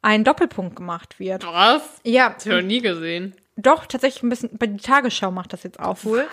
ein 0.00 0.22
Doppelpunkt 0.22 0.76
gemacht 0.76 1.18
wird. 1.18 1.44
Was? 1.44 1.82
Ja, 2.04 2.30
Das 2.30 2.46
habe 2.46 2.58
ich 2.58 2.62
noch 2.62 2.68
nie 2.68 2.80
gesehen. 2.80 3.34
doch, 3.56 3.86
tatsächlich 3.86 4.22
ein 4.22 4.28
bisschen, 4.28 4.50
bei 4.58 4.66
die 4.68 4.76
Tagesschau 4.76 5.30
macht 5.32 5.52
das 5.52 5.64
jetzt 5.64 5.80
auch 5.80 6.04
wohl. 6.04 6.26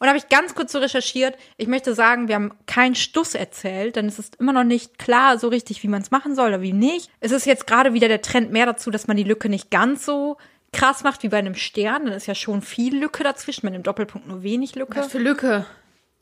Und 0.00 0.06
habe 0.06 0.18
ich 0.18 0.28
ganz 0.28 0.54
kurz 0.54 0.70
so 0.70 0.78
recherchiert. 0.78 1.36
Ich 1.56 1.66
möchte 1.66 1.92
sagen, 1.94 2.28
wir 2.28 2.36
haben 2.36 2.52
keinen 2.66 2.94
Stuss 2.94 3.34
erzählt, 3.34 3.96
denn 3.96 4.06
es 4.06 4.18
ist 4.20 4.36
immer 4.36 4.52
noch 4.52 4.62
nicht 4.62 4.96
klar 4.98 5.38
so 5.38 5.48
richtig, 5.48 5.82
wie 5.82 5.88
man 5.88 6.02
es 6.02 6.12
machen 6.12 6.36
soll 6.36 6.48
oder 6.48 6.60
wie 6.62 6.72
nicht. 6.72 7.10
Es 7.18 7.32
ist 7.32 7.46
jetzt 7.46 7.66
gerade 7.66 7.94
wieder 7.94 8.06
der 8.06 8.22
Trend 8.22 8.52
mehr 8.52 8.66
dazu, 8.66 8.90
dass 8.92 9.08
man 9.08 9.16
die 9.16 9.24
Lücke 9.24 9.48
nicht 9.48 9.70
ganz 9.72 10.04
so 10.04 10.36
krass 10.72 11.02
macht 11.04 11.22
wie 11.22 11.28
bei 11.28 11.38
einem 11.38 11.54
Stern. 11.54 12.06
Dann 12.06 12.14
ist 12.14 12.26
ja 12.26 12.34
schon 12.34 12.62
viel 12.62 12.96
Lücke 12.96 13.22
dazwischen, 13.24 13.62
bei 13.66 13.68
einem 13.74 13.82
Doppelpunkt 13.82 14.26
nur 14.28 14.42
wenig 14.42 14.74
Lücke. 14.74 14.96
Was 14.98 15.12
für 15.12 15.18
Lücke? 15.18 15.66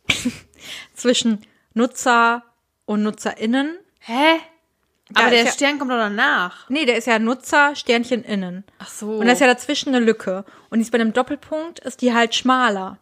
Zwischen 0.95 1.41
Nutzer 1.75 2.43
und 2.85 3.03
NutzerInnen. 3.03 3.76
Hä? 4.00 4.37
Da 5.09 5.23
Aber 5.23 5.31
der 5.31 5.45
ja- 5.45 5.50
Stern 5.53 5.79
kommt 5.79 5.91
doch 5.91 5.97
danach. 5.99 6.69
Nee, 6.69 6.85
der 6.85 6.97
ist 6.97 7.07
ja 7.07 7.19
Nutzer, 7.19 7.76
Sternchen 7.76 8.25
innen. 8.25 8.65
Ach 8.79 8.88
so. 8.88 9.19
Und 9.19 9.26
da 9.26 9.33
ist 9.33 9.41
ja 9.41 9.47
dazwischen 9.47 9.95
eine 9.95 10.05
Lücke. 10.05 10.45
Und 10.71 10.79
die 10.79 10.83
ist 10.83 10.91
bei 10.91 10.99
einem 10.99 11.12
Doppelpunkt, 11.12 11.79
ist 11.81 12.03
die 12.03 12.12
halt 12.12 12.35
schmaler. 12.35 12.99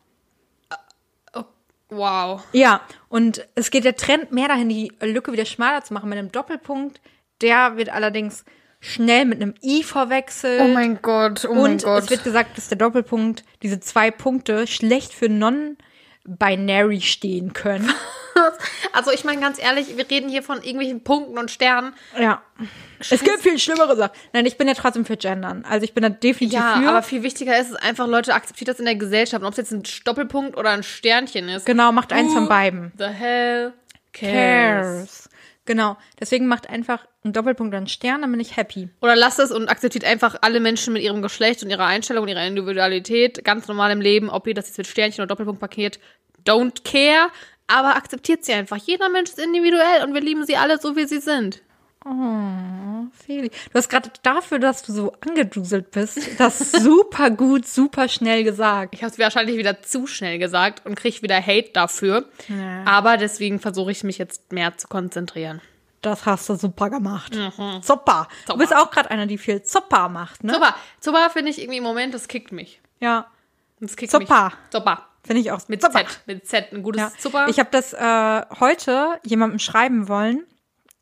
oh, 1.35 1.45
wow. 1.89 2.43
Ja, 2.53 2.83
und 3.09 3.47
es 3.55 3.71
geht 3.71 3.85
der 3.85 3.97
Trend 3.97 4.33
mehr 4.33 4.49
dahin, 4.49 4.69
die 4.69 4.93
Lücke 5.01 5.33
wieder 5.33 5.47
schmaler 5.47 5.83
zu 5.83 5.95
machen. 5.95 6.11
Mit 6.11 6.19
einem 6.19 6.33
Doppelpunkt, 6.33 7.01
der 7.41 7.77
wird 7.79 7.89
allerdings 7.89 8.45
schnell 8.85 9.25
mit 9.25 9.41
einem 9.41 9.55
I 9.63 9.83
verwechselt. 9.83 10.61
Oh 10.63 10.69
mein 10.69 11.01
Gott, 11.03 11.45
oh 11.49 11.55
mein 11.55 11.73
und 11.73 11.85
Gott. 11.85 12.05
es 12.05 12.11
wird 12.11 12.23
gesagt, 12.25 12.57
dass 12.59 12.69
der 12.69 12.79
Doppelpunkt, 12.79 13.43
diese 13.63 13.81
zwei 13.81 14.11
Punkte, 14.11 14.67
schlecht 14.67 15.13
für 15.15 15.29
non-binary 15.29 17.01
stehen 17.01 17.53
können. 17.53 17.91
also 18.93 19.11
ich 19.11 19.25
meine 19.25 19.41
ganz 19.41 19.63
ehrlich, 19.63 19.97
wir 19.97 20.11
reden 20.11 20.29
hier 20.29 20.43
von 20.43 20.59
irgendwelchen 20.59 21.03
Punkten 21.03 21.39
und 21.39 21.51
Sternen. 21.51 21.95
ja. 22.19 22.43
Es 23.11 23.23
gibt 23.23 23.41
viel 23.41 23.59
schlimmere 23.59 23.97
Sachen. 23.97 24.13
Nein, 24.33 24.47
ich 24.47 24.57
bin 24.57 24.67
ja 24.67 24.73
trotzdem 24.73 25.05
für 25.05 25.17
Gendern. 25.19 25.65
Also 25.69 25.85
ich 25.85 25.93
bin 25.93 26.03
da 26.03 26.09
definitiv 26.09 26.59
Ja, 26.59 26.79
für. 26.81 26.89
aber 26.89 27.03
viel 27.03 27.23
wichtiger 27.23 27.59
ist 27.59 27.71
es 27.71 27.77
einfach, 27.77 28.07
Leute, 28.07 28.33
akzeptiert 28.33 28.69
das 28.69 28.79
in 28.79 28.87
der 28.87 28.95
Gesellschaft. 28.95 29.43
Und 29.43 29.47
ob 29.47 29.53
es 29.53 29.59
jetzt 29.59 29.73
ein 29.73 29.83
Doppelpunkt 30.05 30.57
oder 30.57 30.71
ein 30.71 30.83
Sternchen 30.83 31.49
ist. 31.51 31.67
genau, 31.67 31.93
macht 31.93 32.13
eins 32.15 32.31
Who 32.31 32.35
von 32.37 32.49
beiden. 32.49 32.93
The 32.97 33.05
hell 33.07 33.73
cares? 34.15 34.31
Cares. 34.33 35.29
Genau. 35.67 35.97
Deswegen 36.21 36.47
macht 36.47 36.69
einfach 36.69 37.07
ein 37.25 37.33
Doppelpunkt 37.33 37.73
oder 37.73 37.81
ein 37.81 37.87
Stern, 37.87 38.21
dann 38.21 38.31
bin 38.31 38.41
ich 38.41 38.57
happy. 38.57 38.91
Oder 39.01 39.17
lasst 39.17 39.39
es 39.39 39.51
und 39.51 39.69
akzeptiert 39.69 40.05
einfach 40.05 40.37
alle 40.43 40.61
Menschen 40.61 40.93
mit 40.93 41.03
ihrem 41.03 41.23
Geschlecht 41.23 41.63
und 41.63 41.71
ihrer 41.71 41.87
Einstellung 41.87 42.25
und 42.25 42.29
ihrer 42.29 42.47
Individualität 42.47 43.45
ganz 43.45 43.67
normal 43.67 43.91
im 43.91 44.01
Leben, 44.01 44.29
ob 44.29 44.47
ihr 44.47 44.55
das 44.55 44.69
jetzt 44.69 44.79
mit 44.79 44.87
Sternchen 44.87 45.23
oder 45.23 45.29
Doppelpunkt 45.29 45.63
markiert, 45.63 45.99
don't 46.47 46.85
care. 46.85 47.31
Aber 47.67 47.97
akzeptiert 47.97 48.45
sie 48.45 48.53
einfach. 48.53 48.77
Jeder 48.77 49.09
Mensch 49.09 49.31
ist 49.31 49.39
individuell 49.39 50.05
und 50.05 50.13
wir 50.13 50.21
lieben 50.21 50.45
sie 50.45 50.57
alle 50.59 50.79
so, 50.79 50.97
wie 50.97 51.07
sie 51.07 51.21
sind. 51.21 51.63
Feli. 53.13 53.49
Du 53.49 53.75
hast 53.79 53.89
gerade 53.89 54.11
dafür, 54.23 54.59
dass 54.59 54.83
du 54.83 54.93
so 54.93 55.13
angeduselt 55.27 55.91
bist, 55.91 56.39
das 56.39 56.59
super 56.73 57.31
gut, 57.31 57.67
super 57.67 58.09
schnell 58.09 58.45
gesagt. 58.45 58.95
Ich 58.95 59.03
habe 59.03 59.11
es 59.13 59.19
wahrscheinlich 59.19 59.57
wieder 59.57 59.83
zu 59.83 60.07
schnell 60.07 60.39
gesagt 60.39 60.85
und 60.85 60.97
kriege 60.97 61.23
wieder 61.23 61.41
Hate 61.41 61.71
dafür. 61.73 62.29
Aber 62.85 63.17
deswegen 63.17 63.59
versuche 63.59 63.91
ich 63.91 64.05
mich 64.05 64.19
jetzt 64.19 64.53
mehr 64.53 64.77
zu 64.77 64.89
konzentrieren. 64.89 65.61
Das 66.03 66.27
hast 66.27 66.49
du 66.51 66.57
super 66.57 66.91
gemacht. 66.91 67.35
Super. 67.81 68.29
Du 68.47 68.59
bist 68.59 68.77
auch 68.77 68.91
gerade 68.91 69.11
einer, 69.11 69.27
die 69.27 69.39
viel 69.39 69.63
Zuppa 69.63 70.11
macht, 70.11 70.45
ne? 70.45 70.53
Super. 70.53 70.75
Super 71.01 71.31
finde 71.31 71.51
ich 71.51 71.59
irgendwie 71.61 71.79
im 71.79 71.85
Moment, 71.85 72.13
das 72.13 72.29
kickt 72.29 72.53
mich. 72.53 72.81
Ja, 73.01 73.27
Das 73.81 73.97
kickt 73.97 74.13
Super. 74.13 74.45
mich. 74.45 74.53
Super. 74.71 75.07
finde 75.27 75.41
ich 75.41 75.51
auch. 75.51 75.67
Mit 75.69 75.81
super. 75.81 76.05
Z. 76.05 76.21
Mit 76.27 76.47
Z. 76.47 76.73
Ein 76.73 76.83
gutes 76.83 77.01
Ja. 77.01 77.13
Super. 77.19 77.47
Ich 77.49 77.59
habe 77.59 77.71
das 77.73 77.95
äh, 77.95 78.43
heute 78.61 79.19
jemandem 79.25 79.59
schreiben 79.59 80.09
wollen, 80.09 80.45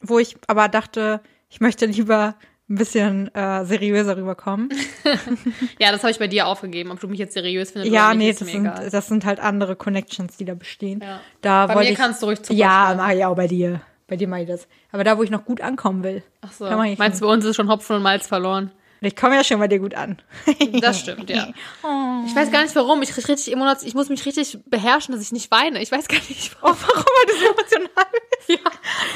wo 0.03 0.19
ich 0.19 0.37
aber 0.47 0.69
dachte, 0.69 1.21
ich 1.49 1.61
möchte 1.61 1.87
lieber 1.87 2.35
ein 2.69 2.77
bisschen 2.77 3.35
äh, 3.35 3.65
seriöser 3.65 4.17
rüberkommen. 4.17 4.71
ja, 5.79 5.93
das 5.93 6.03
habe 6.03 6.11
ich 6.11 6.19
bei 6.19 6.29
dir 6.29 6.47
aufgegeben. 6.47 6.91
Ob 6.91 7.01
du 7.01 7.09
mich 7.09 7.19
jetzt 7.19 7.35
seriös 7.35 7.73
findest 7.73 7.93
ja, 7.93 8.07
oder 8.07 8.15
nicht, 8.15 8.25
nee, 8.25 8.31
ist 8.31 8.41
das 8.41 8.49
sind, 8.49 8.67
egal. 8.67 8.91
das 8.91 9.07
sind 9.09 9.25
halt 9.25 9.41
andere 9.41 9.77
Connections, 9.77 10.37
die 10.37 10.45
da 10.45 10.55
bestehen. 10.55 11.01
Ja. 11.03 11.21
Da 11.43 11.67
Bei 11.67 11.77
mir 11.77 11.91
ich, 11.91 11.97
kannst 11.97 12.23
du 12.23 12.27
ruhig 12.27 12.43
Zucker 12.43 12.59
Ja, 12.59 12.95
mach 12.97 13.11
ich 13.11 13.25
auch 13.25 13.37
bei 13.37 13.47
dir. 13.47 13.83
Bei 14.07 14.17
dir 14.17 14.29
mache 14.29 14.43
ich 14.43 14.49
das. 14.49 14.69
Aber 14.91 15.05
da, 15.05 15.19
wo 15.19 15.23
ich 15.23 15.31
noch 15.31 15.45
gut 15.45 15.61
ankommen 15.61 16.03
will. 16.03 16.23
Ach 16.41 16.53
so. 16.53 16.65
Meinst 16.67 17.21
du, 17.21 17.27
bei 17.27 17.33
uns 17.33 17.45
ist 17.45 17.57
schon 17.57 17.69
Hopfen 17.69 17.97
und 17.97 18.03
Malz 18.03 18.27
verloren? 18.27 18.71
Ich 19.05 19.17
komme 19.17 19.35
ja 19.37 19.45
schon 19.45 19.59
bei 19.59 19.69
dir 19.69 19.79
gut 19.81 19.95
an. 19.95 20.21
Das 20.81 21.01
stimmt, 21.01 21.29
ja. 21.29 21.49
Oh. 21.83 22.25
Ich 22.27 22.35
weiß 22.35 22.51
gar 22.51 22.63
nicht 22.63 22.75
warum. 22.77 23.03
Ich, 23.03 23.11
krieg 23.11 23.29
richtig 23.29 23.53
Emotions 23.53 23.83
ich 23.83 23.95
muss 23.95 24.09
mich 24.09 24.25
richtig 24.25 24.59
beherrschen, 24.67 25.13
dass 25.15 25.23
ich 25.23 25.33
nicht 25.33 25.51
weine. 25.51 25.83
Ich 25.83 25.91
weiß 25.93 26.09
gar 26.09 26.19
nicht 26.29 26.57
warum. 26.61 26.77
Oh, 26.81 26.87
warum 26.87 27.05
weil 27.05 27.27
du 27.35 27.41
so 27.41 27.47
emotional 27.53 28.07
bist? 28.13 28.49
Ja. 28.49 28.71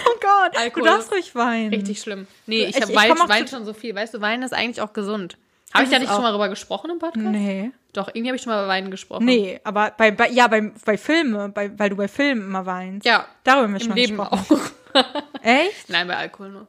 Oh 0.07 0.18
Gott, 0.20 0.57
Alkohol. 0.59 0.83
du 0.83 0.88
darfst 0.94 1.12
ruhig 1.12 1.35
weinen. 1.35 1.70
Richtig 1.72 2.01
schlimm. 2.01 2.27
Nee, 2.46 2.64
ich, 2.64 2.77
Ich- 2.77 2.88
ich 2.88 2.94
wein, 2.96 3.11
komm 3.11 3.22
auch 3.22 3.29
wein 3.29 3.46
schon 3.49 3.64
so 3.64 3.72
viel. 3.72 3.94
Weißt 3.94 4.14
du, 4.14 4.20
Weinen 4.20 4.42
ist 4.42 4.53
eigentlich 4.53 4.81
auch 4.81 4.92
gesund. 4.92 5.37
Habe 5.75 5.85
ich 5.85 5.90
da 5.90 5.99
nicht 5.99 6.09
auch. 6.11 6.14
schon 6.14 6.22
mal 6.22 6.31
drüber 6.33 6.49
gesprochen 6.49 6.90
im 6.90 6.99
Podcast? 6.99 7.25
Nee. 7.27 7.70
Doch, 7.92 8.09
irgendwie 8.09 8.29
habe 8.29 8.37
ich 8.37 8.42
schon 8.42 8.53
mal 8.53 8.61
über 8.61 8.68
Weinen 8.68 8.90
gesprochen. 8.90 9.25
Nee, 9.25 9.61
aber 9.64 9.92
bei, 9.96 10.11
bei 10.11 10.29
ja, 10.31 10.46
bei, 10.49 10.70
bei 10.85 10.96
Filmen, 10.99 11.53
bei, 11.53 11.77
weil 11.79 11.90
du 11.90 11.96
bei 11.96 12.09
Filmen 12.09 12.42
immer 12.42 12.64
weinst. 12.66 13.05
Ja. 13.07 13.27
Darüber 13.44 13.64
haben 13.64 13.72
wir 13.75 13.81
schon 13.81 13.94
Leben 13.96 14.16
gesprochen. 14.16 14.61
auch. 14.94 15.03
Echt? 15.42 15.88
Nein, 15.88 16.07
bei 16.09 16.16
Alkohol 16.16 16.51
nur. 16.51 16.66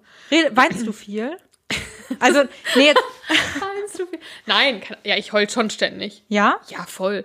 Weinst 0.51 0.85
du 0.85 0.91
viel? 0.91 1.37
Also, 2.19 2.43
nee, 2.75 2.85
jetzt? 2.85 3.01
Nein, 4.45 4.81
kann, 4.81 4.97
ja, 5.03 5.17
ich 5.17 5.33
heul 5.33 5.49
schon 5.49 5.69
ständig. 5.69 6.23
ja? 6.29 6.59
Ja, 6.69 6.85
voll. 6.85 7.23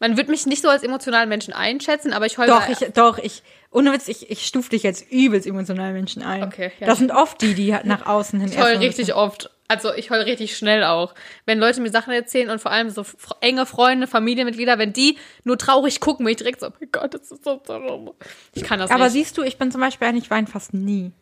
Man 0.00 0.16
wird 0.16 0.28
mich 0.28 0.44
nicht 0.46 0.60
so 0.60 0.68
als 0.68 0.82
emotionalen 0.82 1.28
Menschen 1.28 1.54
einschätzen, 1.54 2.12
aber 2.12 2.26
ich 2.26 2.36
heul 2.36 2.46
Doch, 2.46 2.68
ich, 2.68 2.78
doch, 2.92 3.18
ich, 3.18 3.42
ohne 3.70 3.92
Witz, 3.92 4.08
ich, 4.08 4.30
ich 4.30 4.44
stufe 4.44 4.70
dich 4.70 4.84
als 4.86 5.02
übelst 5.02 5.46
emotionalen 5.46 5.94
Menschen 5.94 6.22
ein. 6.22 6.42
Okay, 6.42 6.72
ja. 6.78 6.86
Das 6.86 6.98
sind 6.98 7.10
oft 7.10 7.40
die, 7.40 7.54
die 7.54 7.76
nach 7.84 8.04
außen 8.04 8.40
hin 8.40 8.50
Ich 8.50 8.58
heul 8.58 8.76
richtig 8.76 9.14
oft. 9.14 9.50
Also 9.66 9.94
ich 9.94 10.10
heul 10.10 10.20
richtig 10.20 10.56
schnell 10.56 10.84
auch. 10.84 11.14
Wenn 11.46 11.58
Leute 11.58 11.80
mir 11.80 11.90
Sachen 11.90 12.12
erzählen 12.12 12.50
und 12.50 12.60
vor 12.60 12.70
allem 12.70 12.90
so 12.90 13.04
enge 13.40 13.66
Freunde, 13.66 14.06
Familienmitglieder, 14.06 14.78
wenn 14.78 14.92
die 14.92 15.16
nur 15.42 15.56
traurig 15.56 16.00
gucken, 16.00 16.24
bin 16.24 16.32
ich 16.32 16.38
direkt 16.38 16.60
so, 16.60 16.66
oh 16.66 16.72
mein 16.78 16.90
Gott, 16.92 17.14
das 17.14 17.30
ist 17.30 17.44
so 17.44 17.62
so. 17.66 18.14
Ich 18.52 18.62
kann 18.62 18.78
das 18.78 18.90
Aber 18.90 19.04
nicht. 19.04 19.12
siehst 19.14 19.38
du, 19.38 19.42
ich 19.42 19.56
bin 19.56 19.72
zum 19.72 19.80
Beispiel 19.80 20.06
eigentlich 20.06 20.30
weine 20.30 20.46
fast 20.46 20.74
nie. 20.74 21.12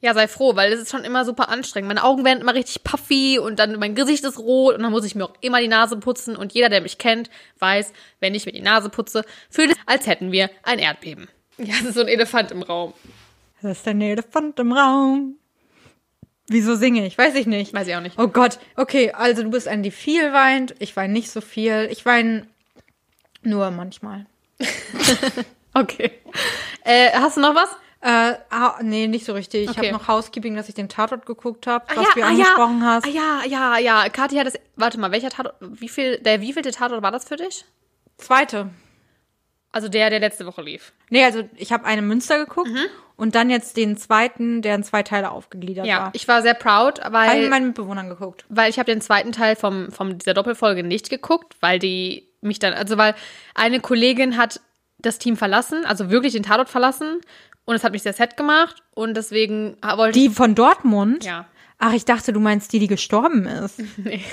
Ja, 0.00 0.14
sei 0.14 0.28
froh, 0.28 0.54
weil 0.54 0.72
es 0.72 0.80
ist 0.80 0.90
schon 0.90 1.04
immer 1.04 1.24
super 1.24 1.48
anstrengend. 1.48 1.88
Meine 1.88 2.04
Augen 2.04 2.24
werden 2.24 2.40
immer 2.40 2.54
richtig 2.54 2.84
puffy 2.84 3.38
und 3.38 3.58
dann 3.58 3.78
mein 3.78 3.94
Gesicht 3.94 4.24
ist 4.24 4.38
rot 4.38 4.76
und 4.76 4.82
dann 4.82 4.92
muss 4.92 5.04
ich 5.04 5.14
mir 5.14 5.24
auch 5.24 5.34
immer 5.40 5.60
die 5.60 5.68
Nase 5.68 5.96
putzen. 5.96 6.36
Und 6.36 6.52
jeder, 6.52 6.68
der 6.68 6.80
mich 6.80 6.98
kennt, 6.98 7.30
weiß, 7.58 7.92
wenn 8.20 8.34
ich 8.34 8.46
mir 8.46 8.52
die 8.52 8.60
Nase 8.60 8.90
putze, 8.90 9.24
fühlt 9.50 9.72
es, 9.72 9.76
als 9.86 10.06
hätten 10.06 10.30
wir 10.30 10.50
ein 10.62 10.78
Erdbeben. 10.78 11.28
Ja, 11.56 11.74
es 11.80 11.86
ist 11.86 11.94
so 11.94 12.02
ein 12.02 12.08
Elefant 12.08 12.52
im 12.52 12.62
Raum. 12.62 12.94
Das 13.60 13.78
ist 13.78 13.88
ein 13.88 14.00
Elefant 14.00 14.60
im 14.60 14.72
Raum. 14.72 15.36
Wieso 16.46 16.76
singe 16.76 17.04
ich? 17.04 17.18
Weiß 17.18 17.34
ich 17.34 17.46
nicht. 17.46 17.74
Weiß 17.74 17.88
ich 17.88 17.96
auch 17.96 18.00
nicht. 18.00 18.18
Oh 18.18 18.28
Gott. 18.28 18.58
Okay, 18.76 19.10
also 19.12 19.42
du 19.42 19.50
bist 19.50 19.66
eine, 19.66 19.82
die 19.82 19.90
viel 19.90 20.32
weint. 20.32 20.76
Ich 20.78 20.96
weine 20.96 21.12
nicht 21.12 21.30
so 21.30 21.40
viel. 21.40 21.88
Ich 21.90 22.06
weine 22.06 22.46
nur 23.42 23.70
manchmal. 23.72 24.26
Okay. 25.74 26.10
Äh, 26.84 27.10
hast 27.12 27.36
du 27.36 27.40
noch 27.40 27.54
was? 27.54 27.68
Äh, 28.00 28.34
ah, 28.50 28.78
nee, 28.82 29.08
nicht 29.08 29.24
so 29.24 29.32
richtig. 29.32 29.64
Ich 29.64 29.70
Okay. 29.70 29.88
habe 29.88 29.92
noch 29.98 30.06
Housekeeping, 30.06 30.54
dass 30.54 30.68
ich 30.68 30.74
den 30.76 30.88
Tatort 30.88 31.26
geguckt 31.26 31.66
habe, 31.66 31.84
Ah, 31.88 31.96
was 31.96 32.04
ja, 32.06 32.10
du 32.14 32.22
ah, 32.22 32.26
angesprochen 32.28 32.80
ja. 32.80 32.86
hast. 32.86 33.06
Ah, 33.06 33.08
ja, 33.08 33.42
ja, 33.46 33.78
ja. 33.78 34.08
Kathi 34.08 34.36
hat 34.36 34.46
das. 34.46 34.54
Warte 34.76 35.00
mal, 35.00 35.10
welcher 35.10 35.30
Tatort. 35.30 35.56
Wie 35.60 35.88
viel. 35.88 36.18
Der 36.18 36.40
wievielte 36.40 36.70
Tatort 36.70 37.02
war 37.02 37.10
das 37.10 37.26
für 37.26 37.36
dich? 37.36 37.64
Zweite. 38.16 38.70
Also 39.72 39.88
der, 39.88 40.10
der 40.10 40.20
letzte 40.20 40.46
Woche 40.46 40.62
lief. 40.62 40.92
Nee, 41.10 41.24
also 41.24 41.42
ich 41.56 41.72
habe 41.72 41.84
eine 41.84 42.00
Münster 42.02 42.38
geguckt 42.38 42.70
Mhm. 42.70 42.86
und 43.16 43.34
dann 43.34 43.50
jetzt 43.50 43.76
den 43.76 43.96
zweiten, 43.98 44.62
der 44.62 44.74
in 44.76 44.82
zwei 44.82 45.02
Teile 45.02 45.30
aufgegliedert 45.30 45.84
Ja, 45.86 45.98
war. 46.04 46.10
ich 46.14 46.26
war 46.26 46.40
sehr 46.40 46.54
proud, 46.54 47.00
Habe 47.04 47.18
ich 47.26 47.30
weil, 47.30 47.40
mit 47.42 47.50
meinen 47.50 47.66
Mitbewohnern 47.68 48.08
geguckt. 48.08 48.44
weil 48.48 48.70
ich 48.70 48.78
habe 48.78 48.90
den 48.90 49.02
zweiten 49.02 49.30
Teil 49.30 49.56
vom, 49.56 49.92
vom 49.92 50.16
dieser 50.18 50.32
Doppelfolge 50.34 50.82
nicht 50.84 51.10
geguckt, 51.10 51.54
weil 51.60 51.78
die 51.78 52.28
mich 52.40 52.58
dann, 52.60 52.72
also 52.72 52.96
weil 52.96 53.14
eine 53.54 53.80
Kollegin 53.80 54.36
hat 54.38 54.60
das 54.98 55.18
Team 55.18 55.36
verlassen, 55.36 55.84
also 55.84 56.08
wirklich 56.10 56.32
den 56.32 56.44
Tatort 56.44 56.70
verlassen 56.70 57.20
und 57.68 57.74
es 57.74 57.84
hat 57.84 57.92
mich 57.92 58.02
sehr 58.02 58.14
sad 58.14 58.36
gemacht 58.38 58.82
und 58.94 59.14
deswegen 59.14 59.76
wollte 59.82 60.18
Die 60.18 60.30
von 60.30 60.54
Dortmund? 60.54 61.22
Ja. 61.24 61.46
Ach, 61.78 61.92
ich 61.92 62.06
dachte, 62.06 62.32
du 62.32 62.40
meinst 62.40 62.72
die, 62.72 62.78
die 62.78 62.86
gestorben 62.86 63.44
ist. 63.46 63.78
ich, 64.04 64.24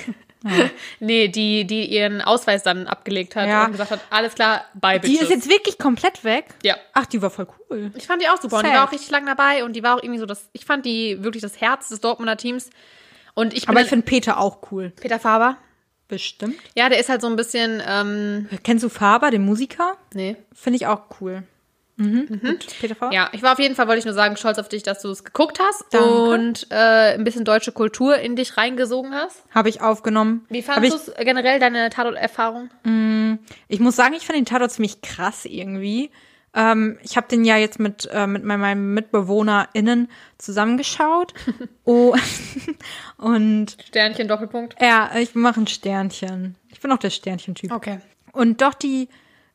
nee, 1.00 1.28
die, 1.28 1.66
die 1.66 1.84
ihren 1.84 2.22
Ausweis 2.22 2.62
dann 2.62 2.86
abgelegt 2.86 3.36
hat 3.36 3.46
Ja. 3.46 3.66
und 3.66 3.72
gesagt 3.72 3.90
hat, 3.90 4.00
alles 4.08 4.34
klar, 4.34 4.64
bye 4.74 4.98
Die 4.98 5.08
bitches. 5.10 5.24
ist 5.24 5.30
jetzt 5.30 5.48
wirklich 5.50 5.78
komplett 5.78 6.24
weg? 6.24 6.46
Ja. 6.62 6.76
Ach, 6.94 7.04
die 7.04 7.20
war 7.20 7.28
voll 7.30 7.46
cool. 7.70 7.92
Ich 7.94 8.06
fand 8.06 8.22
die 8.22 8.28
auch 8.28 8.40
super 8.40 8.56
und 8.56 8.62
die 8.64 8.70
Sad. 8.70 8.78
war 8.78 8.88
auch 8.88 8.92
richtig 8.92 9.10
lang 9.10 9.26
dabei 9.26 9.64
und 9.64 9.74
die 9.74 9.82
war 9.82 9.96
auch 9.96 10.02
irgendwie 10.02 10.18
so 10.20 10.26
das, 10.26 10.48
ich 10.54 10.64
fand 10.64 10.86
die 10.86 11.22
wirklich 11.22 11.42
das 11.42 11.60
Herz 11.60 11.88
des 11.90 12.00
Dortmunder 12.00 12.36
Teams 12.38 12.70
und 13.34 13.52
ich 13.52 13.68
Aber 13.68 13.82
ich 13.82 13.88
finde 13.88 14.06
Peter 14.06 14.38
auch 14.40 14.58
cool. 14.72 14.92
Peter 14.98 15.18
Faber. 15.20 15.58
Bestimmt. 16.08 16.56
Ja, 16.74 16.88
der 16.88 16.98
ist 17.00 17.08
halt 17.10 17.20
so 17.20 17.26
ein 17.26 17.36
bisschen, 17.36 17.82
ähm, 17.86 18.48
Kennst 18.64 18.82
du 18.82 18.88
Faber, 18.88 19.30
den 19.30 19.44
Musiker? 19.44 19.96
nee. 20.14 20.36
Finde 20.54 20.76
ich 20.78 20.86
auch 20.86 21.02
cool. 21.20 21.42
Mhm. 21.96 22.58
Peter 22.80 22.94
Faber? 22.94 23.14
Ja, 23.14 23.30
ich 23.32 23.42
war 23.42 23.52
auf 23.52 23.58
jeden 23.58 23.74
Fall, 23.74 23.88
wollte 23.88 24.00
ich 24.00 24.04
nur 24.04 24.14
sagen, 24.14 24.36
stolz 24.36 24.58
auf 24.58 24.68
dich, 24.68 24.82
dass 24.82 25.00
du 25.00 25.10
es 25.10 25.24
geguckt 25.24 25.58
hast 25.60 25.84
Danke. 25.90 26.08
und 26.08 26.66
äh, 26.70 27.14
ein 27.14 27.24
bisschen 27.24 27.44
deutsche 27.44 27.72
Kultur 27.72 28.18
in 28.18 28.36
dich 28.36 28.56
reingesogen 28.56 29.14
hast. 29.14 29.42
Habe 29.50 29.68
ich 29.68 29.80
aufgenommen. 29.80 30.44
Wie 30.50 30.62
fandest 30.62 31.08
du 31.08 31.12
es 31.12 31.24
generell, 31.24 31.58
deine 31.58 31.88
Tatort-Erfahrung? 31.90 32.70
Ich 33.68 33.80
muss 33.80 33.96
sagen, 33.96 34.14
ich 34.14 34.26
fand 34.26 34.38
den 34.38 34.44
Tatort 34.44 34.72
ziemlich 34.72 35.00
krass 35.00 35.44
irgendwie. 35.44 36.10
Ähm, 36.54 36.98
ich 37.02 37.16
habe 37.18 37.28
den 37.28 37.44
ja 37.44 37.58
jetzt 37.58 37.78
mit, 37.78 38.08
äh, 38.10 38.26
mit 38.26 38.42
meinen 38.42 38.94
MitbewohnerInnen 38.94 40.08
zusammengeschaut. 40.38 41.34
oh, 41.84 42.16
und 43.18 43.76
Sternchen, 43.86 44.26
Doppelpunkt. 44.26 44.76
ja, 44.80 45.10
ich 45.18 45.34
mache 45.34 45.60
ein 45.60 45.66
Sternchen. 45.66 46.56
Ich 46.70 46.80
bin 46.80 46.90
auch 46.92 46.98
der 46.98 47.10
Sternchen-Typ. 47.10 47.72
Okay. 47.72 48.00
Und 48.32 48.62
doch 48.62 48.74
die, 48.74 49.08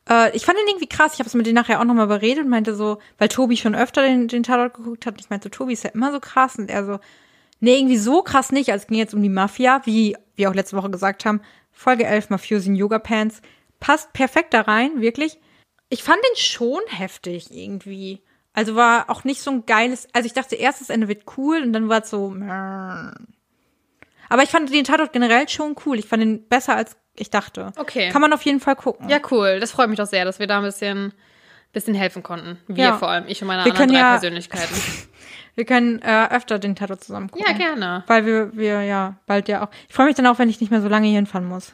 äh, 0.10 0.36
ich 0.36 0.46
fand 0.46 0.58
den 0.58 0.68
irgendwie 0.68 0.88
krass. 0.88 1.14
Ich 1.14 1.20
habe 1.20 1.28
es 1.28 1.34
mit 1.34 1.46
denen 1.46 1.56
nachher 1.56 1.80
auch 1.80 1.86
nochmal 1.86 2.08
beredet 2.08 2.44
und 2.44 2.50
meinte 2.50 2.76
so, 2.76 3.00
weil 3.18 3.28
Tobi 3.28 3.58
schon 3.58 3.76
öfter 3.76 4.02
den, 4.04 4.28
den 4.28 4.44
Tatort 4.44 4.74
geguckt 4.74 5.06
hat. 5.06 5.20
Ich 5.20 5.30
meinte, 5.30 5.46
so, 5.46 5.50
Tobi 5.50 5.74
ist 5.74 5.84
ja 5.84 5.92
immer 5.92 6.12
so 6.12 6.20
krass. 6.20 6.58
Und 6.58 6.70
er 6.70 6.86
so, 6.86 7.00
nee, 7.60 7.78
irgendwie 7.78 7.98
so 7.98 8.22
krass 8.24 8.52
nicht. 8.52 8.72
Also 8.72 8.84
es 8.84 8.88
ging 8.88 8.98
jetzt 8.98 9.14
um 9.14 9.22
die 9.22 9.30
Mafia, 9.30 9.82
wie 9.86 10.16
wir 10.36 10.50
auch 10.50 10.56
letzte 10.56 10.78
Woche 10.78 10.90
gesagt 10.90 11.26
haben. 11.26 11.42
Folge 11.72 12.06
11, 12.06 12.30
Mafiosi 12.30 12.70
in 12.70 12.76
Yoga 12.76 13.00
Pants. 13.00 13.42
Passt 13.80 14.14
perfekt 14.14 14.54
da 14.54 14.62
rein, 14.62 15.02
wirklich. 15.02 15.40
Ich 15.90 16.04
fand 16.04 16.20
den 16.24 16.38
schon 16.38 16.82
heftig 16.88 17.52
irgendwie. 17.52 18.22
Also 18.54 18.76
war 18.76 19.10
auch 19.10 19.24
nicht 19.24 19.42
so 19.42 19.52
ein 19.52 19.66
geiles, 19.66 20.08
also 20.14 20.26
ich 20.26 20.34
dachte 20.34 20.56
erst, 20.56 20.82
das 20.82 20.90
Ende 20.90 21.08
wird 21.08 21.24
cool 21.38 21.62
und 21.64 21.72
dann 21.72 21.88
war 21.88 22.02
es 22.04 22.10
so, 22.10 22.36
aber 24.32 24.44
ich 24.44 24.50
fand 24.50 24.74
den 24.74 24.86
Tatort 24.86 25.12
generell 25.12 25.50
schon 25.50 25.76
cool. 25.86 26.00
Ich 26.00 26.08
fand 26.08 26.24
ihn 26.24 26.48
besser 26.48 26.76
als 26.76 26.96
ich 27.16 27.30
dachte. 27.30 27.72
Okay. 27.78 28.10
Kann 28.10 28.22
man 28.22 28.34
auf 28.34 28.42
jeden 28.44 28.60
Fall 28.60 28.76
gucken. 28.76 29.10
Ja, 29.10 29.20
cool. 29.32 29.60
Das 29.60 29.72
freut 29.72 29.90
mich 29.90 29.98
doch 29.98 30.06
sehr, 30.08 30.26
dass 30.26 30.40
wir 30.40 30.48
da 30.48 30.58
ein 30.58 30.64
bisschen, 30.64 31.14
bisschen 31.74 31.94
helfen 31.94 32.24
konnten. 32.24 32.58
Wir 32.68 32.86
Ja. 32.86 32.98
vor 32.98 33.10
allem, 33.10 33.26
ich 33.28 33.42
und 33.42 33.48
meine 33.48 33.66
Wir 33.66 33.72
anderen 33.72 33.90
drei 33.90 34.00
ja- 34.00 34.12
Persönlichkeiten. 34.12 34.76
Wir 35.54 35.66
können 35.66 36.02
äh, 36.02 36.28
öfter 36.32 36.60
den 36.60 36.78
Tatort 36.78 37.04
zusammen 37.04 37.30
gucken. 37.30 37.46
Ja, 37.46 37.54
gerne. 37.54 38.06
Weil 38.08 38.26
wir, 38.26 38.56
wir 38.56 38.84
ja 38.84 39.16
bald 39.28 39.50
ja 39.50 39.66
auch. 39.66 39.68
Ich 39.90 39.94
freue 39.94 40.06
mich 40.06 40.16
dann 40.16 40.26
auch, 40.28 40.40
wenn 40.40 40.48
ich 40.50 40.62
nicht 40.62 40.72
mehr 40.72 40.82
so 40.82 40.88
lange 40.88 41.08
hier 41.08 41.18
hinfahren 41.18 41.46
muss. 41.46 41.74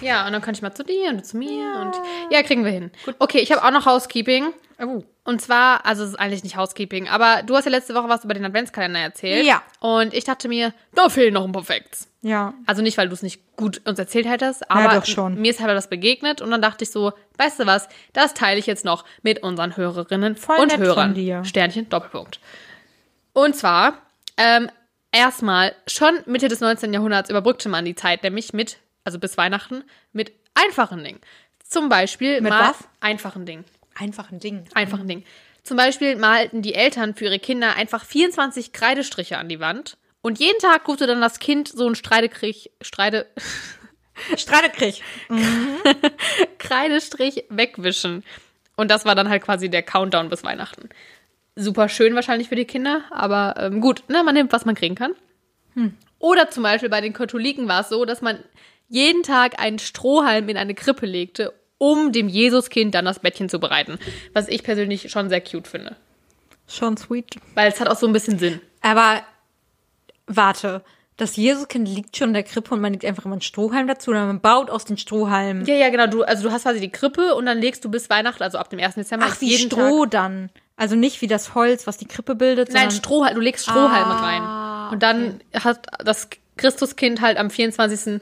Ja, 0.00 0.24
und 0.26 0.32
dann 0.32 0.40
kann 0.40 0.54
ich 0.54 0.62
mal 0.62 0.72
zu 0.72 0.84
dir 0.84 1.08
und 1.10 1.26
zu 1.26 1.36
mir 1.36 1.74
und 1.80 1.92
ja, 2.30 2.40
kriegen 2.44 2.64
wir 2.64 2.70
hin. 2.70 2.92
Okay, 3.18 3.38
ich 3.40 3.50
habe 3.50 3.64
auch 3.64 3.72
noch 3.72 3.84
Housekeeping. 3.84 4.52
Oh. 4.80 5.02
Und 5.26 5.42
zwar, 5.42 5.84
also 5.84 6.04
es 6.04 6.10
ist 6.10 6.20
eigentlich 6.20 6.44
nicht 6.44 6.56
Housekeeping, 6.56 7.08
aber 7.08 7.42
du 7.44 7.56
hast 7.56 7.64
ja 7.64 7.72
letzte 7.72 7.96
Woche 7.96 8.08
was 8.08 8.24
über 8.24 8.32
den 8.32 8.44
Adventskalender 8.44 9.00
erzählt. 9.00 9.44
Ja. 9.44 9.60
Und 9.80 10.14
ich 10.14 10.22
dachte 10.22 10.46
mir, 10.46 10.72
da 10.94 11.08
fehlen 11.08 11.34
noch 11.34 11.44
ein 11.44 11.50
paar 11.50 11.64
Facts. 11.64 12.08
Ja. 12.22 12.54
Also 12.64 12.80
nicht, 12.80 12.96
weil 12.96 13.08
du 13.08 13.14
es 13.14 13.22
nicht 13.22 13.56
gut 13.56 13.84
uns 13.84 13.98
erzählt 13.98 14.28
hättest, 14.28 14.70
aber 14.70 14.94
doch 14.94 15.04
schon. 15.04 15.40
mir 15.40 15.50
ist 15.50 15.60
halt 15.60 15.70
das 15.70 15.88
begegnet 15.88 16.40
und 16.42 16.52
dann 16.52 16.62
dachte 16.62 16.84
ich 16.84 16.92
so, 16.92 17.12
weißt 17.38 17.58
du 17.58 17.66
was, 17.66 17.88
das 18.12 18.34
teile 18.34 18.60
ich 18.60 18.66
jetzt 18.66 18.84
noch 18.84 19.04
mit 19.22 19.42
unseren 19.42 19.76
Hörerinnen 19.76 20.36
Voll 20.36 20.58
und 20.58 20.78
Hörern. 20.78 21.44
Sternchen, 21.44 21.88
Doppelpunkt. 21.88 22.38
Und 23.32 23.56
zwar, 23.56 23.94
ähm, 24.36 24.70
erstmal, 25.10 25.74
schon 25.88 26.20
Mitte 26.26 26.46
des 26.46 26.60
19. 26.60 26.92
Jahrhunderts 26.92 27.30
überbrückte 27.30 27.68
man 27.68 27.84
die 27.84 27.96
Zeit, 27.96 28.22
nämlich 28.22 28.52
mit, 28.52 28.78
also 29.02 29.18
bis 29.18 29.36
Weihnachten, 29.36 29.82
mit 30.12 30.32
einfachen 30.54 31.02
Dingen. 31.02 31.20
Zum 31.68 31.88
Beispiel 31.88 32.40
Mit 32.40 32.50
mal 32.50 32.70
was? 32.70 32.88
einfachen 33.00 33.44
Dingen. 33.44 33.64
Einfach 33.98 34.30
ein 34.30 34.40
Ding. 34.40 34.64
Einfachen 34.74 35.08
Dingen. 35.08 35.24
Zum 35.62 35.76
Beispiel 35.76 36.16
malten 36.16 36.62
die 36.62 36.74
Eltern 36.74 37.14
für 37.14 37.24
ihre 37.24 37.38
Kinder 37.38 37.74
einfach 37.74 38.04
24 38.04 38.72
Kreidestriche 38.72 39.38
an 39.38 39.48
die 39.48 39.58
Wand. 39.60 39.96
Und 40.22 40.38
jeden 40.38 40.58
Tag 40.58 40.84
durfte 40.84 41.06
dann 41.06 41.20
das 41.20 41.38
Kind 41.38 41.68
so 41.68 41.86
einen 41.86 41.94
Streitekrich, 41.94 42.70
Streite, 42.80 43.26
Streitekrieg. 44.36 45.02
Kreidestrich 46.58 47.44
wegwischen. 47.48 48.24
Und 48.76 48.90
das 48.90 49.04
war 49.04 49.14
dann 49.14 49.28
halt 49.28 49.42
quasi 49.42 49.68
der 49.68 49.82
Countdown 49.82 50.28
bis 50.28 50.44
Weihnachten. 50.44 50.88
Super 51.56 51.88
schön 51.88 52.14
wahrscheinlich 52.14 52.48
für 52.48 52.56
die 52.56 52.66
Kinder, 52.66 53.04
aber 53.10 53.54
ähm, 53.58 53.80
gut, 53.80 54.04
ne, 54.08 54.22
man 54.22 54.34
nimmt, 54.34 54.52
was 54.52 54.66
man 54.66 54.74
kriegen 54.74 54.94
kann. 54.94 55.14
Oder 56.18 56.50
zum 56.50 56.62
Beispiel 56.62 56.88
bei 56.88 57.00
den 57.00 57.12
Katholiken 57.12 57.68
war 57.68 57.80
es 57.80 57.88
so, 57.88 58.04
dass 58.04 58.20
man 58.20 58.38
jeden 58.88 59.22
Tag 59.22 59.58
einen 59.58 59.78
Strohhalm 59.78 60.48
in 60.48 60.56
eine 60.56 60.74
Krippe 60.74 61.06
legte, 61.06 61.52
um 61.78 62.12
dem 62.12 62.28
Jesuskind 62.28 62.94
dann 62.94 63.04
das 63.04 63.18
Bettchen 63.20 63.48
zu 63.48 63.58
bereiten. 63.58 63.98
Was 64.32 64.48
ich 64.48 64.62
persönlich 64.62 65.10
schon 65.10 65.28
sehr 65.28 65.40
cute 65.40 65.68
finde. 65.68 65.96
Schon 66.68 66.96
sweet. 66.96 67.36
Weil 67.54 67.70
es 67.70 67.80
hat 67.80 67.88
auch 67.88 67.96
so 67.98 68.06
ein 68.06 68.12
bisschen 68.12 68.38
Sinn. 68.38 68.60
Aber 68.82 69.22
warte, 70.26 70.82
das 71.16 71.36
Jesuskind 71.36 71.88
liegt 71.88 72.16
schon 72.16 72.28
in 72.28 72.34
der 72.34 72.42
Krippe 72.42 72.74
und 72.74 72.80
man 72.80 72.92
legt 72.92 73.04
einfach 73.04 73.24
immer 73.24 73.34
einen 73.34 73.40
Strohhalm 73.42 73.86
dazu 73.86 74.10
oder 74.10 74.26
man 74.26 74.40
baut 74.40 74.68
aus 74.70 74.84
den 74.84 74.98
Strohhalmen. 74.98 75.64
Ja, 75.64 75.74
ja, 75.74 75.88
genau. 75.88 76.06
Du, 76.06 76.22
also 76.22 76.42
du 76.42 76.52
hast 76.52 76.62
quasi 76.64 76.80
die 76.80 76.90
Krippe 76.90 77.34
und 77.34 77.46
dann 77.46 77.58
legst 77.58 77.84
du 77.84 77.90
bis 77.90 78.10
Weihnachten, 78.10 78.42
also 78.42 78.58
ab 78.58 78.68
dem 78.70 78.78
1. 78.80 78.96
Dezember, 78.96 79.26
Ach, 79.28 79.40
wie 79.40 79.46
jeden 79.48 79.70
Stroh 79.70 80.02
Tag. 80.04 80.10
dann. 80.10 80.50
Also 80.76 80.94
nicht 80.94 81.22
wie 81.22 81.26
das 81.26 81.54
Holz, 81.54 81.86
was 81.86 81.96
die 81.96 82.04
Krippe 82.06 82.34
bildet, 82.34 82.70
Nein, 82.72 82.90
Strohhalm, 82.90 83.34
du 83.34 83.40
legst 83.40 83.64
Strohhalme 83.64 84.14
Ah, 84.14 84.86
rein. 84.88 84.92
Und 84.92 85.02
dann 85.02 85.40
hat 85.54 85.86
das 86.04 86.28
Christuskind 86.58 87.22
halt 87.22 87.38
am 87.38 87.48
24. 87.48 88.20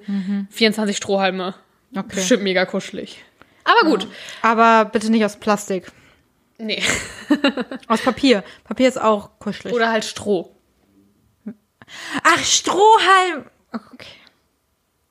24 0.50 0.96
Strohhalme. 0.96 1.54
Mhm. 1.90 1.98
Okay. 1.98 2.14
Bestimmt 2.16 2.42
mega 2.44 2.64
kuschelig. 2.64 3.24
Aber 3.64 3.90
gut. 3.90 4.08
Aber 4.42 4.84
bitte 4.86 5.10
nicht 5.10 5.24
aus 5.24 5.36
Plastik. 5.36 5.90
Nee. 6.58 6.82
Aus 7.88 8.00
Papier. 8.02 8.44
Papier 8.62 8.88
ist 8.88 9.00
auch 9.00 9.38
kuschelig. 9.40 9.74
Oder 9.74 9.90
halt 9.90 10.04
Stroh. 10.04 10.54
Ach, 12.22 12.38
Strohhalm. 12.38 13.46
Okay. 13.72 14.06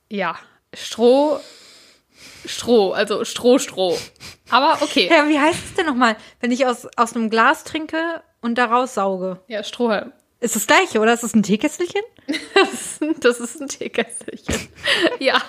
Ja. 0.08 0.36
Stroh. 0.72 1.38
Stroh, 2.46 2.92
also 2.92 3.24
Stroh, 3.24 3.58
Stroh. 3.58 3.98
Aber 4.50 4.82
okay. 4.82 5.08
Ja, 5.10 5.28
wie 5.28 5.38
heißt 5.38 5.64
es 5.64 5.74
denn 5.74 5.86
nochmal, 5.86 6.16
wenn 6.40 6.50
ich 6.50 6.66
aus, 6.66 6.86
aus 6.96 7.14
einem 7.14 7.30
Glas 7.30 7.64
trinke 7.64 8.22
und 8.40 8.56
daraus 8.56 8.94
sauge? 8.94 9.40
Ja, 9.48 9.62
Strohhalm. 9.62 10.12
Ist 10.44 10.56
das 10.56 10.66
gleiche, 10.66 11.00
oder? 11.00 11.14
Ist 11.14 11.22
das 11.22 11.34
ein 11.34 11.42
Teekesselchen? 11.42 12.02
Das 13.20 13.40
ist 13.40 13.60
ein, 13.60 13.68
Teekesselchen. 13.68 14.68
ja. 15.18 15.40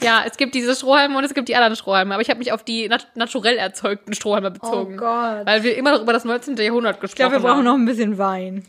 Ja, 0.00 0.24
es 0.26 0.38
gibt 0.38 0.54
diese 0.54 0.74
Strohhalme 0.74 1.18
und 1.18 1.24
es 1.24 1.34
gibt 1.34 1.48
die 1.48 1.56
anderen 1.56 1.76
Strohhalme. 1.76 2.14
Aber 2.14 2.22
ich 2.22 2.30
habe 2.30 2.38
mich 2.38 2.50
auf 2.50 2.62
die 2.62 2.88
nat 2.88 3.08
naturell 3.14 3.58
erzeugten 3.58 4.14
Strohhalme 4.14 4.50
bezogen. 4.50 4.94
Oh 4.94 5.00
Gott. 5.00 5.46
Weil 5.46 5.62
wir 5.62 5.76
immer 5.76 5.92
noch 5.92 6.00
über 6.00 6.14
das 6.14 6.24
19. 6.24 6.56
Jahrhundert 6.56 6.96
Ich 6.96 7.00
gesprochen 7.02 7.16
glaube, 7.18 7.34
wir 7.36 7.40
brauchen 7.40 7.58
haben. 7.58 7.64
noch 7.64 7.74
ein 7.74 7.84
bisschen 7.84 8.16
Wein. 8.16 8.66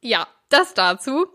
Ja, 0.00 0.26
das 0.48 0.74
dazu. 0.74 1.26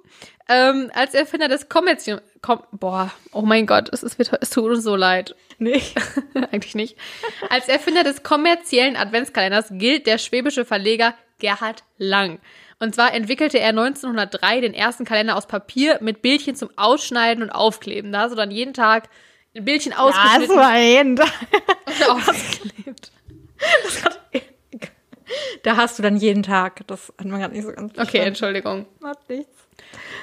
Ähm, 0.50 0.92
als 0.94 1.14
Erfinder 1.14 1.48
des 1.48 1.70
Kommerzium... 1.70 2.20
Kom 2.42 2.62
Boah, 2.72 3.12
oh 3.32 3.42
mein 3.42 3.66
Gott, 3.66 3.90
es, 3.92 4.04
ist, 4.04 4.20
es 4.20 4.50
tut 4.50 4.66
uns 4.66 4.84
so 4.84 4.96
leid. 4.96 5.36
Nee. 5.58 5.82
Eigentlich 6.52 6.76
nicht. 6.76 6.98
Als 7.50 7.68
Erfinder 7.68 8.04
des 8.04 8.22
kommerziellen 8.24 8.96
Adventskalenders 8.96 9.70
gilt 9.72 10.06
der 10.06 10.18
schwäbische 10.18 10.66
Verleger 10.66 11.16
Gerhard 11.40 11.84
Lang. 11.98 12.40
Und 12.80 12.96
zwar 12.96 13.14
entwickelte 13.14 13.60
er 13.60 13.70
1903 13.70 14.62
den 14.62 14.74
ersten 14.74 15.06
Kalender 15.06 15.36
aus 15.36 15.48
Papier 15.48 16.00
mit 16.02 16.22
Bildchen 16.22 16.56
zum 16.56 16.70
Ausschneiden 16.76 17.44
und 17.44 17.50
Aufkleben. 17.50 18.12
Da 18.12 18.22
hast 18.22 18.32
du 18.32 18.36
dann 18.36 18.52
jeden 18.52 18.74
Tag 18.74 19.10
ein 19.56 19.64
Bildchen 19.66 19.94
ausgeschnitten 19.94 20.56
war 20.58 20.74
hin. 20.74 21.18
und 21.20 22.10
aufgeklebt. 22.10 23.12
Da 25.64 25.78
hast 25.78 25.98
du 25.98 26.04
dann 26.04 26.18
jeden 26.18 26.44
Tag. 26.44 26.86
Das 26.88 27.12
hat 27.18 27.26
man 27.26 27.40
gerade 27.40 27.54
nicht 27.56 27.64
so 27.66 27.72
ganz 27.72 27.92
Okay, 27.94 27.96
verstanden. 28.02 28.28
Entschuldigung. 28.28 28.86
Macht 29.00 29.28
nichts. 29.30 29.52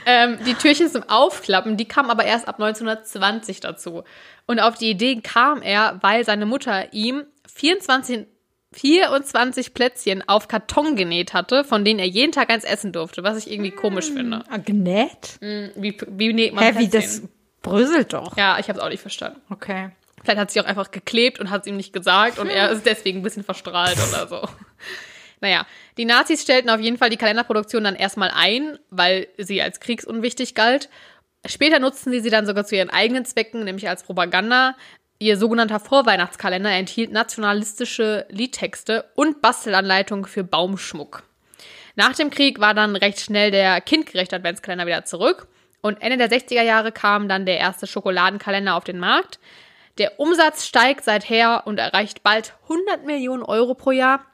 Ähm, 0.07 0.39
die 0.47 0.55
Türchen 0.55 0.89
zum 0.89 1.03
Aufklappen, 1.09 1.77
die 1.77 1.87
kamen 1.87 2.11
aber 2.11 2.25
erst 2.25 2.49
ab 2.49 2.61
1920 2.61 3.61
dazu. 3.61 4.05
Und 4.47 4.61
auf 4.61 4.77
die 4.77 4.91
Idee 4.91 5.21
kam 5.21 5.63
er, 5.63 5.99
weil 6.03 6.25
seine 6.25 6.47
Mutter 6.47 6.93
ihm 6.93 7.25
24, 7.53 8.27
24 8.73 9.75
Plätzchen 9.75 10.27
auf 10.29 10.49
Karton 10.49 10.97
genäht 10.97 11.35
hatte, 11.35 11.65
von 11.65 11.85
denen 11.85 11.99
er 12.01 12.07
jeden 12.07 12.33
Tag 12.33 12.51
eins 12.51 12.65
essen 12.65 12.93
durfte, 12.93 13.23
was 13.23 13.37
ich 13.39 13.51
irgendwie 13.51 13.71
komisch 13.71 14.07
finde. 14.11 14.45
Ah, 14.49 14.59
genäht? 14.59 15.39
Hm, 15.41 15.71
Wie, 15.77 15.97
wie 16.09 16.33
näht 16.33 16.55
man 16.55 16.65
Hä, 16.65 16.73
wie 16.79 16.89
das 16.89 17.05
Plätzchen? 17.21 17.29
bröselt 17.63 18.13
doch. 18.13 18.37
Ja, 18.37 18.59
ich 18.59 18.69
habe 18.69 18.79
es 18.79 18.85
auch 18.85 18.89
nicht 18.89 19.01
verstanden. 19.03 19.41
Okay. 19.51 19.91
Vielleicht 20.23 20.39
hat 20.39 20.51
sie 20.51 20.61
auch 20.61 20.65
einfach 20.67 20.91
geklebt 20.91 21.41
und 21.41 21.51
hat 21.51 21.63
es 21.63 21.67
ihm 21.67 21.77
nicht 21.77 21.93
gesagt 21.93 22.39
und 22.39 22.49
er 22.49 22.71
ist 22.71 22.87
deswegen 22.87 23.21
ein 23.21 23.23
bisschen 23.23 23.45
verstrahlt 23.45 23.99
oder 24.11 24.27
so. 24.29 24.49
Naja, 25.41 25.67
die 25.99 26.05
Nazis 26.05 26.41
stellten 26.41 26.71
auf 26.71 26.79
jeden 26.79 26.99
Fall 26.99 27.11
die 27.11 27.17
Kalenderproduktion 27.17 27.83
dann 27.83 27.97
erstmal 27.97 28.31
ein, 28.33 28.79
weil 28.91 29.27
sie 29.39 29.61
als 29.61 29.81
kriegsunwichtig 29.81 30.55
galt. 30.55 30.89
Später 31.45 31.81
nutzten 31.81 32.13
sie 32.13 32.21
sie 32.21 32.31
dann 32.31 32.47
sogar 32.47 32.65
zu 32.65 32.77
ihren 32.77 32.91
eigenen 32.91 33.25
Zwecken, 33.25 33.65
nämlich 33.65 33.89
als 33.89 34.05
Propaganda. 34.05 34.77
Ihr 35.23 35.37
sogenannter 35.37 35.79
Vorweihnachtskalender 35.79 36.73
enthielt 36.73 37.13
nationalistische 37.13 38.27
Liedtexte 38.29 39.05
und 39.15 39.41
Bastelanleitungen 39.41 40.25
für 40.25 40.43
Baumschmuck. 40.43 41.23
Nach 41.95 42.13
dem 42.13 42.29
Krieg 42.29 42.59
war 42.59 42.75
dann 42.75 42.97
recht 42.97 43.21
schnell 43.21 43.53
der 43.53 43.81
kindgerechte 43.81 44.35
Adventskalender 44.35 44.85
wieder 44.85 45.05
zurück 45.05 45.47
und 45.81 46.03
Ende 46.03 46.17
der 46.17 46.29
60er 46.29 46.63
Jahre 46.63 46.91
kam 46.91 47.29
dann 47.29 47.47
der 47.47 47.59
erste 47.59 47.87
Schokoladenkalender 47.87 48.75
auf 48.75 48.83
den 48.83 48.99
Markt. 48.99 49.39
Der 49.99 50.19
Umsatz 50.19 50.67
steigt 50.67 51.05
seither 51.05 51.69
und 51.69 51.79
erreicht 51.79 52.25
bald 52.25 52.55
100 52.65 53.07
Millionen 53.07 53.45
Euro 53.45 53.75
pro 53.75 53.93
Jahr. 53.93 54.27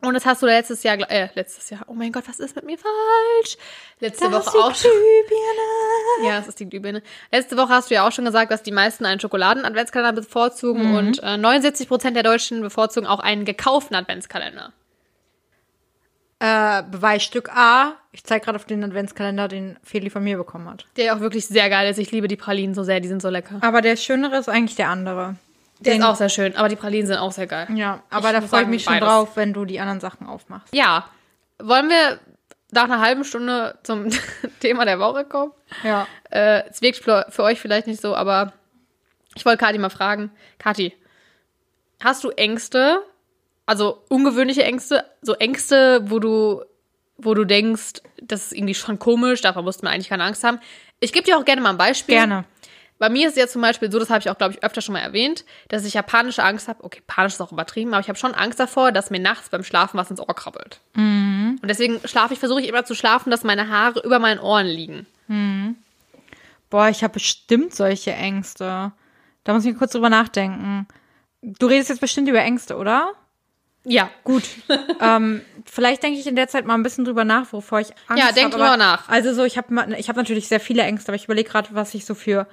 Und 0.00 0.14
das 0.14 0.24
hast 0.26 0.42
du 0.42 0.46
letztes 0.46 0.84
Jahr, 0.84 0.96
äh, 1.10 1.28
letztes 1.34 1.70
Jahr, 1.70 1.80
oh 1.88 1.92
mein 1.92 2.12
Gott, 2.12 2.22
was 2.28 2.38
ist 2.38 2.54
mit 2.54 2.64
mir 2.64 2.78
falsch? 2.78 3.56
Letzte 3.98 4.30
Das 4.30 4.46
Woche 4.46 4.56
ist 4.58 4.64
auch 4.64 4.72
die 4.72 4.78
schon. 4.78 6.24
Ja, 6.24 6.38
es 6.38 6.46
ist 6.46 6.60
die 6.60 6.68
Glühbirne. 6.68 7.02
Letzte 7.32 7.56
Woche 7.56 7.70
hast 7.70 7.90
du 7.90 7.94
ja 7.94 8.06
auch 8.06 8.12
schon 8.12 8.24
gesagt, 8.24 8.52
dass 8.52 8.62
die 8.62 8.70
meisten 8.70 9.04
einen 9.06 9.18
Schokoladen-Adventskalender 9.18 10.12
bevorzugen 10.20 10.90
Mhm. 10.90 10.94
und 10.96 11.22
äh, 11.24 11.36
79 11.36 11.88
Prozent 11.88 12.14
der 12.16 12.22
Deutschen 12.22 12.60
bevorzugen 12.60 13.08
auch 13.08 13.18
einen 13.18 13.44
gekauften 13.44 13.96
Adventskalender. 13.96 14.72
Äh, 16.40 16.84
Beweisstück 16.84 17.48
A. 17.52 17.96
Ich 18.12 18.22
zeige 18.22 18.44
gerade 18.44 18.56
auf 18.56 18.64
den 18.64 18.84
Adventskalender, 18.84 19.48
den 19.48 19.76
Feli 19.82 20.10
von 20.10 20.22
mir 20.22 20.36
bekommen 20.36 20.68
hat. 20.70 20.86
Der 20.96 21.16
auch 21.16 21.20
wirklich 21.20 21.48
sehr 21.48 21.68
geil 21.68 21.90
ist. 21.90 21.98
Ich 21.98 22.12
liebe 22.12 22.28
die 22.28 22.36
Pralinen 22.36 22.74
so 22.76 22.84
sehr, 22.84 23.00
die 23.00 23.08
sind 23.08 23.20
so 23.20 23.28
lecker. 23.30 23.58
Aber 23.62 23.80
der 23.82 23.96
schönere 23.96 24.36
ist 24.38 24.48
eigentlich 24.48 24.76
der 24.76 24.88
andere. 24.90 25.34
Der 25.80 25.96
ist 25.96 26.02
auch 26.02 26.16
sehr 26.16 26.28
schön, 26.28 26.56
aber 26.56 26.68
die 26.68 26.76
Pralinen 26.76 27.06
sind 27.06 27.16
auch 27.18 27.32
sehr 27.32 27.46
geil. 27.46 27.68
Ja, 27.74 28.02
aber 28.10 28.28
Ich 28.28 28.34
da 28.34 28.40
freue 28.42 28.62
ich 28.62 28.68
mich 28.68 28.84
schon 28.84 28.94
beides. 28.94 29.08
drauf, 29.08 29.36
wenn 29.36 29.52
du 29.52 29.64
die 29.64 29.78
anderen 29.80 30.00
Sachen 30.00 30.26
aufmachst. 30.26 30.74
Ja, 30.74 31.08
wollen 31.60 31.88
wir 31.88 32.18
nach 32.72 32.84
einer 32.84 33.00
halben 33.00 33.24
Stunde 33.24 33.78
zum 33.82 34.08
Thema 34.60 34.84
der 34.84 34.98
Woche 34.98 35.24
kommen? 35.24 35.52
Ja. 35.84 36.06
Äh, 36.30 36.68
es 36.68 36.82
wirkt 36.82 36.98
für 36.98 37.42
euch 37.42 37.60
vielleicht 37.60 37.86
nicht 37.86 38.00
so, 38.00 38.14
aber 38.14 38.52
ich 39.36 39.44
wollte 39.46 39.58
Kathi 39.58 39.78
mal 39.78 39.88
fragen. 39.90 40.30
Kathi, 40.58 40.94
hast 42.00 42.24
du 42.24 42.30
Ängste, 42.30 43.00
also 43.66 44.02
ungewöhnliche 44.08 44.64
Ängste, 44.64 45.04
so 45.22 45.34
Ängste, 45.34 46.00
wo 46.10 46.18
du, 46.18 46.62
wo 47.16 47.34
du 47.34 47.44
denkst, 47.44 48.02
das 48.20 48.46
ist 48.46 48.52
irgendwie 48.52 48.74
schon 48.74 48.98
komisch, 48.98 49.40
davor 49.42 49.62
musst 49.62 49.82
man 49.82 49.92
eigentlich 49.92 50.08
keine 50.08 50.24
Angst 50.24 50.42
haben. 50.44 50.58
Ich 51.00 51.12
gebe 51.12 51.24
dir 51.24 51.38
auch 51.38 51.44
gerne 51.44 51.60
mal 51.62 51.70
ein 51.70 51.78
Beispiel. 51.78 52.16
Gerne. 52.16 52.44
Bei 52.98 53.08
mir 53.08 53.28
ist 53.28 53.34
es 53.36 53.38
ja 53.38 53.46
zum 53.46 53.62
Beispiel 53.62 53.92
so, 53.92 53.98
das 53.98 54.10
habe 54.10 54.20
ich 54.20 54.28
auch, 54.30 54.36
glaube 54.38 54.54
ich, 54.54 54.62
öfter 54.64 54.80
schon 54.80 54.94
mal 54.94 55.00
erwähnt, 55.00 55.44
dass 55.68 55.84
ich 55.84 55.94
ja 55.94 56.02
panische 56.02 56.42
Angst 56.42 56.66
habe. 56.66 56.82
Okay, 56.82 57.00
panisch 57.06 57.34
ist 57.34 57.40
auch 57.40 57.52
übertrieben, 57.52 57.94
aber 57.94 58.00
ich 58.00 58.08
habe 58.08 58.18
schon 58.18 58.34
Angst 58.34 58.58
davor, 58.58 58.90
dass 58.90 59.10
mir 59.10 59.20
nachts 59.20 59.48
beim 59.50 59.62
Schlafen 59.62 59.98
was 59.98 60.10
ins 60.10 60.20
Ohr 60.20 60.34
krabbelt. 60.34 60.80
Und 60.96 61.60
deswegen 61.62 62.00
schlafe 62.06 62.34
ich, 62.34 62.40
versuche 62.40 62.60
ich 62.60 62.68
immer 62.68 62.84
zu 62.84 62.94
schlafen, 62.96 63.30
dass 63.30 63.44
meine 63.44 63.68
Haare 63.68 64.00
über 64.00 64.18
meinen 64.18 64.40
Ohren 64.40 64.66
liegen. 64.66 65.06
Boah, 66.70 66.88
ich 66.88 67.02
habe 67.04 67.14
bestimmt 67.14 67.74
solche 67.74 68.12
Ängste. 68.12 68.92
Da 69.44 69.54
muss 69.54 69.64
ich 69.64 69.78
kurz 69.78 69.92
drüber 69.92 70.10
nachdenken. 70.10 70.86
Du 71.40 71.66
redest 71.66 71.88
jetzt 71.90 72.00
bestimmt 72.00 72.28
über 72.28 72.40
Ängste, 72.40 72.76
oder? 72.76 73.12
Ja, 73.84 74.10
Gut. 74.24 74.42
ähm, 75.00 75.40
vielleicht 75.64 76.02
denke 76.02 76.18
ich 76.18 76.26
in 76.26 76.36
der 76.36 76.48
Zeit 76.48 76.66
mal 76.66 76.74
ein 76.74 76.82
bisschen 76.82 77.04
drüber 77.04 77.24
nach, 77.24 77.52
wovor 77.52 77.80
ich 77.80 77.88
Angst 78.08 78.22
Ja, 78.22 78.32
denk 78.32 78.52
habe. 78.52 78.62
drüber 78.62 78.76
nach. 78.76 79.08
Also 79.08 79.32
so, 79.32 79.44
ich 79.44 79.56
habe 79.56 79.94
ich 79.96 80.08
hab 80.08 80.16
natürlich 80.16 80.48
sehr 80.48 80.60
viele 80.60 80.82
Ängste, 80.82 81.10
aber 81.10 81.16
ich 81.16 81.24
überlege 81.24 81.48
gerade, 81.48 81.68
was 81.72 81.94
ich 81.94 82.04
so 82.04 82.14
für 82.14 82.46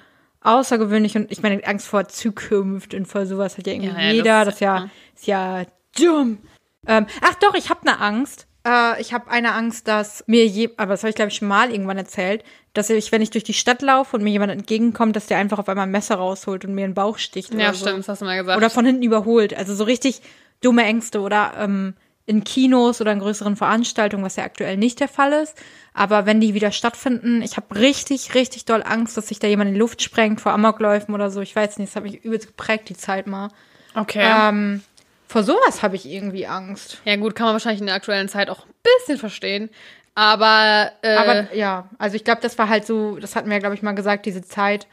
außergewöhnlich 0.45 1.15
und 1.15 1.31
ich 1.31 1.41
meine 1.41 1.65
Angst 1.65 1.88
vor 1.88 2.08
Zukunft 2.08 2.93
und 2.93 3.05
vor 3.08 3.25
sowas 3.25 3.58
hat 3.58 3.67
ja 3.67 3.73
irgendwie 3.73 3.91
Ja, 3.93 4.01
ja, 4.01 4.12
jeder. 4.12 4.45
das 4.45 4.53
ist- 4.55 4.60
ja 4.62 4.89
ist 5.15 5.27
ja 5.27 5.63
dumm. 5.99 6.39
Ähm, 6.88 7.08
ach 7.21 7.36
doch, 7.36 7.55
ich 7.55 7.69
habe 7.69 7.81
eine 7.81 7.99
Angst. 7.99 8.47
Äh, 8.67 9.01
ich 9.01 9.13
habe 9.13 9.29
eine 9.31 9.53
Angst, 9.53 9.88
dass 9.88 10.23
mir 10.27 10.45
je, 10.45 10.69
aber 10.77 10.93
das 10.93 11.01
habe 11.03 11.10
ich 11.10 11.15
glaube 11.15 11.29
ich 11.29 11.38
schon 11.38 11.47
mal 11.47 11.71
irgendwann 11.71 11.97
erzählt, 11.97 12.43
dass 12.73 12.89
ich, 12.89 13.12
wenn 13.12 13.21
ich 13.21 13.29
durch 13.31 13.43
die 13.43 13.53
Stadt 13.53 13.81
laufe 13.81 14.15
und 14.17 14.23
mir 14.23 14.31
jemand 14.31 14.51
entgegenkommt, 14.51 15.15
dass 15.15 15.27
der 15.27 15.38
einfach 15.38 15.60
auf 15.60 15.69
einmal 15.69 15.88
ein 15.88 15.91
Messer 15.91 16.15
rausholt 16.15 16.65
und 16.65 16.75
mir 16.75 16.84
einen 16.86 16.93
Bauch 16.93 17.17
sticht. 17.17 17.53
ja, 17.53 17.60
oder 17.69 17.73
so. 17.73 17.86
stimmt, 17.86 17.99
das 17.99 18.10
hast 18.10 18.21
du 18.21 18.25
mal 18.25 18.38
gesagt. 18.38 18.58
Oder 18.58 18.69
von 18.69 18.86
hinten 18.86 19.03
überholt. 19.03 19.55
Also 19.55 19.73
so 19.73 19.84
richtig 19.84 20.21
dumme 20.62 20.84
Ängste 20.84 21.21
oder 21.21 21.53
ähm, 21.58 21.93
in 22.25 22.43
Kinos 22.43 23.01
oder 23.01 23.11
in 23.11 23.19
größeren 23.19 23.55
Veranstaltungen, 23.55 24.23
was 24.23 24.35
ja 24.35 24.43
aktuell 24.43 24.77
nicht 24.77 24.99
der 24.99 25.07
Fall 25.07 25.31
ist. 25.33 25.55
Aber 25.93 26.25
wenn 26.25 26.41
die 26.41 26.53
wieder 26.53 26.71
stattfinden, 26.71 27.41
ich 27.41 27.55
habe 27.55 27.75
richtig, 27.79 28.33
richtig 28.33 28.65
doll 28.65 28.83
Angst, 28.83 29.15
dass 29.15 29.27
sich 29.27 29.39
da 29.39 29.47
jemand 29.47 29.69
in 29.69 29.75
die 29.75 29.79
Luft 29.79 30.01
sprengt 30.01 30.41
vor 30.41 30.51
Amokläufen 30.51 31.13
oder 31.13 31.29
so. 31.29 31.41
Ich 31.41 31.55
weiß 31.55 31.77
nicht, 31.77 31.89
das 31.89 31.95
hat 31.95 32.03
mich 32.03 32.23
übelst 32.25 32.47
geprägt, 32.47 32.89
die 32.89 32.97
Zeit 32.97 33.27
mal. 33.27 33.49
okay. 33.93 34.27
Ähm, 34.27 34.81
vor 35.27 35.43
sowas 35.43 35.83
habe 35.83 35.95
ich 35.95 36.05
irgendwie 36.05 36.47
Angst. 36.47 37.01
ja, 37.05 37.15
gut, 37.15 37.35
kann 37.35 37.45
man 37.45 37.53
wahrscheinlich 37.53 37.81
in 37.81 37.88
der 37.88 37.95
aktuellen 37.95 38.29
Zeit 38.29 38.49
auch 38.49 38.65
ein 38.65 38.73
bisschen 38.83 39.17
verstehen. 39.17 39.69
Aber, 40.15 40.91
äh, 41.01 41.15
Aber 41.15 41.53
ja, 41.53 41.89
also 41.97 42.15
ich 42.15 42.23
glaube, 42.23 42.41
das 42.41 42.57
war 42.57 42.69
halt 42.69 42.85
so, 42.85 43.17
das 43.17 43.35
hatten 43.35 43.49
wir, 43.49 43.59
glaube 43.59 43.75
ich, 43.75 43.81
mal 43.81 43.91
gesagt, 43.91 44.25
diese 44.25 44.41
Zeit, 44.41 44.88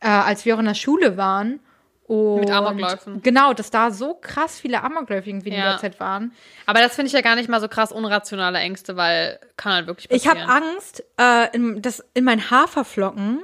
äh, 0.00 0.08
als 0.08 0.44
wir 0.44 0.54
auch 0.54 0.58
in 0.58 0.66
der 0.66 0.74
Schule 0.74 1.16
waren. 1.16 1.60
Und 2.12 2.40
Mit 2.40 2.50
Amokläufen. 2.50 3.22
Genau, 3.22 3.54
dass 3.54 3.70
da 3.70 3.90
so 3.90 4.14
krass 4.14 4.60
viele 4.60 4.82
Amokläufe 4.82 5.30
irgendwie 5.30 5.48
in 5.48 5.54
Ja. 5.56 5.62
dieser 5.72 5.78
Zeit 5.78 6.00
waren. 6.00 6.32
aber 6.66 6.80
das 6.80 6.94
finde 6.94 7.06
ich 7.06 7.12
ja 7.12 7.20
gar 7.22 7.36
nicht 7.36 7.48
mal 7.48 7.60
so 7.60 7.68
krass 7.68 7.90
unrationale 7.92 8.58
Ängste, 8.58 8.96
weil 8.96 9.38
kann 9.56 9.72
halt 9.72 9.86
wirklich 9.86 10.10
Ich 10.10 10.24
passieren. 10.24 10.46
habe 10.48 10.64
Angst, 10.66 11.02
äh, 11.18 11.54
in, 11.56 11.80
dass 11.80 12.04
in 12.14 12.24
meinen 12.24 12.50
Haferflocken 12.50 13.42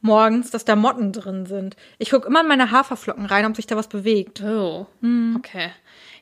morgens, 0.00 0.50
dass 0.50 0.64
da 0.64 0.76
Motten 0.76 1.12
drin 1.12 1.46
sind. 1.46 1.76
Ich 1.98 2.10
gucke 2.10 2.26
immer 2.28 2.40
in 2.40 2.48
meine 2.48 2.70
Haferflocken 2.70 3.26
rein, 3.26 3.44
ob 3.44 3.56
sich 3.56 3.66
da 3.66 3.76
was 3.76 3.88
bewegt. 3.88 4.42
Oh, 4.42 4.86
Hm. 5.02 5.34
okay. 5.38 5.70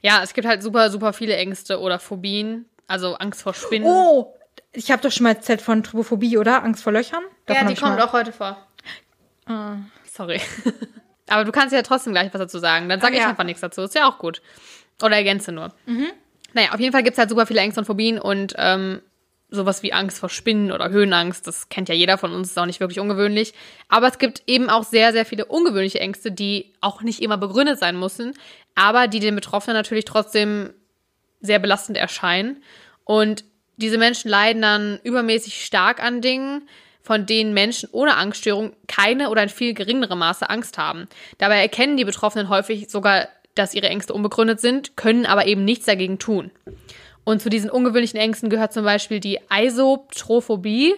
Ja, 0.00 0.20
es 0.22 0.34
gibt 0.34 0.46
halt 0.48 0.62
super, 0.62 0.90
super 0.90 1.12
viele 1.12 1.36
Ängste 1.36 1.78
oder 1.80 1.98
Phobien. 1.98 2.64
Also 2.88 3.14
Angst 3.14 3.42
vor 3.42 3.54
Spinnen. 3.54 3.88
Oh, 3.88 4.34
ich 4.72 4.90
habe 4.90 5.00
doch 5.02 5.12
schon 5.12 5.24
mal 5.24 5.30
erzählt 5.34 5.62
von 5.62 5.82
Trypophobie, 5.82 6.38
oder? 6.38 6.62
Angst 6.64 6.82
vor 6.82 6.92
Löchern? 6.92 7.22
ja, 7.22 7.28
Davon 7.46 7.60
hab 7.62 7.66
die 7.68 7.72
ich 7.74 7.80
kommt 7.80 7.96
mal- 7.96 8.02
auch 8.04 8.12
heute 8.12 8.32
vor. 8.32 8.56
Ah. 9.46 9.76
Sorry. 10.10 10.40
Aber 11.28 11.44
du 11.44 11.52
kannst 11.52 11.74
ja 11.74 11.82
trotzdem 11.82 12.12
gleich 12.12 12.32
was 12.32 12.40
dazu 12.40 12.58
sagen. 12.58 12.88
Dann 12.88 13.00
sage 13.00 13.14
Ah, 13.14 13.16
ich 13.16 13.20
ja. 13.20 13.26
Mhm. 13.26 13.30
einfach 13.30 13.44
nichts 13.44 13.60
dazu. 13.60 13.82
Ist 13.82 13.94
ja 13.94 14.08
auch 14.08 14.18
gut. 14.18 14.42
Oder 15.02 15.16
ergänze 15.16 15.52
nur. 15.52 15.72
Naja, 16.52 16.72
auf 16.72 16.80
jeden 16.80 16.92
Fall 16.92 17.02
gibt 17.02 17.14
es 17.14 17.18
halt 17.18 17.30
super 17.30 17.46
viele 17.46 17.60
Ängste 17.60 17.80
und 17.80 17.86
Phobien 17.86 18.18
und 18.18 18.54
ähm, 18.58 19.00
sowas 19.50 19.82
wie 19.82 19.92
Angst 19.92 20.18
vor 20.18 20.28
Spinnen 20.28 20.70
oder 20.72 20.90
Höhenangst, 20.90 21.46
das 21.46 21.68
kennt 21.68 21.88
ja 21.88 21.94
jeder 21.94 22.18
von 22.18 22.32
uns, 22.32 22.50
ist 22.50 22.58
auch 22.58 22.66
nicht 22.66 22.80
wirklich 22.80 23.00
ungewöhnlich. 23.00 23.54
Aber 23.88 24.06
es 24.08 24.18
gibt 24.18 24.42
eben 24.46 24.68
auch 24.70 24.84
sehr, 24.84 25.12
sehr 25.12 25.24
viele 25.24 25.46
ungewöhnliche 25.46 26.00
Ängste, 26.00 26.30
die 26.32 26.72
auch 26.80 27.02
nicht 27.02 27.20
immer 27.22 27.36
begründet 27.38 27.78
sein 27.78 27.98
müssen, 27.98 28.34
aber 28.74 29.08
die 29.08 29.20
den 29.20 29.34
Betroffenen 29.34 29.76
natürlich 29.76 30.04
trotzdem 30.04 30.72
sehr 31.40 31.58
belastend 31.58 31.98
erscheinen. 31.98 32.62
Und 33.04 33.44
diese 33.76 33.98
Menschen 33.98 34.30
leiden 34.30 34.62
dann 34.62 35.00
übermäßig 35.02 35.64
stark 35.64 36.02
an 36.02 36.20
Dingen, 36.20 36.68
von 37.04 37.26
denen 37.26 37.52
Menschen 37.52 37.90
ohne 37.92 38.16
Angststörung 38.16 38.72
keine 38.88 39.28
oder 39.28 39.42
in 39.42 39.50
viel 39.50 39.74
geringerem 39.74 40.18
Maße 40.18 40.48
Angst 40.48 40.78
haben. 40.78 41.06
Dabei 41.38 41.60
erkennen 41.60 41.98
die 41.98 42.06
Betroffenen 42.06 42.48
häufig 42.48 42.88
sogar, 42.88 43.28
dass 43.54 43.74
ihre 43.74 43.88
Ängste 43.88 44.14
unbegründet 44.14 44.60
sind, 44.60 44.96
können 44.96 45.26
aber 45.26 45.46
eben 45.46 45.64
nichts 45.64 45.84
dagegen 45.84 46.18
tun. 46.18 46.50
Und 47.22 47.42
zu 47.42 47.50
diesen 47.50 47.70
ungewöhnlichen 47.70 48.18
Ängsten 48.18 48.48
gehört 48.48 48.72
zum 48.72 48.84
Beispiel 48.84 49.20
die 49.20 49.38
Eisotrophobie. 49.50 50.94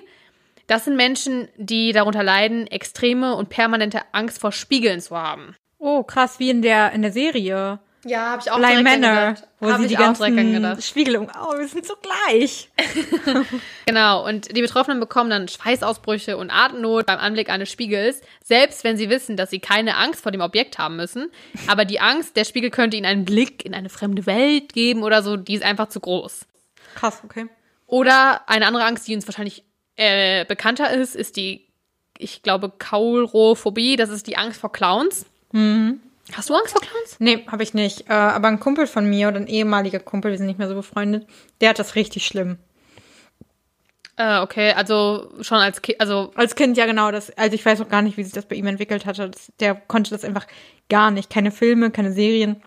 Das 0.69 0.85
sind 0.85 0.97
Menschen, 0.97 1.49
die 1.57 1.93
darunter 1.93 2.23
leiden, 2.23 2.67
extreme 2.69 3.35
und 3.35 3.49
permanente 3.49 4.01
Angst 4.13 4.41
vor 4.41 4.53
Spiegeln 4.53 5.01
zu 5.01 5.17
haben. 5.17 5.57
Oh, 5.79 6.05
krass, 6.05 6.39
wie 6.39 6.51
in 6.51 6.63
der, 6.63 6.93
in 6.93 7.03
der 7.03 7.13
Serie. 7.13 7.81
Ja, 8.07 8.31
habe 8.31 8.43
ich 8.45 8.51
auch 8.51 8.59
Bly 8.59 8.83
Manor, 8.83 9.35
wo 9.59 9.71
Hab 9.71 9.81
sie 9.81 9.89
die 9.89 9.97
direkt 9.97 10.19
ganzen. 10.21 10.83
Spiegelungen. 10.83 11.31
Oh, 11.43 11.59
wir 11.59 11.67
sind 11.67 11.87
so 11.87 11.95
gleich. 11.97 12.71
Genau, 13.87 14.27
und 14.27 14.57
die 14.57 14.63
Betroffenen 14.63 14.99
bekommen 14.99 15.31
dann 15.31 15.47
Schweißausbrüche 15.47 16.37
und 16.37 16.51
Atemnot 16.51 17.07
beim 17.07 17.21
Anblick 17.21 17.49
eines 17.49 17.71
Spiegels, 17.71 18.21
selbst 18.43 18.83
wenn 18.83 18.97
sie 18.97 19.09
wissen, 19.09 19.37
dass 19.37 19.51
sie 19.51 19.61
keine 19.61 19.97
Angst 19.97 20.23
vor 20.23 20.33
dem 20.33 20.41
Objekt 20.41 20.79
haben 20.79 20.97
müssen. 20.97 21.31
Aber 21.69 21.85
die 21.85 22.01
Angst, 22.01 22.37
der 22.37 22.45
Spiegel 22.45 22.71
könnte 22.71 22.97
ihnen 22.97 23.07
einen 23.07 23.25
Blick 23.25 23.65
in 23.65 23.75
eine 23.75 23.89
fremde 23.89 24.27
Welt 24.27 24.73
geben 24.73 25.05
oder 25.05 25.23
so, 25.23 25.37
die 25.37 25.55
ist 25.55 25.63
einfach 25.63 25.89
zu 25.89 26.01
groß. 26.01 26.47
Krass, 26.97 27.23
okay. 27.25 27.47
Oder 27.87 28.49
eine 28.49 28.67
andere 28.67 28.85
Angst, 28.85 29.07
die 29.07 29.15
uns 29.15 29.27
wahrscheinlich 29.29 29.63
äh, 29.95 30.45
bekannter 30.45 30.91
ist, 30.91 31.15
ist 31.15 31.37
die, 31.37 31.69
ich 32.19 32.43
glaube, 32.43 32.73
Kaulrophobie. 32.77 33.97
Das 33.97 34.11
ist 34.11 34.27
die 34.27 34.37
Angst 34.37 34.61
vor 34.61 34.73
Clowns. 34.73 35.27
Hast 36.33 36.51
du 36.51 36.55
Angst 36.55 36.73
vor 36.73 36.81
Clowns? 36.81 37.17
Nee, 37.19 37.47
habe 37.51 37.63
ich 37.63 37.73
nicht. 37.75 38.09
Äh, 38.11 38.13
aber 38.13 38.49
ein 38.49 38.61
Kumpel 38.61 38.87
von 38.87 39.09
mir 39.09 39.29
oder 39.29 39.37
ein 39.39 39.47
ehemaliger 39.47 40.01
Kumpel, 40.01 40.33
wir 40.33 40.39
sind 40.39 40.47
nicht 40.47 40.59
mehr 40.59 40.69
so 40.69 40.75
befreundet, 40.75 41.27
der 41.61 41.71
hat 41.71 41.79
das 41.79 41.95
richtig 41.95 42.27
schlimm. 42.27 42.59
Äh, 44.17 44.41
okay, 44.41 44.73
also 44.73 45.31
schon 45.43 45.59
als 45.59 45.83
Kind, 45.83 46.01
also 46.01 46.33
Als 46.35 46.55
Kind, 46.55 46.77
ja 46.77 46.87
genau, 46.87 47.11
das, 47.11 47.31
also 47.37 47.55
ich 47.55 47.65
weiß 47.65 47.81
auch 47.83 47.89
gar 47.89 48.01
nicht, 48.03 48.17
wie 48.17 48.25
sich 48.25 48.33
das 48.33 48.47
bei 48.47 48.57
ihm 48.57 48.67
entwickelt 48.67 49.05
hatte. 49.05 49.29
Das, 49.31 49.53
der 49.61 49.75
konnte 49.75 50.11
das 50.11 50.25
einfach 50.25 50.47
gar 50.89 51.11
nicht. 51.11 51.29
Keine 51.31 51.51
Filme, 51.51 51.91
keine 51.91 52.13
Serien. 52.13 52.63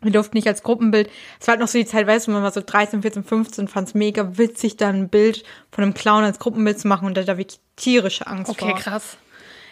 Wir 0.00 0.10
durften 0.10 0.36
nicht 0.36 0.48
als 0.48 0.64
Gruppenbild. 0.64 1.08
Es 1.40 1.46
war 1.46 1.52
halt 1.52 1.60
noch 1.60 1.68
so 1.68 1.78
die 1.78 1.86
Zeit, 1.86 2.08
weißt 2.08 2.26
du, 2.26 2.32
man 2.32 2.42
war 2.42 2.50
so 2.50 2.60
13, 2.60 3.02
14, 3.02 3.22
15, 3.22 3.68
fand 3.68 3.88
es 3.88 3.94
mega 3.94 4.36
witzig, 4.36 4.76
dann 4.76 4.96
ein 4.96 5.08
Bild 5.08 5.44
von 5.70 5.84
einem 5.84 5.94
Clown 5.94 6.24
als 6.24 6.40
Gruppenbild 6.40 6.80
zu 6.80 6.88
machen 6.88 7.06
und 7.06 7.16
der 7.16 7.24
da 7.24 7.38
wirklich 7.38 7.60
tierische 7.76 8.26
Angst 8.26 8.50
Okay, 8.50 8.70
vor. 8.70 8.78
krass. 8.78 9.16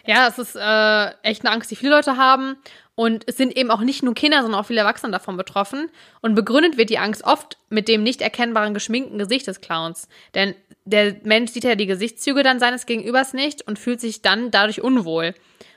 Ja, 0.07 0.29
es 0.29 0.39
ist 0.39 0.55
äh, 0.57 1.11
echt 1.29 1.45
eine 1.45 1.53
Angst, 1.53 1.71
die 1.73 1.77
viele 1.77 1.91
Leute 1.97 2.17
haben. 2.17 2.57
Und 3.01 3.25
es 3.27 3.39
sind 3.39 3.57
eben 3.57 3.71
auch 3.71 3.81
nicht 3.81 4.03
nur 4.03 4.13
Kinder, 4.13 4.43
sondern 4.43 4.61
auch 4.61 4.67
viele 4.67 4.81
Erwachsene 4.81 5.11
davon 5.11 5.39
betroffen. 5.39 5.89
Und 6.21 6.35
begründet 6.35 6.77
wird 6.77 6.91
die 6.91 6.99
Angst 6.99 7.25
oft 7.25 7.57
mit 7.71 7.89
dem 7.89 8.03
nicht 8.03 8.21
erkennbaren 8.21 8.75
geschminkten 8.75 9.17
Gesicht 9.17 9.47
des 9.47 9.63
Clowns. 9.63 10.07
Denn 10.35 10.55
der 10.85 11.17
Mensch 11.23 11.53
sieht 11.53 11.65
ja 11.65 11.77
die 11.77 11.87
Gesichtszüge 11.87 12.43
dann 12.43 12.61
seines 12.61 12.85
Gegenübers 12.85 13.33
nicht 13.33 13.67
und 13.67 13.79
fühlt 13.79 14.03
sich 14.03 14.21
dann 14.21 14.51
dadurch 14.51 14.83
unwohl. 14.83 15.33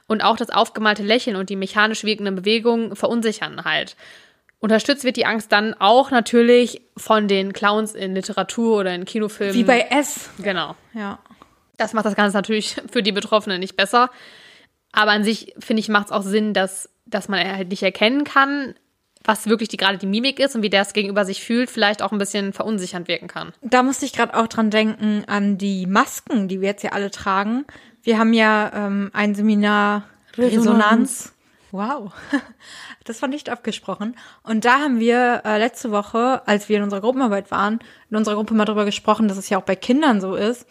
Und 0.05 0.21
auch 0.21 0.35
das 0.35 0.49
aufgemalte 0.49 1.01
Lächeln 1.01 1.37
und 1.37 1.49
die 1.49 1.55
mechanisch 1.55 2.03
wirkenden 2.03 2.35
Bewegungen 2.35 2.93
verunsichern 2.97 3.63
halt. 3.63 3.95
Unterstützt 4.59 5.05
wird 5.05 5.15
die 5.15 5.25
Angst 5.25 5.49
dann 5.53 5.75
auch 5.75 6.11
natürlich 6.11 6.81
von 6.97 7.29
den 7.29 7.53
Clowns 7.53 7.93
in 7.93 8.15
Literatur 8.15 8.79
oder 8.79 8.93
in 8.93 9.05
Kinofilmen. 9.05 9.55
Wie 9.55 9.63
bei 9.63 9.79
S. 9.79 10.29
Genau. 10.39 10.75
Ja. 10.93 11.19
Das 11.77 11.93
macht 11.93 12.05
das 12.05 12.15
Ganze 12.15 12.35
natürlich 12.35 12.75
für 12.91 13.01
die 13.01 13.13
Betroffenen 13.13 13.61
nicht 13.61 13.77
besser. 13.77 14.09
Aber 14.93 15.11
an 15.11 15.23
sich, 15.23 15.53
finde 15.59 15.81
ich, 15.81 15.89
macht 15.89 16.05
es 16.07 16.11
auch 16.11 16.21
Sinn, 16.21 16.53
dass, 16.53 16.89
dass 17.05 17.27
man 17.27 17.45
halt 17.45 17.69
nicht 17.69 17.83
erkennen 17.83 18.23
kann, 18.23 18.75
was 19.23 19.47
wirklich 19.47 19.69
die, 19.69 19.77
gerade 19.77 19.97
die 19.97 20.05
Mimik 20.05 20.39
ist 20.39 20.55
und 20.55 20.61
wie 20.61 20.69
der 20.69 20.81
es 20.81 20.93
gegenüber 20.93 21.25
sich 21.25 21.43
fühlt, 21.43 21.69
vielleicht 21.69 22.01
auch 22.01 22.11
ein 22.11 22.17
bisschen 22.17 22.53
verunsichernd 22.53 23.07
wirken 23.07 23.27
kann. 23.27 23.53
Da 23.61 23.83
musste 23.83 24.05
ich 24.05 24.13
gerade 24.13 24.35
auch 24.35 24.47
dran 24.47 24.69
denken 24.69 25.23
an 25.27 25.57
die 25.57 25.87
Masken, 25.87 26.47
die 26.47 26.61
wir 26.61 26.69
jetzt 26.69 26.83
ja 26.83 26.91
alle 26.91 27.11
tragen. 27.11 27.65
Wir 28.03 28.19
haben 28.19 28.33
ja 28.33 28.71
ähm, 28.73 29.09
ein 29.13 29.33
Seminar 29.33 30.03
Resonanz. 30.37 31.33
Wow, 31.71 32.11
das 33.05 33.21
war 33.21 33.29
nicht 33.29 33.49
abgesprochen. 33.49 34.15
Und 34.43 34.65
da 34.65 34.79
haben 34.79 34.99
wir 34.99 35.41
äh, 35.43 35.57
letzte 35.57 35.89
Woche, 35.89 36.43
als 36.45 36.69
wir 36.69 36.77
in 36.77 36.83
unserer 36.83 37.01
Gruppenarbeit 37.01 37.49
waren, 37.49 37.79
in 38.11 38.17
unserer 38.17 38.35
Gruppe 38.35 38.53
mal 38.53 38.65
drüber 38.65 38.85
gesprochen, 38.85 39.27
dass 39.27 39.37
es 39.37 39.49
ja 39.49 39.57
auch 39.57 39.63
bei 39.63 39.75
Kindern 39.75 40.21
so 40.21 40.35
ist, 40.35 40.67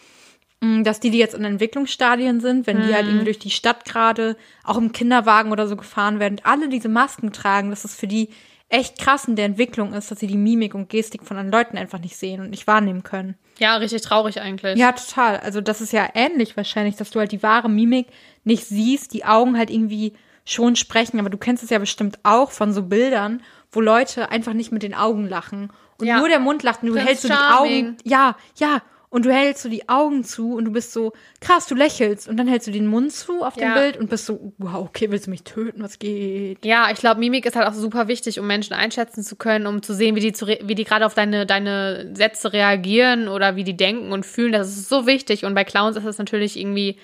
dass 0.85 1.01
die, 1.01 1.11
die 1.11 1.19
jetzt 1.19 1.35
in 1.35 1.45
Entwicklungsstadien 1.45 2.41
sind, 2.41 2.67
wenn 2.69 2.83
die 2.83 2.95
halt 2.95 3.07
irgendwie 3.07 3.25
durch 3.25 3.41
die 3.41 3.51
Stadt 3.51 3.85
gerade, 3.85 4.37
auch 4.63 4.79
im 4.79 4.93
Kinderwagen 4.93 5.51
oder 5.51 5.67
so 5.67 5.75
gefahren 5.77 6.21
werden, 6.21 6.41
alle 6.45 6.69
diese 6.69 6.89
Masken 6.89 7.33
tragen, 7.33 7.71
dass 7.71 7.85
es 7.85 7.97
für 7.97 8.07
die 8.07 8.29
echt 8.69 8.99
krass 8.99 9.27
in 9.27 9.35
der 9.37 9.45
Entwicklung 9.47 9.93
ist, 9.93 10.11
dass 10.11 10.21
sie 10.21 10.29
die 10.29 10.37
Mimik 10.37 10.75
und 10.75 10.89
Gestik 10.89 11.25
von 11.25 11.37
anderen 11.37 11.61
Leuten 11.61 11.77
einfach 11.79 11.99
nicht 11.99 12.17
sehen 12.17 12.41
und 12.41 12.51
nicht 12.51 12.67
wahrnehmen 12.69 13.03
können. 13.03 13.35
Ja, 13.59 13.77
richtig 13.77 14.03
traurig 14.03 14.41
eigentlich. 14.41 14.79
Ja, 14.79 14.93
total. 14.93 15.39
Also 15.41 15.61
das 15.61 15.81
ist 15.81 15.93
ja 15.93 16.09
ähnlich 16.15 16.57
wahrscheinlich, 16.57 16.95
dass 16.97 17.11
du 17.11 17.19
halt 17.19 17.33
die 17.33 17.43
wahre 17.43 17.69
Mimik 17.69 18.07
nicht 18.45 18.65
siehst, 18.65 19.13
die 19.15 19.25
Augen 19.25 19.59
halt 19.59 19.69
irgendwie 19.69 20.15
schon 20.45 20.77
sprechen, 20.77 21.19
aber 21.21 21.29
du 21.29 21.39
kennst 21.39 21.63
es 21.63 21.71
ja 21.71 21.79
bestimmt 21.79 22.19
auch 22.23 22.51
von 22.51 22.73
so 22.73 22.83
Bildern, 22.83 23.43
wo 23.73 23.81
Leute 23.81 24.31
einfach 24.31 24.53
nicht 24.55 24.73
mit 24.73 24.83
den 24.83 24.95
Augen 24.95 25.29
lachen 25.29 25.71
und 25.99 26.07
Ja. 26.07 26.19
nur 26.19 26.29
der 26.29 26.41
Mund 26.41 26.63
lacht 26.63 26.83
und 26.83 26.89
du 26.89 26.95
Prince 26.95 27.09
hältst 27.09 27.23
so 27.23 27.29
die. 27.29 27.35
Augen, 27.35 27.97
ja, 28.05 28.37
ja, 28.57 28.81
und 29.13 29.27
du 29.27 29.31
hältst 29.33 29.63
so 29.63 29.69
die 29.69 29.91
Augen 29.91 30.25
zu 30.25 30.55
und 30.55 30.65
du 30.65 30.73
bist 30.73 30.91
so, 30.91 31.13
krass, 31.39 31.67
du 31.67 31.75
lächelst 31.75 32.29
und 32.29 32.39
dann 32.39 32.49
hältst 32.49 32.67
du 32.67 32.73
den 32.73 32.87
Mund 32.87 33.13
zu 33.13 33.45
auf 33.45 33.55
dem 33.55 33.65
Ja. 33.65 33.75
Bild 33.75 33.99
und 33.99 34.09
bist 34.09 34.25
so, 34.25 34.55
wow, 34.57 34.87
okay, 34.87 35.11
willst 35.11 35.27
du 35.27 35.31
mich 35.31 35.43
töten, 35.43 35.83
was 35.83 35.99
geht? 35.99 36.65
Ja, 36.65 36.91
ich 36.91 36.99
glaube, 36.99 37.21
Mimik 37.21 37.45
ist 37.45 37.55
halt 37.55 37.69
auch 37.69 37.75
super 37.75 38.09
wichtig, 38.09 38.41
um 38.41 38.47
Menschen 38.47 38.73
einschätzen 38.73 39.23
zu 39.23 39.37
können, 39.37 39.67
um 39.67 39.83
zu 39.83 39.93
sehen, 39.93 40.17
wie 40.17 40.21
die, 40.21 40.33
zu 40.33 40.47
wie 40.47 40.75
die 40.75 40.85
gerade 40.85 41.05
auf 41.05 41.13
deine, 41.13 41.45
deine 41.45 42.11
Sätze 42.15 42.55
reagieren 42.55 43.29
oder 43.29 43.55
wie 43.55 43.65
die 43.65 43.77
denken 43.77 44.13
und 44.13 44.25
fühlen. 44.25 44.53
Das 44.53 44.69
ist 44.69 44.89
so 44.89 45.07
wichtig. 45.07 45.45
Und 45.45 45.55
bei 45.55 45.65
Clowns 45.65 45.99
ist 45.99 46.07
das 46.07 46.17
natürlich 46.17 46.59
irgendwie 46.59 46.97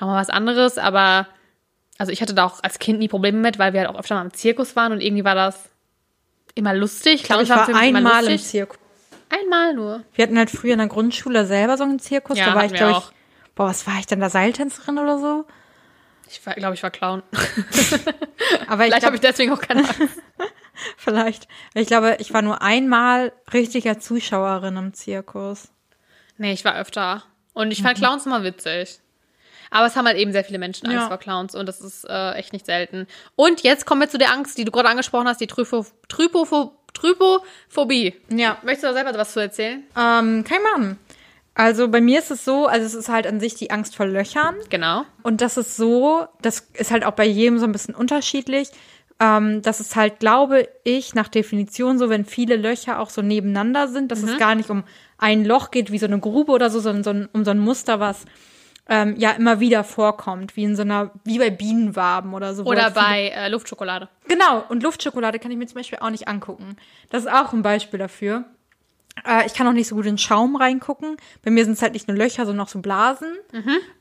nochmal 0.00 0.20
was 0.20 0.30
anderes. 0.30 0.78
Aber, 0.78 1.28
also 1.96 2.10
ich 2.10 2.22
hatte 2.22 2.34
da 2.34 2.44
auch 2.44 2.58
als 2.64 2.80
Kind 2.80 2.98
nie 2.98 3.06
Probleme 3.06 3.38
mit, 3.38 3.60
weil 3.60 3.72
wir 3.72 3.82
halt 3.82 3.88
auch 3.88 4.00
öfter 4.00 4.16
mal 4.16 4.24
im 4.24 4.34
Zirkus 4.34 4.74
waren 4.74 4.90
und 4.90 5.00
irgendwie 5.00 5.24
war 5.24 5.36
das 5.36 5.70
immer 6.56 6.74
lustig. 6.74 7.22
Clowns 7.22 7.44
ich 7.44 7.50
war 7.50 7.72
einmal 7.72 8.26
im. 8.26 8.36
Zirkus. 8.36 8.81
Einmal 9.32 9.74
nur. 9.74 10.04
Wir 10.14 10.24
hatten 10.24 10.36
halt 10.38 10.50
früher 10.50 10.72
in 10.74 10.78
der 10.78 10.88
Grundschule 10.88 11.46
selber 11.46 11.76
so 11.76 11.84
einen 11.84 11.98
Zirkus, 11.98 12.38
Ja, 12.38 12.46
da 12.46 12.54
war 12.54 12.64
ich, 12.66 12.72
glaube 12.74 12.98
ich, 12.98 13.54
boah, 13.54 13.66
was 13.66 13.86
war 13.86 13.98
ich 13.98 14.06
denn 14.06 14.20
da, 14.20 14.28
Seiltänzerin 14.28 14.98
oder 14.98 15.18
so? 15.18 15.46
Ich 16.28 16.40
glaube, 16.42 16.74
ich 16.74 16.82
war 16.82 16.90
Clown. 16.90 17.22
Aber 18.66 18.84
ich 18.84 18.88
Vielleicht 18.88 19.04
habe 19.06 19.14
ich 19.16 19.20
deswegen 19.20 19.52
auch 19.52 19.60
keine 19.60 19.80
Angst. 19.80 20.20
Vielleicht. 20.96 21.48
Ich 21.74 21.86
glaube, 21.86 22.16
ich 22.20 22.32
war 22.32 22.42
nur 22.42 22.62
einmal 22.62 23.32
richtiger 23.52 23.98
Zuschauerin 23.98 24.76
im 24.76 24.94
Zirkus. 24.94 25.68
Nee, 26.38 26.52
ich 26.52 26.64
war 26.64 26.76
öfter. 26.76 27.22
Und 27.52 27.70
ich 27.70 27.82
fand 27.82 27.98
Clowns 27.98 28.26
immer 28.26 28.42
witzig. 28.42 29.00
Aber 29.70 29.86
es 29.86 29.96
haben 29.96 30.06
halt 30.06 30.18
eben 30.18 30.32
sehr 30.32 30.44
viele 30.44 30.58
Menschen 30.58 30.86
Angst 30.86 31.02
Ja. 31.02 31.08
vor 31.08 31.18
Clowns 31.18 31.54
und 31.54 31.64
das 31.66 31.80
ist 31.80 32.04
äh, 32.04 32.32
echt 32.32 32.52
nicht 32.52 32.66
selten. 32.66 33.06
Und 33.36 33.62
jetzt 33.62 33.86
kommen 33.86 34.02
wir 34.02 34.08
zu 34.08 34.18
der 34.18 34.30
Angst, 34.32 34.58
die 34.58 34.64
du 34.64 34.70
gerade 34.70 34.88
angesprochen 34.88 35.26
hast, 35.28 35.40
die 35.40 35.46
Trypo, 35.46 35.86
Trypopho, 36.08 36.72
Trypophobie. 36.94 38.14
Ja. 38.30 38.58
Möchtest 38.62 38.84
du 38.84 38.88
da 38.88 38.94
selber 38.94 39.18
was 39.18 39.32
zu 39.32 39.40
erzählen? 39.40 39.82
Ähm, 39.96 40.44
kein 40.44 40.62
Mann. 40.72 40.98
Also 41.54 41.88
bei 41.88 42.00
mir 42.00 42.18
ist 42.18 42.30
es 42.30 42.44
so, 42.44 42.66
also 42.66 42.86
es 42.86 42.94
ist 42.94 43.08
halt 43.08 43.26
an 43.26 43.38
sich 43.38 43.54
die 43.54 43.70
Angst 43.70 43.94
vor 43.94 44.06
Löchern. 44.06 44.56
Genau. 44.70 45.04
Und 45.22 45.40
das 45.40 45.56
ist 45.56 45.76
so, 45.76 46.26
das 46.40 46.68
ist 46.74 46.90
halt 46.90 47.04
auch 47.04 47.12
bei 47.12 47.26
jedem 47.26 47.58
so 47.58 47.66
ein 47.66 47.72
bisschen 47.72 47.94
unterschiedlich. 47.94 48.70
Ähm, 49.20 49.60
das 49.60 49.80
ist 49.80 49.94
halt, 49.94 50.18
glaube 50.18 50.68
ich, 50.84 51.14
nach 51.14 51.28
Definition 51.28 51.98
so, 51.98 52.08
wenn 52.08 52.24
viele 52.24 52.56
Löcher 52.56 52.98
auch 52.98 53.10
so 53.10 53.20
nebeneinander 53.20 53.88
sind, 53.88 54.10
dass 54.10 54.22
es 54.22 54.38
gar 54.38 54.54
nicht 54.54 54.70
um 54.70 54.84
ein 55.18 55.44
Loch 55.44 55.70
geht, 55.70 55.92
wie 55.92 55.98
so 55.98 56.06
eine 56.06 56.18
Grube 56.18 56.52
oder 56.52 56.70
so, 56.70 56.80
sondern 56.80 57.04
so 57.04 57.10
ein, 57.10 57.28
um 57.32 57.44
so 57.44 57.50
ein 57.50 57.58
Muster, 57.58 58.00
was 58.00 58.24
ähm, 58.92 59.14
ja 59.16 59.30
immer 59.30 59.58
wieder 59.58 59.84
vorkommt, 59.84 60.54
wie 60.54 60.64
in 60.64 60.76
so 60.76 60.82
einer, 60.82 61.12
wie 61.24 61.38
bei 61.38 61.48
Bienenwaben 61.48 62.34
oder 62.34 62.54
so. 62.54 62.64
Oder 62.64 62.90
bei 62.90 63.28
äh, 63.34 63.48
Luftschokolade. 63.48 64.10
Genau, 64.28 64.64
und 64.68 64.82
Luftschokolade 64.82 65.38
kann 65.38 65.50
ich 65.50 65.56
mir 65.56 65.66
zum 65.66 65.76
Beispiel 65.76 65.98
auch 66.00 66.10
nicht 66.10 66.28
angucken. 66.28 66.76
Das 67.08 67.24
ist 67.24 67.32
auch 67.32 67.54
ein 67.54 67.62
Beispiel 67.62 67.98
dafür. 67.98 68.44
Äh, 69.26 69.46
ich 69.46 69.54
kann 69.54 69.66
auch 69.66 69.72
nicht 69.72 69.88
so 69.88 69.94
gut 69.94 70.04
in 70.04 70.18
Schaum 70.18 70.56
reingucken. 70.56 71.16
Bei 71.42 71.50
mir 71.50 71.64
sind 71.64 71.72
es 71.72 71.80
halt 71.80 71.94
nicht 71.94 72.06
nur 72.06 72.18
Löcher, 72.18 72.44
sondern 72.44 72.66
auch 72.66 72.70
so 72.70 72.80
Blasen. 72.80 73.28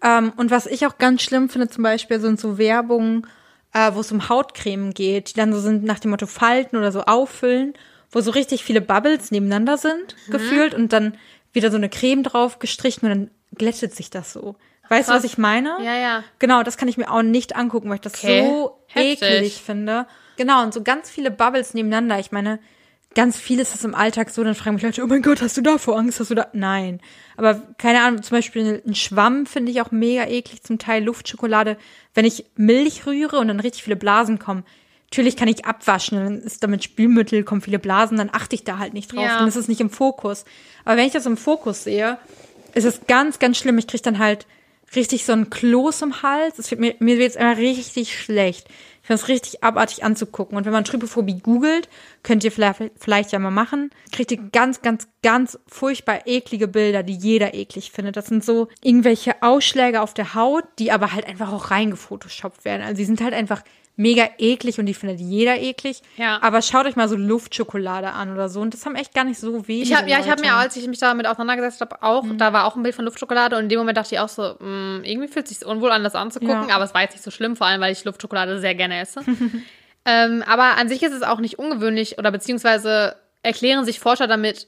Ähm, 0.03 0.33
und 0.35 0.51
was 0.51 0.65
ich 0.65 0.85
auch 0.85 0.97
ganz 0.97 1.21
schlimm 1.21 1.47
finde, 1.47 1.69
zum 1.69 1.85
Beispiel 1.85 2.19
sind 2.19 2.37
so 2.37 2.57
Werbungen, 2.57 3.25
äh, 3.71 3.93
wo 3.93 4.01
es 4.01 4.11
um 4.11 4.27
Hautcreme 4.27 4.93
geht, 4.93 5.29
die 5.29 5.35
dann 5.35 5.53
so 5.53 5.61
sind 5.61 5.85
nach 5.85 5.99
dem 5.99 6.11
Motto 6.11 6.27
Falten 6.27 6.75
oder 6.75 6.91
so 6.91 7.03
auffüllen, 7.03 7.75
wo 8.11 8.19
so 8.19 8.31
richtig 8.31 8.65
viele 8.65 8.81
Bubbles 8.81 9.31
nebeneinander 9.31 9.77
sind, 9.77 10.17
gefühlt, 10.29 10.73
und 10.73 10.91
dann 10.91 11.17
wieder 11.53 11.71
so 11.71 11.77
eine 11.77 11.87
Creme 11.87 12.23
drauf 12.23 12.59
gestrichen 12.59 13.05
und 13.05 13.09
dann 13.09 13.31
glättet 13.55 13.95
sich 13.95 14.09
das 14.09 14.33
so. 14.33 14.57
Weißt 14.91 15.07
du, 15.09 15.13
Krass. 15.13 15.23
was 15.23 15.31
ich 15.31 15.37
meine? 15.37 15.77
Ja, 15.83 15.95
ja. 15.97 16.23
Genau, 16.39 16.63
das 16.63 16.77
kann 16.77 16.87
ich 16.87 16.97
mir 16.97 17.09
auch 17.11 17.21
nicht 17.23 17.55
angucken, 17.55 17.87
weil 17.89 17.95
ich 17.95 18.01
das 18.01 18.13
Okay. 18.15 18.43
so 18.45 18.77
Heftig. 18.87 19.21
eklig 19.21 19.61
finde. 19.65 20.05
Genau, 20.37 20.61
und 20.63 20.73
so 20.73 20.83
ganz 20.83 21.09
viele 21.09 21.31
Bubbles 21.31 21.73
nebeneinander. 21.73 22.19
Ich 22.19 22.31
meine, 22.31 22.59
ganz 23.15 23.37
viel 23.37 23.59
ist 23.59 23.73
das 23.73 23.83
im 23.83 23.95
Alltag 23.95 24.29
so, 24.29 24.43
dann 24.43 24.55
fragen 24.55 24.75
mich 24.75 24.83
Leute, 24.83 25.01
oh 25.03 25.07
mein 25.07 25.21
Gott, 25.21 25.41
hast 25.41 25.55
du 25.57 25.61
davor 25.61 25.97
Angst? 25.97 26.19
Hast 26.19 26.29
du 26.31 26.35
da? 26.35 26.47
Nein. 26.53 26.99
Aber 27.37 27.61
keine 27.77 28.01
Ahnung, 28.01 28.21
zum 28.21 28.37
Beispiel 28.37 28.81
ein 28.85 28.95
Schwamm 28.95 29.45
finde 29.45 29.71
ich 29.71 29.81
auch 29.81 29.91
mega 29.91 30.25
eklig, 30.27 30.63
zum 30.63 30.77
Teil 30.77 31.03
Luftschokolade. 31.03 31.77
Wenn 32.13 32.25
ich 32.25 32.45
Milch 32.55 33.05
rühre 33.05 33.37
und 33.37 33.47
dann 33.47 33.59
richtig 33.59 33.83
viele 33.83 33.95
Blasen 33.95 34.39
kommen, 34.39 34.65
natürlich 35.09 35.37
kann 35.37 35.47
ich 35.47 35.65
abwaschen, 35.65 36.17
dann 36.23 36.41
ist 36.41 36.63
damit 36.63 36.83
Spülmittel, 36.83 37.43
kommen 37.43 37.61
viele 37.61 37.79
Blasen, 37.79 38.17
dann 38.17 38.29
achte 38.31 38.55
ich 38.55 38.63
da 38.63 38.77
halt 38.77 38.93
nicht 38.93 39.13
drauf, 39.13 39.23
Ja. 39.25 39.39
dann 39.39 39.47
ist 39.47 39.55
es 39.55 39.67
nicht 39.69 39.81
im 39.81 39.89
Fokus. 39.89 40.43
Aber 40.85 40.97
wenn 40.97 41.05
ich 41.07 41.13
das 41.13 41.25
im 41.25 41.37
Fokus 41.37 41.83
sehe, 41.85 42.17
ist 42.73 42.85
es 42.85 43.01
ganz, 43.07 43.39
ganz 43.39 43.57
schlimm. 43.57 43.77
Ich 43.77 43.87
kriege 43.87 44.03
dann 44.03 44.19
halt 44.19 44.47
richtig 44.95 45.25
so 45.25 45.33
ein 45.33 45.49
Kloß 45.49 46.01
im 46.01 46.21
Hals. 46.21 46.59
Es 46.59 46.71
wird 46.71 46.81
mir, 46.81 46.95
mir 46.99 47.17
wird 47.17 47.31
es 47.31 47.35
immer 47.35 47.57
richtig 47.57 48.17
schlecht. 48.17 48.67
Ich 49.01 49.07
finde 49.07 49.21
es 49.23 49.27
richtig 49.29 49.63
abartig 49.63 50.03
anzugucken. 50.03 50.57
Und 50.57 50.65
wenn 50.65 50.73
man 50.73 50.83
Trypophobie 50.83 51.39
googelt, 51.39 51.89
könnt 52.21 52.43
ihr 52.43 52.51
vielleicht, 52.51 52.91
vielleicht 52.97 53.31
ja 53.31 53.39
mal 53.39 53.49
machen, 53.49 53.89
kriegt 54.11 54.31
ihr 54.31 54.37
ganz, 54.51 54.81
ganz, 54.81 55.07
ganz 55.23 55.57
furchtbar 55.67 56.27
eklige 56.27 56.67
Bilder, 56.67 57.01
die 57.01 57.15
jeder 57.15 57.53
eklig 57.55 57.91
findet. 57.91 58.15
Das 58.15 58.27
sind 58.27 58.45
so 58.45 58.67
irgendwelche 58.83 59.41
Ausschläge 59.41 60.01
auf 60.01 60.13
der 60.13 60.35
Haut, 60.35 60.65
die 60.77 60.91
aber 60.91 61.13
halt 61.13 61.25
einfach 61.25 61.51
auch 61.51 61.71
reingefotoshoppt 61.71 62.63
werden. 62.63 62.83
Also 62.83 62.97
die 62.97 63.05
sind 63.05 63.21
halt 63.21 63.33
einfach 63.33 63.63
mega 63.95 64.27
eklig 64.37 64.79
und 64.79 64.85
die 64.85 64.93
findet 64.93 65.19
jeder 65.19 65.59
eklig. 65.59 66.01
Ja. 66.17 66.39
Aber 66.41 66.61
schaut 66.61 66.85
euch 66.85 66.95
mal 66.95 67.07
so 67.07 67.15
Luftschokolade 67.15 68.11
an 68.11 68.33
oder 68.33 68.49
so. 68.49 68.61
Und 68.61 68.73
das 68.73 68.85
haben 68.85 68.95
echt 68.95 69.13
gar 69.13 69.23
nicht 69.23 69.39
so 69.39 69.67
wenige 69.67 69.83
Ich 69.83 69.95
hab, 69.95 70.07
ja, 70.07 70.19
ich 70.19 70.29
habe 70.29 70.41
mir, 70.41 70.53
als 70.55 70.75
ich 70.75 70.87
mich 70.87 70.99
damit 70.99 71.27
auseinandergesetzt 71.27 71.81
habe, 71.81 72.01
auch, 72.01 72.25
da 72.37 72.53
war 72.53 72.65
auch 72.65 72.75
ein 72.75 72.83
Bild 72.83 72.95
von 72.95 73.05
Luftschokolade 73.05 73.57
und 73.57 73.63
in 73.63 73.69
dem 73.69 73.79
Moment 73.79 73.97
dachte 73.97 74.15
ich 74.15 74.19
auch 74.19 74.29
so, 74.29 74.41
mh, 74.59 75.01
irgendwie 75.03 75.27
fühlt 75.27 75.49
es 75.49 75.59
sich 75.59 75.67
unwohl 75.67 75.91
an, 75.91 76.03
das 76.03 76.15
anzugucken, 76.15 76.69
Ja. 76.69 76.75
aber 76.75 76.85
es 76.85 76.93
war 76.93 77.01
jetzt 77.01 77.13
nicht 77.13 77.23
so 77.23 77.31
schlimm, 77.31 77.55
vor 77.55 77.67
allem, 77.67 77.81
weil 77.81 77.91
ich 77.91 78.03
Luftschokolade 78.03 78.59
sehr 78.59 78.75
gerne 78.75 78.99
esse. 79.01 79.21
ähm, 80.05 80.43
aber 80.47 80.77
an 80.77 80.87
sich 80.89 81.03
ist 81.03 81.13
es 81.13 81.21
auch 81.21 81.39
nicht 81.39 81.59
ungewöhnlich 81.59 82.17
oder 82.17 82.31
beziehungsweise 82.31 83.15
erklären 83.43 83.85
sich 83.85 83.99
Forscher 83.99 84.27
damit, 84.27 84.67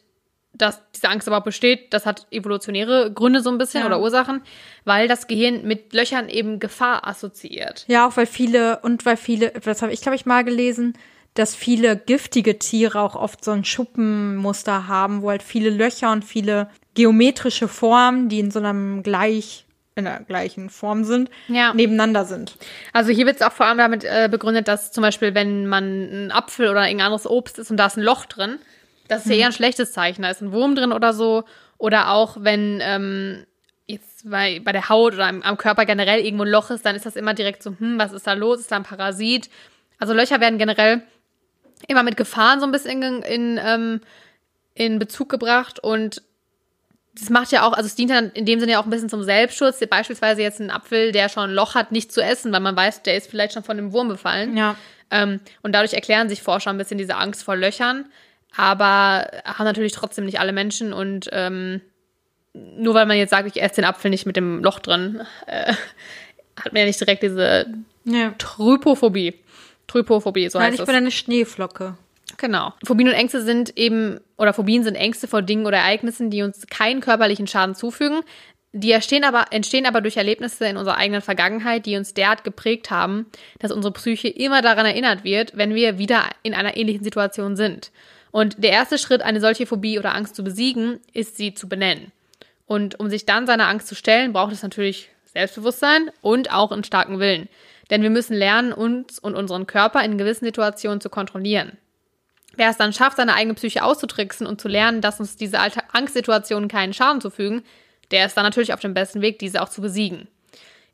dass 0.55 0.81
diese 0.95 1.09
Angst 1.09 1.25
überhaupt 1.27 1.45
besteht. 1.45 1.93
Das 1.93 2.05
hat 2.05 2.27
evolutionäre 2.31 3.11
Gründe 3.11 3.41
so 3.41 3.49
ein 3.49 3.57
bisschen 3.57 3.81
Ja. 3.81 3.87
oder 3.87 3.99
Ursachen, 4.01 4.41
weil 4.85 5.07
das 5.07 5.27
Gehirn 5.27 5.63
mit 5.65 5.93
Löchern 5.93 6.29
eben 6.29 6.59
Gefahr 6.59 7.07
assoziiert. 7.07 7.85
Ja, 7.87 8.07
auch 8.07 8.15
weil 8.17 8.27
viele, 8.27 8.79
und 8.79 9.05
weil 9.05 9.17
viele, 9.17 9.49
das 9.51 9.81
habe 9.81 9.91
ich, 9.93 10.01
glaube 10.01 10.15
ich, 10.15 10.25
mal 10.25 10.43
gelesen, 10.43 10.93
dass 11.33 11.55
viele 11.55 11.97
giftige 11.97 12.59
Tiere 12.59 12.99
auch 13.01 13.15
oft 13.15 13.43
so 13.43 13.49
ein 13.51 13.65
Schuppenmuster 13.65 14.87
haben, 14.87 15.21
wo 15.21 15.29
halt 15.29 15.43
viele 15.43 15.69
Löcher 15.71 16.11
und 16.11 16.23
viele 16.23 16.69
geometrische 16.93 17.67
Formen, 17.67 18.29
die 18.29 18.39
in 18.39 18.51
so 18.51 18.59
einem 18.59 19.01
gleich, 19.01 19.65
in 19.95 20.05
der 20.05 20.19
gleichen 20.21 20.69
Form 20.69 21.03
sind, 21.03 21.31
Ja. 21.47 21.73
nebeneinander 21.73 22.25
sind. 22.25 22.55
Also 22.93 23.11
hier 23.11 23.25
wird 23.25 23.37
es 23.37 23.41
auch 23.41 23.51
vor 23.51 23.65
allem 23.65 23.77
damit 23.79 24.03
äh, 24.03 24.27
begründet, 24.29 24.67
dass 24.67 24.91
zum 24.91 25.01
Beispiel, 25.01 25.33
wenn 25.33 25.65
man 25.67 26.27
ein 26.27 26.31
Apfel 26.31 26.69
oder 26.69 26.83
irgendein 26.85 27.07
anderes 27.07 27.25
Obst 27.27 27.57
ist 27.57 27.71
und 27.71 27.77
da 27.77 27.87
ist 27.87 27.97
ein 27.97 28.03
Loch 28.03 28.25
drin, 28.25 28.59
das 29.13 29.25
ist 29.25 29.31
ja 29.31 29.37
eher 29.37 29.47
ein 29.47 29.53
schlechtes 29.53 29.91
Zeichen. 29.91 30.23
Da 30.23 30.29
ist 30.29 30.41
ein 30.41 30.51
Wurm 30.51 30.75
drin 30.75 30.91
oder 30.91 31.13
so. 31.13 31.43
Oder 31.77 32.11
auch 32.11 32.37
wenn 32.39 32.79
ähm, 32.81 33.45
jetzt 33.87 34.29
bei, 34.29 34.61
bei 34.63 34.71
der 34.71 34.89
Haut 34.89 35.13
oder 35.13 35.27
am, 35.27 35.41
am 35.41 35.57
Körper 35.57 35.85
generell 35.85 36.19
irgendwo 36.19 36.43
ein 36.43 36.49
Loch 36.49 36.69
ist, 36.69 36.85
dann 36.85 36.95
ist 36.95 37.05
das 37.05 37.15
immer 37.15 37.33
direkt 37.33 37.63
so, 37.63 37.75
hm, 37.77 37.99
was 37.99 38.13
ist 38.13 38.27
da 38.27 38.33
los? 38.33 38.59
Ist 38.59 38.71
da 38.71 38.77
ein 38.77 38.83
Parasit? 38.83 39.49
Also 39.99 40.13
Löcher 40.13 40.39
werden 40.39 40.57
generell 40.57 41.03
immer 41.87 42.03
mit 42.03 42.17
Gefahren 42.17 42.59
so 42.59 42.65
ein 42.65 42.71
bisschen 42.71 43.01
in, 43.01 43.21
in, 43.21 43.59
ähm, 43.63 44.01
in 44.73 44.99
Bezug 44.99 45.29
gebracht 45.29 45.79
und 45.79 46.21
das 47.15 47.29
macht 47.29 47.51
ja 47.51 47.67
auch, 47.67 47.73
also 47.73 47.85
es 47.85 47.95
dient 47.95 48.09
dann 48.09 48.31
in 48.31 48.45
dem 48.45 48.59
Sinne 48.59 48.71
ja 48.73 48.79
auch 48.79 48.85
ein 48.85 48.89
bisschen 48.89 49.09
zum 49.09 49.23
Selbstschutz. 49.23 49.79
Beispielsweise 49.87 50.41
jetzt 50.41 50.59
ein 50.59 50.71
Apfel, 50.71 51.11
der 51.11 51.29
schon 51.29 51.49
ein 51.49 51.53
Loch 51.53 51.75
hat, 51.75 51.91
nicht 51.91 52.11
zu 52.11 52.21
essen, 52.21 52.51
weil 52.51 52.59
man 52.59 52.75
weiß, 52.75 53.03
der 53.03 53.15
ist 53.15 53.29
vielleicht 53.29 53.53
schon 53.53 53.63
von 53.63 53.77
einem 53.77 53.93
Wurm 53.93 54.07
befallen. 54.07 54.57
Ja. 54.57 54.75
Ähm, 55.11 55.39
und 55.61 55.73
dadurch 55.73 55.93
erklären 55.93 56.27
sich 56.27 56.41
Forscher 56.41 56.71
ein 56.71 56.77
bisschen 56.77 56.97
diese 56.97 57.15
Angst 57.15 57.43
vor 57.43 57.55
Löchern, 57.55 58.05
aber 58.55 59.27
haben 59.45 59.65
natürlich 59.65 59.93
trotzdem 59.93 60.25
nicht 60.25 60.39
alle 60.39 60.53
Menschen 60.53 60.93
und 60.93 61.29
ähm, 61.31 61.81
nur 62.53 62.93
weil 62.93 63.05
man 63.07 63.17
jetzt 63.17 63.31
sagt, 63.31 63.47
ich 63.47 63.61
esse 63.61 63.75
den 63.75 63.85
Apfel 63.85 64.11
nicht 64.11 64.25
mit 64.25 64.35
dem 64.35 64.63
Loch 64.63 64.79
drin, 64.79 65.21
äh, 65.47 65.73
hat 66.61 66.71
man 66.73 66.81
ja 66.81 66.85
nicht 66.85 66.99
direkt 66.99 67.23
diese 67.23 67.65
Ja. 68.05 68.33
Trypophobie. 68.37 69.33
Trypophobie, 69.87 70.49
so 70.49 70.59
Nein, 70.59 70.67
heißt 70.67 70.75
ich 70.75 70.79
es. 70.81 70.85
bin 70.85 70.95
eine 70.95 71.11
Schneeflocke. 71.11 71.97
Genau. 72.37 72.73
Phobien 72.85 73.07
und 73.09 73.13
Ängste 73.13 73.41
sind 73.43 73.77
eben, 73.77 74.19
oder 74.37 74.53
Phobien 74.53 74.83
sind 74.83 74.95
Ängste 74.95 75.27
vor 75.27 75.41
Dingen 75.41 75.65
oder 75.65 75.77
Ereignissen, 75.77 76.29
die 76.29 76.41
uns 76.41 76.65
keinen 76.67 77.01
körperlichen 77.01 77.47
Schaden 77.47 77.75
zufügen. 77.75 78.21
Die 78.71 78.91
entstehen 78.91 79.23
aber, 79.23 79.45
entstehen 79.51 79.85
aber 79.85 80.01
durch 80.01 80.17
Erlebnisse 80.17 80.65
in 80.65 80.77
unserer 80.77 80.97
eigenen 80.97 81.21
Vergangenheit, 81.21 81.85
die 81.85 81.95
uns 81.95 82.15
derart 82.15 82.43
geprägt 82.43 82.89
haben, 82.89 83.27
dass 83.59 83.71
unsere 83.71 83.93
Psyche 83.93 84.29
immer 84.29 84.63
daran 84.63 84.85
erinnert 84.87 85.23
wird, 85.23 85.55
wenn 85.55 85.75
wir 85.75 85.99
wieder 85.99 86.23
in 86.41 86.55
einer 86.55 86.75
ähnlichen 86.75 87.03
Situation 87.03 87.55
sind. 87.55 87.91
Und 88.33 88.63
der 88.63 88.71
erste 88.71 88.97
Schritt, 88.97 89.21
eine 89.21 89.39
solche 89.39 89.67
Phobie 89.67 89.99
oder 89.99 90.15
Angst 90.15 90.35
zu 90.35 90.43
besiegen, 90.43 90.99
ist 91.13 91.37
sie 91.37 91.53
zu 91.53 91.69
benennen. 91.69 92.11
Und 92.65 92.99
um 92.99 93.07
sich 93.07 93.27
dann 93.27 93.45
seiner 93.45 93.67
Angst 93.67 93.87
zu 93.87 93.93
stellen, 93.93 94.33
braucht 94.33 94.51
es 94.51 94.63
natürlich 94.63 95.09
Selbstbewusstsein 95.25 96.09
und 96.21 96.51
auch 96.51 96.71
einen 96.71 96.83
starken 96.83 97.19
Willen. 97.19 97.47
Denn 97.91 98.01
wir 98.01 98.09
müssen 98.09 98.33
lernen, 98.35 98.73
uns 98.73 99.19
und 99.19 99.35
unseren 99.35 99.67
Körper 99.67 100.03
in 100.03 100.17
gewissen 100.17 100.45
Situationen 100.45 100.99
zu 100.99 101.11
kontrollieren. 101.11 101.77
Wer 102.55 102.71
es 102.71 102.77
dann 102.77 102.91
schafft, 102.91 103.17
seine 103.17 103.35
eigene 103.35 103.53
Psyche 103.53 103.83
auszutricksen 103.83 104.47
und 104.47 104.59
zu 104.59 104.67
lernen, 104.67 105.01
dass 105.01 105.19
uns 105.19 105.35
diese 105.35 105.59
Angstsituationen 105.59 106.69
keinen 106.69 106.93
Schaden 106.93 107.21
zufügen, 107.21 107.61
der 108.09 108.25
ist 108.25 108.35
dann 108.35 108.45
natürlich 108.45 108.73
auf 108.73 108.79
dem 108.79 108.95
besten 108.95 109.21
Weg, 109.21 109.37
diese 109.37 109.61
auch 109.61 109.69
zu 109.69 109.81
besiegen. 109.81 110.27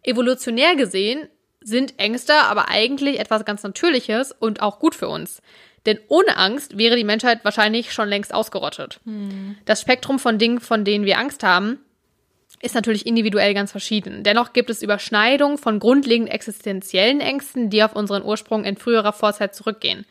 Evolutionär 0.03 0.75
gesehen 0.75 1.29
sind 1.61 1.99
Ängste 1.99 2.33
aber 2.33 2.67
eigentlich 2.67 3.17
etwas 3.17 3.45
ganz 3.45 3.63
Natürliches 3.63 4.33
und 4.33 4.61
auch 4.61 4.79
gut 4.79 4.93
für 4.93 5.07
uns. 5.07 5.41
Denn 5.85 5.99
ohne 6.07 6.37
Angst 6.37 6.77
wäre 6.77 6.95
die 6.95 7.03
Menschheit 7.03 7.43
wahrscheinlich 7.43 7.93
schon 7.93 8.09
längst 8.09 8.33
ausgerottet. 8.33 8.99
Das 9.65 9.81
Spektrum 9.81 10.19
von 10.19 10.37
Dingen, 10.37 10.59
von 10.59 10.83
denen 10.83 11.05
wir 11.05 11.17
Angst 11.17 11.43
haben, 11.43 11.79
ist 12.61 12.75
natürlich 12.75 13.05
individuell 13.05 13.53
ganz 13.53 13.71
verschieden. 13.71 14.23
Dennoch 14.23 14.53
gibt 14.53 14.69
es 14.69 14.81
Überschneidungen 14.81 15.57
von 15.57 15.79
grundlegend 15.79 16.29
existenziellen 16.29 17.21
Ängsten, 17.21 17.69
die 17.69 17.83
auf 17.83 17.95
unseren 17.95 18.23
Ursprung 18.23 18.65
in 18.65 18.75
früherer 18.75 19.13
Vorzeit 19.13 19.55
zurückgehen. 19.55 20.05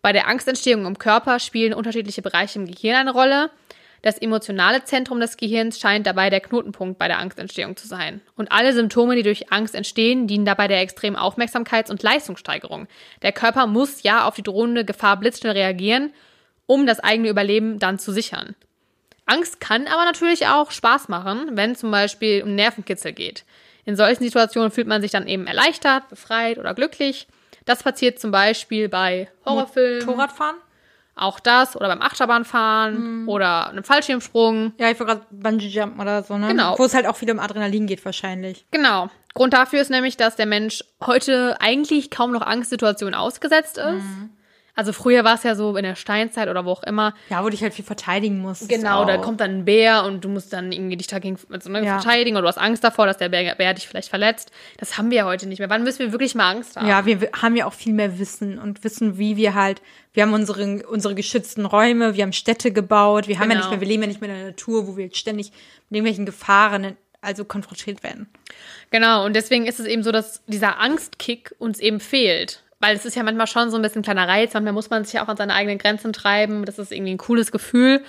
Bei 0.00 0.12
der 0.12 0.26
Angstentstehung 0.26 0.86
im 0.86 0.98
Körper 0.98 1.38
spielen 1.38 1.74
unterschiedliche 1.74 2.22
Bereiche 2.22 2.58
im 2.58 2.66
Gehirn 2.66 2.96
eine 2.96 3.12
Rolle. 3.12 3.50
Das 4.02 4.18
emotionale 4.18 4.82
Zentrum 4.82 5.20
des 5.20 5.36
Gehirns 5.36 5.78
scheint 5.78 6.08
dabei 6.08 6.28
der 6.28 6.40
Knotenpunkt 6.40 6.98
bei 6.98 7.06
der 7.06 7.20
Angstentstehung 7.20 7.76
zu 7.76 7.86
sein. 7.86 8.20
Und 8.36 8.50
alle 8.50 8.72
Symptome, 8.72 9.14
die 9.14 9.22
durch 9.22 9.52
Angst 9.52 9.76
entstehen, 9.76 10.26
dienen 10.26 10.44
dabei 10.44 10.66
der 10.66 10.80
extremen 10.80 11.16
Aufmerksamkeits- 11.16 11.90
und 11.90 12.02
Leistungssteigerung. 12.02 12.88
Der 13.22 13.30
Körper 13.30 13.68
muss 13.68 14.02
ja 14.02 14.26
auf 14.26 14.34
die 14.34 14.42
drohende 14.42 14.84
Gefahr 14.84 15.16
blitzschnell 15.18 15.52
reagieren, 15.52 16.12
um 16.66 16.84
das 16.84 16.98
eigene 16.98 17.28
Überleben 17.28 17.78
dann 17.78 18.00
zu 18.00 18.12
sichern. 18.12 18.56
Angst 19.24 19.60
kann 19.60 19.86
aber 19.86 20.04
natürlich 20.04 20.48
auch 20.48 20.72
Spaß 20.72 21.08
machen, 21.08 21.50
wenn 21.52 21.76
zum 21.76 21.92
Beispiel 21.92 22.42
um 22.42 22.56
Nervenkitzel 22.56 23.12
geht. 23.12 23.44
In 23.84 23.94
solchen 23.94 24.24
Situationen 24.24 24.72
fühlt 24.72 24.88
man 24.88 25.00
sich 25.00 25.12
dann 25.12 25.28
eben 25.28 25.46
erleichtert, 25.46 26.08
befreit 26.08 26.58
oder 26.58 26.74
glücklich. 26.74 27.28
Das 27.64 27.84
passiert 27.84 28.18
zum 28.18 28.32
Beispiel 28.32 28.88
bei 28.88 29.28
Horrorfilmen, 29.44 30.04
Motorradfahren? 30.04 30.56
Auch 31.14 31.40
das, 31.40 31.76
oder 31.76 31.88
beim 31.88 32.00
Achterbahnfahren 32.02 33.28
oder 33.28 33.68
einem 33.68 33.84
Fallschirmsprung. 33.84 34.72
Ja, 34.78 34.90
ich 34.90 34.98
war 34.98 35.06
gerade 35.06 35.26
Bungee-Jumpen 35.30 36.00
oder 36.00 36.22
so, 36.22 36.38
ne? 36.38 36.48
Genau. 36.48 36.78
Wo 36.78 36.84
es 36.84 36.94
halt 36.94 37.06
auch 37.06 37.16
viel 37.16 37.30
um 37.30 37.38
Adrenalin 37.38 37.86
geht 37.86 38.04
wahrscheinlich. 38.04 38.66
Genau. 38.70 39.10
Grund 39.34 39.52
dafür 39.52 39.80
ist 39.80 39.90
nämlich, 39.90 40.16
dass 40.16 40.36
der 40.36 40.46
Mensch 40.46 40.84
heute 41.04 41.56
eigentlich 41.60 42.10
kaum 42.10 42.32
noch 42.32 42.42
Angstsituationen 42.42 43.14
ausgesetzt 43.14 43.78
ist. 43.78 44.04
Also 44.74 44.92
früher 44.94 45.22
war 45.22 45.34
es 45.34 45.42
ja 45.42 45.54
so 45.54 45.76
in 45.76 45.82
der 45.84 45.96
Steinzeit 45.96 46.48
oder 46.48 46.64
wo 46.64 46.70
auch 46.70 46.82
immer, 46.82 47.12
Ja, 47.28 47.44
wo 47.44 47.48
dich 47.50 47.62
halt 47.62 47.74
viel 47.74 47.84
verteidigen 47.84 48.38
musst. 48.38 48.68
Genau, 48.70 49.04
da 49.04 49.16
auch. 49.18 49.22
kommt 49.22 49.40
dann 49.42 49.50
ein 49.58 49.64
Bär 49.66 50.04
und 50.04 50.24
du 50.24 50.30
musst 50.30 50.52
dann 50.52 50.72
irgendwie 50.72 50.96
dich 50.96 51.08
dagegen 51.08 51.38
also, 51.50 51.68
ne, 51.70 51.84
Ja. 51.84 51.98
verteidigen 52.00 52.36
oder 52.36 52.42
du 52.42 52.48
hast 52.48 52.56
Angst 52.58 52.82
davor, 52.82 53.04
dass 53.06 53.18
der 53.18 53.28
Bär, 53.28 53.54
Bär 53.54 53.74
dich 53.74 53.86
vielleicht 53.86 54.08
verletzt. 54.08 54.50
Das 54.78 54.96
haben 54.96 55.10
wir 55.10 55.18
ja 55.18 55.24
heute 55.26 55.46
nicht 55.46 55.58
mehr. 55.58 55.68
Wann 55.68 55.82
müssen 55.84 55.98
wir 55.98 56.12
wirklich 56.12 56.34
mal 56.34 56.50
Angst 56.50 56.76
haben? 56.76 56.86
Ja, 56.88 57.04
wir 57.04 57.20
haben 57.42 57.54
ja 57.54 57.66
auch 57.66 57.74
viel 57.74 57.92
mehr 57.92 58.18
Wissen 58.18 58.58
und 58.58 58.82
wissen, 58.82 59.18
wie 59.18 59.36
wir 59.36 59.54
halt, 59.54 59.82
wir 60.14 60.22
haben 60.22 60.32
unsere, 60.32 60.86
unsere 60.86 61.14
geschützten 61.14 61.66
Räume, 61.66 62.14
wir 62.16 62.22
haben 62.22 62.32
Städte 62.32 62.72
gebaut, 62.72 63.28
wir 63.28 63.38
haben 63.38 63.50
ja 63.50 63.56
Genau. 63.56 63.66
nicht 63.66 63.70
mehr, 63.72 63.80
wir 63.80 63.88
leben 63.88 64.02
ja 64.04 64.08
nicht 64.08 64.20
mehr 64.22 64.30
in 64.30 64.36
der 64.36 64.46
Natur, 64.46 64.86
wo 64.88 64.96
wir 64.96 65.04
jetzt 65.04 65.18
ständig 65.18 65.50
mit 65.90 65.98
irgendwelchen 65.98 66.24
Gefahren 66.24 66.96
also 67.20 67.44
konfrontiert 67.44 68.02
werden. 68.02 68.26
Genau, 68.90 69.24
und 69.24 69.34
deswegen 69.36 69.66
ist 69.66 69.80
es 69.80 69.86
eben 69.86 70.02
so, 70.02 70.12
dass 70.12 70.42
dieser 70.46 70.80
Angstkick 70.80 71.54
uns 71.58 71.78
eben 71.78 72.00
fehlt. 72.00 72.62
Weil 72.82 72.96
es 72.96 73.04
ist 73.04 73.14
ja 73.14 73.22
manchmal 73.22 73.46
schon 73.46 73.70
so 73.70 73.76
ein 73.76 73.82
bisschen 73.82 74.00
ein 74.00 74.04
kleiner 74.04 74.26
Reiz, 74.26 74.54
manchmal 74.54 74.72
muss 74.72 74.90
man 74.90 75.04
sich 75.04 75.14
ja 75.14 75.22
auch 75.22 75.28
an 75.28 75.36
seine 75.36 75.54
eigenen 75.54 75.78
Grenzen 75.78 76.12
treiben. 76.12 76.64
Das 76.64 76.80
ist 76.80 76.90
irgendwie 76.90 77.12
ein 77.12 77.18
cooles 77.18 77.52
Gefühl. 77.52 78.02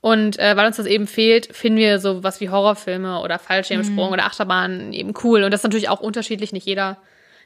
Und 0.00 0.36
äh, 0.40 0.56
weil 0.56 0.66
uns 0.66 0.78
das 0.78 0.86
eben 0.86 1.06
fehlt, 1.06 1.54
finden 1.54 1.78
wir 1.78 2.00
so 2.00 2.24
was 2.24 2.40
wie 2.40 2.50
Horrorfilme 2.50 3.20
oder 3.20 3.38
Fallschirmsprung 3.38 4.10
oder 4.10 4.24
Achterbahnen 4.24 4.92
eben 4.92 5.14
cool. 5.22 5.44
Und 5.44 5.52
das 5.52 5.60
ist 5.60 5.64
natürlich 5.64 5.88
auch 5.88 6.00
unterschiedlich. 6.00 6.52
Nicht 6.52 6.66
jeder, 6.66 6.96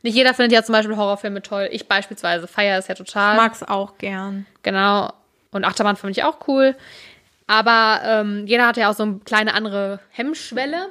nicht 0.01 0.14
jeder 0.14 0.33
findet 0.33 0.53
ja 0.53 0.62
zum 0.62 0.72
Beispiel 0.72 0.97
Horrorfilme 0.97 1.43
toll. 1.43 1.68
Ich 1.70 1.87
beispielsweise 1.87 2.47
feiere 2.47 2.78
es 2.78 2.89
ja 2.89 2.95
total. 2.95 3.37
Mag's 3.37 3.62
auch 3.62 3.99
gern. 3.99 4.47
Genau. 4.62 5.12
Und 5.51 5.66
Achterbahn 5.66 5.97
fand 5.97 6.16
ich 6.16 6.24
auch 6.24 6.49
cool. 6.49 6.74
Aber 7.47 8.01
ähm, 8.07 8.47
jeder 8.47 8.66
hat 8.66 8.78
ja 8.78 8.91
auch 8.91 8.95
so 8.95 9.03
eine 9.03 9.18
kleine 9.18 9.53
andere 9.53 10.01
Hemmschwelle. 10.09 10.89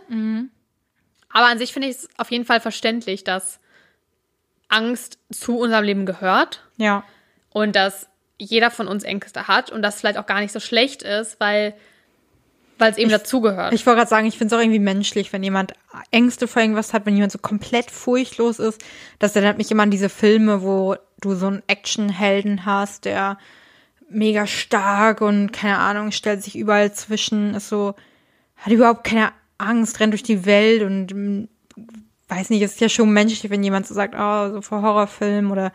Aber 1.33 1.47
an 1.47 1.57
sich 1.57 1.73
finde 1.73 1.87
ich 1.87 1.95
es 1.95 2.09
auf 2.17 2.29
jeden 2.29 2.45
Fall 2.45 2.59
verständlich, 2.59 3.23
dass 3.23 3.59
Angst 4.69 5.19
zu 5.31 5.57
unserem 5.57 5.83
Leben 5.83 6.05
gehört 6.05 6.63
Ja. 6.77 7.03
und 7.51 7.75
dass 7.75 8.07
jeder 8.37 8.71
von 8.71 8.87
uns 8.87 9.03
Ängste 9.03 9.47
hat 9.47 9.69
und 9.71 9.81
das 9.81 9.99
vielleicht 9.99 10.17
auch 10.17 10.25
gar 10.25 10.39
nicht 10.39 10.53
so 10.53 10.59
schlecht 10.59 11.03
ist, 11.03 11.39
weil 11.39 11.73
weil 12.77 12.91
es 12.93 12.97
eben 12.97 13.11
dazugehört. 13.11 13.73
Ich 13.73 13.85
wollte 13.85 13.97
gerade 13.97 14.09
sagen, 14.09 14.25
ich 14.25 14.37
finde 14.37 14.55
es 14.55 14.57
auch 14.57 14.63
irgendwie 14.63 14.79
menschlich, 14.79 15.33
wenn 15.33 15.43
jemand 15.43 15.73
Ängste 16.11 16.47
vor 16.47 16.61
irgendwas 16.61 16.93
hat, 16.93 17.05
wenn 17.05 17.13
jemand 17.13 17.33
so 17.33 17.37
komplett 17.37 17.91
furchtlos 17.91 18.57
ist. 18.57 18.81
Das 19.19 19.35
erinnert 19.35 19.57
mich 19.57 19.69
immer 19.69 19.83
an 19.83 19.91
diese 19.91 20.07
Filme, 20.07 20.61
wo 20.63 20.95
du 21.19 21.35
so 21.35 21.47
einen 21.47 21.61
Actionhelden 21.67 22.65
hast, 22.65 23.03
der 23.03 23.37
mega 24.09 24.47
stark 24.47 25.19
und 25.19 25.51
keine 25.51 25.77
Ahnung, 25.77 26.11
stellt 26.13 26.41
sich 26.41 26.55
überall 26.57 26.93
zwischen, 26.93 27.53
ist 27.53 27.67
so, 27.67 27.95
hat 28.55 28.71
überhaupt 28.71 29.03
keine 29.03 29.33
Angst, 29.57 29.99
rennt 29.99 30.13
durch 30.13 30.23
die 30.23 30.45
Welt 30.45 30.81
und 30.81 31.13
mm, 31.13 31.49
weiß 32.29 32.49
nicht, 32.51 32.61
es 32.61 32.73
ist 32.73 32.81
ja 32.81 32.89
schon 32.89 33.11
menschlich, 33.11 33.49
wenn 33.51 33.63
jemand 33.63 33.87
so 33.87 33.93
sagt, 33.93 34.15
oh, 34.17 34.51
so 34.53 34.61
vor 34.61 34.81
Horrorfilm 34.81 35.51
oder 35.51 35.67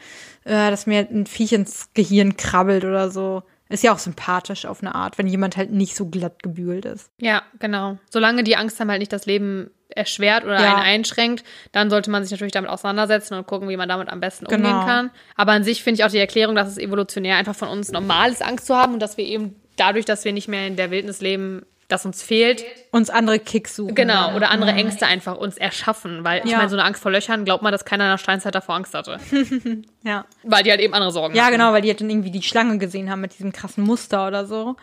äh, 0.45 0.71
dass 0.71 0.87
mir 0.87 1.01
ein 1.11 1.27
Viech 1.27 1.53
ins 1.53 1.91
Gehirn 1.95 2.37
krabbelt 2.37 2.85
oder 2.85 3.11
so. 3.11 3.43
Ist 3.71 3.83
ja 3.83 3.93
auch 3.93 3.99
sympathisch 3.99 4.67
auf 4.67 4.83
eine 4.83 4.95
Art, 4.95 5.17
wenn 5.19 5.27
jemand 5.27 5.57
halt 5.57 5.73
nicht 5.73 5.97
so 5.97 6.07
glatt 6.07 6.43
gebügelt 6.43 6.85
ist. 6.85 7.11
Ja, 7.21 7.43
genau. 7.59 7.99
Solange 8.11 8.45
die 8.45 8.57
Angst 8.57 8.79
dann 8.79 8.91
halt 8.91 9.01
nicht 9.01 9.13
das 9.13 9.25
Leben 9.27 9.71
erschwert 9.89 10.45
oder 10.45 10.61
Ja. 10.61 10.75
einen 10.75 10.81
einschränkt, 10.85 11.45
dann 11.73 11.89
sollte 11.89 12.11
man 12.11 12.23
sich 12.23 12.31
natürlich 12.31 12.53
damit 12.53 12.71
auseinandersetzen 12.71 13.35
und 13.35 13.47
gucken, 13.47 13.69
wie 13.69 13.77
man 13.77 13.89
damit 13.89 14.11
am 14.11 14.21
besten 14.21 14.45
Genau. 14.45 14.69
umgehen 14.69 14.87
kann. 14.87 15.11
Aber 15.35 15.53
an 15.53 15.65
sich 15.65 15.83
finde 15.83 15.99
ich 16.01 16.05
auch 16.05 16.11
die 16.11 16.19
Erklärung, 16.19 16.55
dass 16.55 16.69
es 16.69 16.79
evolutionär 16.79 17.37
einfach 17.37 17.55
von 17.57 17.69
uns 17.69 17.91
normal 17.91 18.31
ist, 18.31 18.45
Angst 18.45 18.67
zu 18.67 18.77
haben 18.77 18.93
und 18.95 19.01
dass 19.01 19.17
wir 19.17 19.25
eben 19.25 19.57
dadurch, 19.77 20.05
dass 20.05 20.25
wir 20.25 20.33
nicht 20.33 20.47
mehr 20.49 20.67
in 20.67 20.77
der 20.77 20.91
Wildnis 20.91 21.21
leben, 21.21 21.65
dass 21.89 22.07
uns 22.07 22.23
fehlt. 22.23 22.65
Uns 22.93 23.11
andere 23.11 23.39
Kicks 23.39 23.77
suchen. 23.77 23.95
Genau, 23.95 24.35
oder 24.35 24.51
andere 24.51 24.73
Ängste 24.73 25.07
einfach 25.07 25.37
uns 25.37 25.57
erschaffen. 25.57 26.25
Weil 26.25 26.43
ich 26.45 26.51
Ja. 26.51 26.57
meine, 26.59 26.71
so 26.71 26.77
eine 26.77 26.85
Angst 26.85 27.03
vor 27.03 27.11
Löchern, 27.13 27.45
glaubt 27.45 27.63
man, 27.63 27.73
dass 27.73 27.85
keiner 27.85 28.05
in 28.05 28.11
der 28.11 28.19
Steinzeit 28.19 28.55
davor 28.55 28.75
Angst 28.77 28.95
hatte. 28.95 29.19
Ja. 30.03 30.25
Weil 30.43 30.63
die 30.65 30.71
halt 30.71 30.81
eben 30.81 30.93
andere 30.95 31.13
Sorgen 31.13 31.35
Ja, 31.35 31.45
hatten. 31.45 31.53
genau, 31.53 31.73
weil 31.73 31.83
die 31.83 31.89
halt 31.89 32.01
dann 32.01 32.11
irgendwie 32.11 32.31
die 32.31 32.43
Schlange 32.43 32.79
gesehen 32.79 33.11
haben 33.11 33.21
mit 33.23 33.33
diesem 33.35 33.53
krassen 33.53 33.85
Muster 33.85 34.27
oder 34.27 34.45
so. 34.47 34.77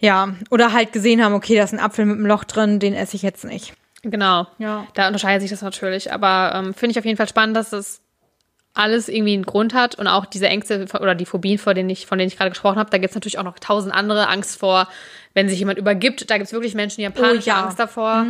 Ja, 0.00 0.34
oder 0.50 0.72
halt 0.72 0.92
gesehen 0.92 1.22
haben, 1.24 1.34
okay, 1.34 1.56
da 1.56 1.64
ist 1.64 1.72
ein 1.72 1.80
Apfel 1.80 2.04
mit 2.06 2.16
einem 2.16 2.26
Loch 2.26 2.44
drin, 2.44 2.78
den 2.78 2.94
esse 2.94 3.16
ich 3.16 3.22
jetzt 3.22 3.44
nicht. 3.44 3.72
Genau. 4.02 4.46
Ja. 4.58 4.86
Da 4.94 5.08
unterscheidet 5.08 5.42
sich 5.42 5.50
das 5.50 5.62
natürlich. 5.62 6.12
Aber 6.12 6.52
ähm, 6.54 6.74
finde 6.74 6.92
ich 6.92 6.98
auf 6.98 7.04
jeden 7.04 7.16
Fall 7.16 7.28
spannend, 7.28 7.56
dass 7.56 7.70
das 7.70 8.00
alles 8.74 9.08
irgendwie 9.08 9.32
einen 9.34 9.44
Grund 9.46 9.74
hat 9.74 9.96
und 9.96 10.06
auch 10.06 10.24
diese 10.26 10.46
Ängste 10.46 10.86
oder 11.00 11.16
die 11.16 11.26
Phobien, 11.26 11.58
vor 11.58 11.74
denen 11.74 11.90
ich, 11.90 12.06
von 12.06 12.16
denen 12.16 12.28
ich 12.28 12.36
gerade 12.36 12.50
gesprochen 12.50 12.78
habe, 12.78 12.90
da 12.90 12.98
gibt 12.98 13.10
es 13.10 13.14
natürlich 13.16 13.38
auch 13.40 13.42
noch 13.44 13.58
tausend 13.58 13.92
andere 13.92 14.28
Angst 14.28 14.56
vor, 14.60 14.86
wenn 15.38 15.48
sich 15.48 15.60
jemand 15.60 15.78
übergibt. 15.78 16.28
Da 16.28 16.36
gibt 16.36 16.48
es 16.48 16.52
wirklich 16.52 16.74
Menschen, 16.74 17.00
die 17.00 17.06
haben 17.06 17.12
panische 17.12 17.50
Oh 17.50 17.52
ja. 17.52 17.62
Angst 17.62 17.78
davor. 17.78 18.26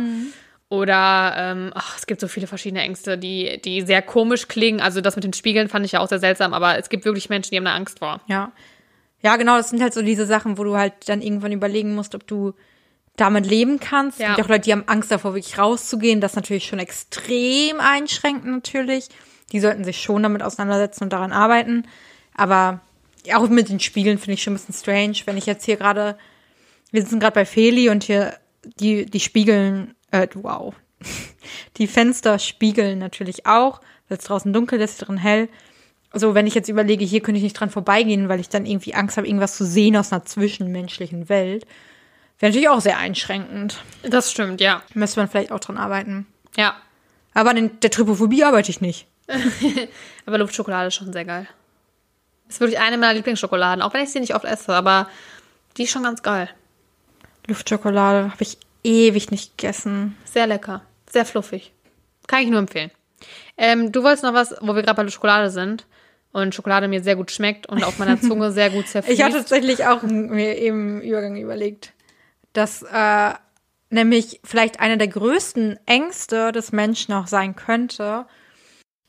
Oder 0.69 1.33
ähm, 1.35 1.71
ach, 1.73 1.97
es 1.97 2.05
gibt 2.05 2.21
so 2.21 2.27
viele 2.27 2.45
verschiedene 2.45 2.83
Ängste, 2.83 3.17
die, 3.17 3.59
die 3.65 3.81
sehr 3.81 4.03
komisch 4.03 4.47
klingen. 4.47 4.79
Also 4.79 5.01
das 5.01 5.15
mit 5.15 5.23
den 5.23 5.33
Spiegeln 5.33 5.69
fand 5.69 5.83
ich 5.87 5.93
ja 5.93 6.01
auch 6.01 6.07
sehr 6.07 6.19
seltsam, 6.19 6.53
aber 6.53 6.77
es 6.77 6.89
gibt 6.89 7.05
wirklich 7.05 7.27
Menschen, 7.27 7.49
die 7.49 7.57
haben 7.57 7.65
da 7.65 7.73
Angst 7.73 7.97
vor. 7.97 8.21
Ja. 8.27 8.51
Ja, 9.23 9.37
genau, 9.37 9.57
das 9.57 9.71
sind 9.71 9.81
halt 9.81 9.95
so 9.95 10.03
diese 10.03 10.27
Sachen, 10.27 10.59
wo 10.59 10.63
du 10.63 10.77
halt 10.77 10.93
dann 11.07 11.23
irgendwann 11.23 11.51
überlegen 11.51 11.95
musst, 11.95 12.13
ob 12.13 12.27
du 12.27 12.53
damit 13.15 13.47
leben 13.47 13.79
kannst. 13.79 14.19
Ja. 14.19 14.29
Es 14.29 14.35
gibt 14.35 14.45
auch 14.45 14.49
Leute, 14.49 14.65
die 14.65 14.71
haben 14.71 14.83
Angst 14.85 15.09
davor, 15.09 15.33
wirklich 15.33 15.57
rauszugehen. 15.57 16.21
Das 16.21 16.35
natürlich 16.35 16.67
schon 16.67 16.77
extrem 16.77 17.79
einschränkt 17.79 18.45
natürlich. 18.45 19.09
Die 19.51 19.59
sollten 19.59 19.83
sich 19.83 19.99
schon 19.99 20.21
damit 20.21 20.43
auseinandersetzen 20.43 21.05
und 21.05 21.13
daran 21.13 21.31
arbeiten. 21.31 21.87
Aber 22.35 22.81
auch 23.33 23.49
mit 23.49 23.69
den 23.69 23.79
Spiegeln 23.79 24.19
finde 24.19 24.35
ich 24.35 24.43
schon 24.43 24.53
ein 24.53 24.57
bisschen 24.57 24.75
strange, 24.75 25.17
wenn 25.25 25.37
ich 25.37 25.47
jetzt 25.47 25.65
hier 25.65 25.77
gerade, 25.77 26.15
wir 26.91 27.01
sitzen 27.01 27.19
gerade 27.19 27.35
bei 27.35 27.45
Feli 27.45 27.89
und 27.89 28.03
hier 28.03 28.37
die, 28.79 29.05
die 29.05 29.19
spiegeln, 29.19 29.95
äh, 30.11 30.27
wow. 30.35 30.73
Die 31.77 31.87
Fenster 31.87 32.39
spiegeln 32.39 32.99
natürlich 32.99 33.45
auch, 33.45 33.79
weil 34.09 34.17
es 34.17 34.25
draußen 34.25 34.51
dunkel 34.51 34.81
ist, 34.81 34.97
drin 34.97 35.17
hell. 35.17 35.47
So, 36.13 36.35
wenn 36.35 36.47
ich 36.47 36.55
jetzt 36.55 36.69
überlege, 36.69 37.05
hier 37.05 37.21
könnte 37.21 37.37
ich 37.37 37.43
nicht 37.43 37.59
dran 37.59 37.69
vorbeigehen, 37.69 38.29
weil 38.29 38.39
ich 38.39 38.49
dann 38.49 38.65
irgendwie 38.65 38.95
Angst 38.95 39.17
habe, 39.17 39.27
irgendwas 39.27 39.55
zu 39.55 39.65
sehen 39.65 39.95
aus 39.95 40.11
einer 40.11 40.25
zwischenmenschlichen 40.25 41.29
Welt. 41.29 41.65
Wäre 42.39 42.51
natürlich 42.51 42.69
auch 42.69 42.81
sehr 42.81 42.97
einschränkend. 42.97 43.83
Das 44.03 44.31
stimmt, 44.31 44.61
ja. 44.61 44.81
Müsste 44.93 45.19
man 45.19 45.29
vielleicht 45.29 45.51
auch 45.51 45.59
dran 45.59 45.77
arbeiten. 45.77 46.25
Ja. 46.57 46.75
Aber 47.33 47.51
an 47.51 47.79
der 47.81 47.91
Trypophobie 47.91 48.43
arbeite 48.43 48.71
ich 48.71 48.81
nicht. 48.81 49.07
aber 50.25 50.39
Luftschokolade 50.39 50.87
ist 50.87 50.95
schon 50.95 51.13
sehr 51.13 51.25
geil. 51.25 51.47
Ist 52.47 52.59
wirklich 52.59 52.79
eine 52.79 52.97
meiner 52.97 53.13
Lieblingsschokoladen, 53.13 53.83
auch 53.83 53.93
wenn 53.93 54.03
ich 54.03 54.09
sie 54.09 54.19
nicht 54.19 54.33
oft 54.33 54.45
esse, 54.45 54.73
aber 54.73 55.07
die 55.77 55.83
ist 55.83 55.91
schon 55.91 56.03
ganz 56.03 56.23
geil. 56.23 56.49
Luftschokolade 57.49 58.31
habe 58.31 58.43
ich 58.43 58.57
ewig 58.83 59.31
nicht 59.31 59.57
gegessen. 59.57 60.17
Sehr 60.25 60.47
lecker. 60.47 60.83
Sehr 61.09 61.25
fluffig. 61.25 61.73
Kann 62.27 62.43
ich 62.43 62.49
nur 62.49 62.59
empfehlen. 62.59 62.91
Ähm, 63.57 63.91
du 63.91 64.03
wolltest 64.03 64.23
noch 64.23 64.33
was, 64.33 64.55
wo 64.61 64.75
wir 64.75 64.81
gerade 64.81 64.95
bei 64.95 65.03
der 65.03 65.11
Schokolade 65.11 65.49
sind 65.49 65.85
und 66.31 66.55
Schokolade 66.55 66.87
mir 66.87 67.03
sehr 67.03 67.15
gut 67.15 67.31
schmeckt 67.31 67.67
und 67.67 67.83
auf 67.83 67.97
meiner 67.97 68.21
Zunge 68.21 68.51
sehr 68.53 68.69
gut 68.69 68.87
zerfließt. 68.87 69.17
Ich 69.17 69.23
habe 69.23 69.33
tatsächlich 69.33 69.85
auch 69.85 70.03
mir 70.03 70.57
im 70.57 71.01
Übergang 71.01 71.35
überlegt, 71.35 71.93
dass 72.53 72.83
äh, 72.83 73.33
nämlich 73.89 74.39
vielleicht 74.43 74.79
einer 74.79 74.97
der 74.97 75.07
größten 75.07 75.79
Ängste 75.85 76.51
des 76.51 76.71
Menschen 76.71 77.13
auch 77.13 77.27
sein 77.27 77.55
könnte, 77.55 78.25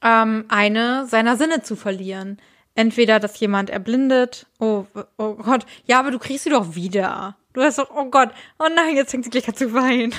ähm, 0.02 0.46
eine 0.48 1.06
seiner 1.06 1.36
Sinne 1.36 1.62
zu 1.62 1.76
verlieren. 1.76 2.38
Entweder, 2.74 3.18
dass 3.20 3.38
jemand 3.40 3.68
erblindet, 3.70 4.46
oh, 4.58 4.86
oh 5.18 5.34
Gott, 5.34 5.66
ja, 5.86 5.98
aber 5.98 6.10
du 6.10 6.18
kriegst 6.18 6.44
sie 6.44 6.50
doch 6.50 6.74
wieder. 6.74 7.36
Du 7.52 7.62
hast 7.62 7.78
doch, 7.78 7.90
oh 7.94 8.04
Gott, 8.04 8.30
oh 8.58 8.68
nein, 8.72 8.94
jetzt 8.94 9.10
fängt 9.10 9.24
sie 9.24 9.30
gleich 9.30 9.48
an 9.48 9.56
zu 9.56 9.72
weinen. 9.74 10.14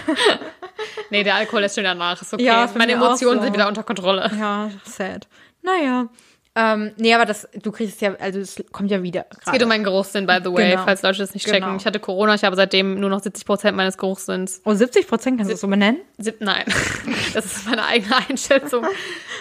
nee, 1.10 1.24
der 1.24 1.36
Alkohol 1.36 1.64
ist 1.64 1.76
schon 1.76 1.86
danach, 1.86 2.22
ist 2.22 2.34
okay. 2.34 2.44
Ja, 2.44 2.70
Meine 2.76 2.94
Emotionen 2.94 3.40
so. 3.40 3.46
sind 3.46 3.54
wieder 3.54 3.68
unter 3.68 3.84
Kontrolle. 3.84 4.30
Ja, 4.38 4.70
sad. 4.84 5.28
Naja. 5.62 6.10
Ähm, 6.54 6.92
nee, 6.98 7.14
aber 7.14 7.24
das, 7.24 7.48
du 7.54 7.72
kriegst 7.72 7.96
es 7.96 8.02
ja, 8.02 8.14
also 8.16 8.40
es 8.40 8.62
kommt 8.74 8.92
ja 8.92 9.02
wieder. 9.02 9.26
Es 9.46 9.54
geht 9.54 9.64
um 9.64 9.70
meinen 9.70 9.86
Geruchssinn, 9.86 10.28
by 10.28 10.40
the 10.44 10.52
way, 10.52 10.72
genau. 10.72 10.84
falls 10.84 11.02
Leute 11.02 11.20
das 11.20 11.34
nicht 11.34 11.46
checken. 11.46 11.62
Genau. 11.62 11.78
Ich 11.78 11.86
hatte 11.86 12.02
Corona, 12.02 12.36
ich 12.36 12.44
habe 12.44 12.58
seitdem 12.58 13.00
nur 13.00 13.10
noch 13.10 13.22
70 13.22 13.46
Prozent 13.46 13.78
meines 13.78 13.98
Geruchssinns. 13.98 14.62
Oh, 14.66 14.74
70 14.74 15.08
Prozent 15.08 15.38
kannst 15.38 15.50
du 15.50 15.54
das 15.54 15.62
so 15.62 15.68
benennen? 15.70 16.02
Sieb, 16.18 16.42
nein, 16.42 16.66
das 17.34 17.46
ist 17.46 17.68
meine 17.68 17.86
eigene 17.86 18.16
Einschätzung. 18.30 18.86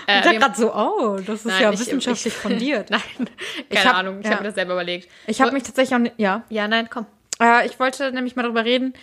Äh, 0.07 0.19
ich 0.19 0.25
dachte 0.25 0.39
gerade 0.39 0.59
so, 0.59 0.75
oh, 0.75 1.19
das 1.19 1.41
ist 1.41 1.45
nein, 1.45 1.63
ja 1.63 1.73
ich, 1.73 1.79
wissenschaftlich 1.79 2.33
ich, 2.35 2.41
fundiert. 2.41 2.91
nein, 2.91 3.01
keine 3.17 3.29
ich 3.69 3.87
hab, 3.87 3.97
Ahnung, 3.97 4.21
ich 4.21 4.25
ja. 4.25 4.33
habe 4.33 4.43
mir 4.43 4.49
das 4.49 4.55
selber 4.55 4.73
überlegt. 4.73 5.09
Ich 5.27 5.41
habe 5.43 5.53
mich 5.53 5.63
tatsächlich 5.63 5.95
auch, 5.95 6.13
ja. 6.17 6.43
Ja, 6.49 6.67
nein, 6.67 6.89
komm. 6.91 7.07
Äh, 7.41 7.67
ich 7.67 7.79
wollte 7.79 8.11
nämlich 8.11 8.35
mal 8.35 8.43
darüber 8.43 8.65
reden. 8.65 8.95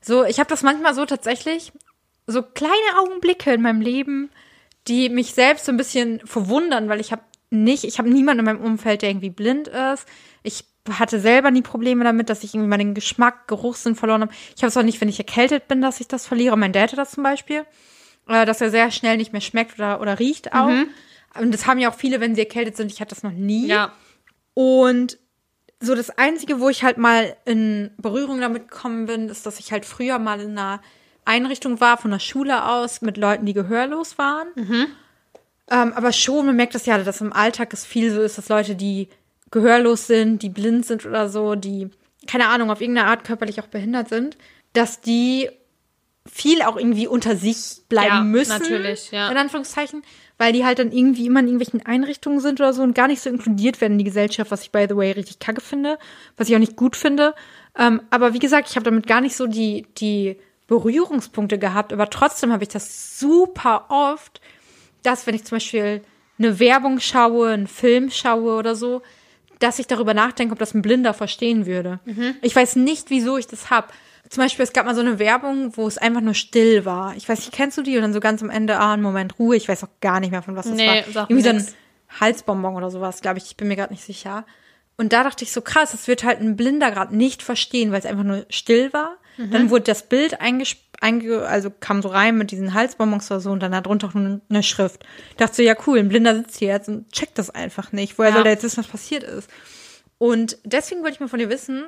So, 0.00 0.24
ich 0.24 0.38
habe 0.38 0.48
das 0.48 0.62
manchmal 0.62 0.94
so 0.94 1.04
tatsächlich, 1.04 1.72
so 2.26 2.42
kleine 2.42 2.72
Augenblicke 3.00 3.52
in 3.52 3.62
meinem 3.62 3.80
Leben, 3.80 4.30
die 4.86 5.08
mich 5.08 5.34
selbst 5.34 5.66
so 5.66 5.72
ein 5.72 5.76
bisschen 5.76 6.20
verwundern, 6.24 6.88
weil 6.88 7.00
ich 7.00 7.10
habe 7.10 7.22
nicht, 7.54 7.84
ich 7.84 7.98
habe 7.98 8.10
niemanden 8.10 8.40
in 8.40 8.44
meinem 8.44 8.60
Umfeld, 8.60 9.02
der 9.02 9.10
irgendwie 9.10 9.30
blind 9.30 9.68
ist. 9.68 10.06
Ich 10.42 10.64
hatte 10.90 11.18
selber 11.18 11.50
nie 11.50 11.62
Probleme 11.62 12.04
damit, 12.04 12.28
dass 12.28 12.44
ich 12.44 12.54
irgendwie 12.54 12.68
mal 12.68 12.78
den 12.78 12.94
Geschmack, 12.94 13.48
Geruchssinn 13.48 13.94
verloren 13.94 14.22
habe. 14.22 14.32
Ich 14.54 14.62
habe 14.62 14.68
es 14.68 14.76
auch 14.76 14.82
nicht, 14.82 15.00
wenn 15.00 15.08
ich 15.08 15.18
erkältet 15.18 15.68
bin, 15.68 15.80
dass 15.80 16.00
ich 16.00 16.08
das 16.08 16.26
verliere. 16.26 16.56
Mein 16.56 16.72
Dad 16.72 16.92
hat 16.92 16.98
das 16.98 17.12
zum 17.12 17.22
Beispiel, 17.22 17.64
äh, 18.28 18.44
dass 18.44 18.60
er 18.60 18.70
sehr 18.70 18.90
schnell 18.90 19.16
nicht 19.16 19.32
mehr 19.32 19.40
schmeckt 19.40 19.78
oder, 19.78 20.00
oder 20.00 20.18
riecht 20.18 20.52
auch. 20.52 20.68
Mhm. 20.68 20.88
Und 21.40 21.52
das 21.52 21.66
haben 21.66 21.78
ja 21.78 21.90
auch 21.90 21.94
viele, 21.94 22.20
wenn 22.20 22.34
sie 22.34 22.42
erkältet 22.42 22.76
sind. 22.76 22.92
Ich 22.92 23.00
hatte 23.00 23.14
das 23.14 23.22
noch 23.22 23.32
nie. 23.32 23.66
Ja. 23.66 23.92
Und 24.52 25.18
so 25.80 25.94
das 25.94 26.10
Einzige, 26.10 26.60
wo 26.60 26.68
ich 26.68 26.84
halt 26.84 26.98
mal 26.98 27.36
in 27.44 27.90
Berührung 27.98 28.40
damit 28.40 28.68
gekommen 28.68 29.06
bin, 29.06 29.28
ist, 29.28 29.46
dass 29.46 29.58
ich 29.58 29.72
halt 29.72 29.84
früher 29.84 30.18
mal 30.18 30.40
in 30.40 30.52
einer 30.52 30.80
Einrichtung 31.24 31.80
war, 31.80 31.96
von 31.96 32.10
der 32.10 32.18
Schule 32.18 32.66
aus, 32.66 33.00
mit 33.02 33.16
Leuten, 33.16 33.46
die 33.46 33.54
gehörlos 33.54 34.18
waren. 34.18 34.48
Mhm. 34.54 34.86
Ähm, 35.70 35.92
aber 35.94 36.12
schon, 36.12 36.46
man 36.46 36.56
merkt 36.56 36.74
das 36.74 36.86
ja, 36.86 36.98
dass 36.98 37.20
im 37.20 37.32
Alltag 37.32 37.72
es 37.72 37.84
viel 37.84 38.12
so 38.12 38.20
ist, 38.20 38.38
dass 38.38 38.48
Leute, 38.48 38.74
die 38.74 39.08
gehörlos 39.50 40.06
sind, 40.06 40.42
die 40.42 40.50
blind 40.50 40.84
sind 40.84 41.06
oder 41.06 41.28
so, 41.28 41.54
die, 41.54 41.88
keine 42.26 42.48
Ahnung, 42.48 42.70
auf 42.70 42.80
irgendeine 42.80 43.08
Art 43.08 43.24
körperlich 43.24 43.60
auch 43.60 43.68
behindert 43.68 44.08
sind, 44.08 44.36
dass 44.72 45.00
die 45.00 45.48
viel 46.30 46.62
auch 46.62 46.76
irgendwie 46.76 47.06
unter 47.06 47.36
sich 47.36 47.82
bleiben 47.88 48.08
ja, 48.08 48.22
müssen. 48.22 48.58
Natürlich, 48.58 49.10
ja. 49.10 49.30
In 49.30 49.36
Anführungszeichen 49.36 50.02
weil 50.38 50.52
die 50.52 50.64
halt 50.64 50.78
dann 50.78 50.92
irgendwie 50.92 51.26
immer 51.26 51.40
in 51.40 51.46
irgendwelchen 51.46 51.86
Einrichtungen 51.86 52.40
sind 52.40 52.60
oder 52.60 52.72
so 52.72 52.82
und 52.82 52.94
gar 52.94 53.08
nicht 53.08 53.22
so 53.22 53.30
inkludiert 53.30 53.80
werden 53.80 53.92
in 53.92 53.98
die 53.98 54.04
Gesellschaft, 54.04 54.50
was 54.50 54.62
ich 54.62 54.72
by 54.72 54.86
the 54.88 54.96
way 54.96 55.12
richtig 55.12 55.38
kacke 55.38 55.60
finde, 55.60 55.98
was 56.36 56.48
ich 56.48 56.54
auch 56.54 56.60
nicht 56.60 56.76
gut 56.76 56.96
finde. 56.96 57.34
Ähm, 57.78 58.02
aber 58.10 58.34
wie 58.34 58.38
gesagt, 58.38 58.68
ich 58.68 58.76
habe 58.76 58.84
damit 58.84 59.06
gar 59.06 59.20
nicht 59.20 59.36
so 59.36 59.46
die, 59.46 59.86
die 59.98 60.36
Berührungspunkte 60.66 61.58
gehabt, 61.58 61.92
aber 61.92 62.10
trotzdem 62.10 62.52
habe 62.52 62.64
ich 62.64 62.68
das 62.68 63.18
super 63.18 63.86
oft, 63.90 64.40
dass 65.04 65.26
wenn 65.26 65.34
ich 65.34 65.44
zum 65.44 65.56
Beispiel 65.56 66.02
eine 66.38 66.58
Werbung 66.58 66.98
schaue, 66.98 67.50
einen 67.50 67.68
Film 67.68 68.10
schaue 68.10 68.56
oder 68.56 68.74
so, 68.74 69.02
dass 69.60 69.78
ich 69.78 69.86
darüber 69.86 70.14
nachdenke, 70.14 70.52
ob 70.52 70.58
das 70.58 70.74
ein 70.74 70.82
Blinder 70.82 71.14
verstehen 71.14 71.66
würde. 71.66 72.00
Mhm. 72.04 72.34
Ich 72.42 72.56
weiß 72.56 72.76
nicht, 72.76 73.10
wieso 73.10 73.38
ich 73.38 73.46
das 73.46 73.70
habe. 73.70 73.88
Zum 74.28 74.42
Beispiel, 74.42 74.64
es 74.64 74.72
gab 74.72 74.86
mal 74.86 74.94
so 74.94 75.00
eine 75.00 75.18
Werbung, 75.18 75.76
wo 75.76 75.86
es 75.86 75.98
einfach 75.98 76.22
nur 76.22 76.34
still 76.34 76.84
war. 76.84 77.14
Ich 77.16 77.28
weiß 77.28 77.38
nicht, 77.40 77.52
kennst 77.52 77.78
du 77.78 77.82
die? 77.82 77.96
Und 77.96 78.02
dann 78.02 78.12
so 78.12 78.20
ganz 78.20 78.42
am 78.42 78.50
Ende, 78.50 78.78
ah, 78.78 78.94
einen 78.94 79.02
Moment 79.02 79.38
Ruhe. 79.38 79.54
Ich 79.54 79.68
weiß 79.68 79.84
auch 79.84 80.00
gar 80.00 80.18
nicht 80.18 80.30
mehr, 80.30 80.42
von 80.42 80.56
was 80.56 80.66
das 80.66 80.74
nee, 80.74 81.04
war. 81.12 81.30
Irgendwie 81.30 81.42
so 81.42 81.50
ein 81.50 81.66
Halsbonbon 82.20 82.74
oder 82.74 82.90
sowas, 82.90 83.20
glaube 83.20 83.38
ich. 83.38 83.44
Ich 83.46 83.56
bin 83.56 83.68
mir 83.68 83.76
gerade 83.76 83.92
nicht 83.92 84.04
sicher. 84.04 84.44
Und 84.96 85.12
da 85.12 85.24
dachte 85.24 85.44
ich 85.44 85.52
so, 85.52 85.60
krass, 85.60 85.92
das 85.92 86.08
wird 86.08 86.24
halt 86.24 86.40
ein 86.40 86.56
Blinder 86.56 86.90
gerade 86.90 87.14
nicht 87.14 87.42
verstehen, 87.42 87.92
weil 87.92 87.98
es 87.98 88.06
einfach 88.06 88.24
nur 88.24 88.46
still 88.48 88.92
war. 88.92 89.18
Mhm. 89.36 89.50
Dann 89.50 89.70
wurde 89.70 89.84
das 89.84 90.08
Bild 90.08 90.40
eingesp 90.40 90.78
einge 91.00 91.46
also 91.46 91.70
kam 91.70 92.02
so 92.02 92.08
rein 92.08 92.36
mit 92.36 92.50
diesen 92.50 92.74
Halsbonbons 92.74 93.30
oder 93.30 93.40
so 93.40 93.50
und 93.50 93.60
dann 93.60 93.72
darunter 93.72 94.08
auch 94.08 94.14
nur 94.14 94.40
eine 94.48 94.62
Schrift. 94.62 95.04
Ich 95.30 95.36
dachte 95.36 95.56
so, 95.56 95.62
ja 95.62 95.74
cool, 95.86 95.98
ein 95.98 96.08
Blinder 96.08 96.34
sitzt 96.34 96.58
hier 96.58 96.68
jetzt 96.68 96.88
und 96.88 97.10
checkt 97.12 97.38
das 97.38 97.50
einfach 97.50 97.92
nicht. 97.92 98.18
Woher 98.18 98.30
ja. 98.30 98.34
soll 98.34 98.44
der 98.44 98.52
jetzt 98.52 98.64
wissen, 98.64 98.78
was 98.78 98.88
passiert 98.88 99.22
ist? 99.22 99.50
Und 100.18 100.58
deswegen 100.64 101.02
wollte 101.02 101.14
ich 101.14 101.20
mal 101.20 101.28
von 101.28 101.38
dir 101.38 101.50
wissen, 101.50 101.84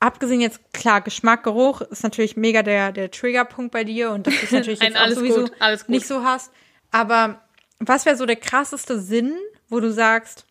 abgesehen 0.00 0.40
jetzt, 0.40 0.72
klar, 0.72 1.00
Geschmack, 1.00 1.44
Geruch 1.44 1.80
ist 1.80 2.02
natürlich 2.02 2.36
mega 2.36 2.62
der, 2.62 2.92
der 2.92 3.10
Triggerpunkt 3.10 3.72
bei 3.72 3.84
dir 3.84 4.10
und 4.10 4.26
das 4.26 4.34
ist 4.42 4.52
natürlich 4.52 4.80
jetzt 4.82 4.96
auch 4.96 5.08
sowieso 5.08 5.42
gut, 5.42 5.58
gut. 5.58 5.88
nicht 5.88 6.06
so 6.06 6.24
hast. 6.24 6.50
Aber 6.90 7.40
was 7.78 8.04
wäre 8.04 8.16
so 8.16 8.26
der 8.26 8.36
krasseste 8.36 9.00
Sinn, 9.00 9.34
wo 9.68 9.80
du 9.80 9.92
sagst, 9.92 10.44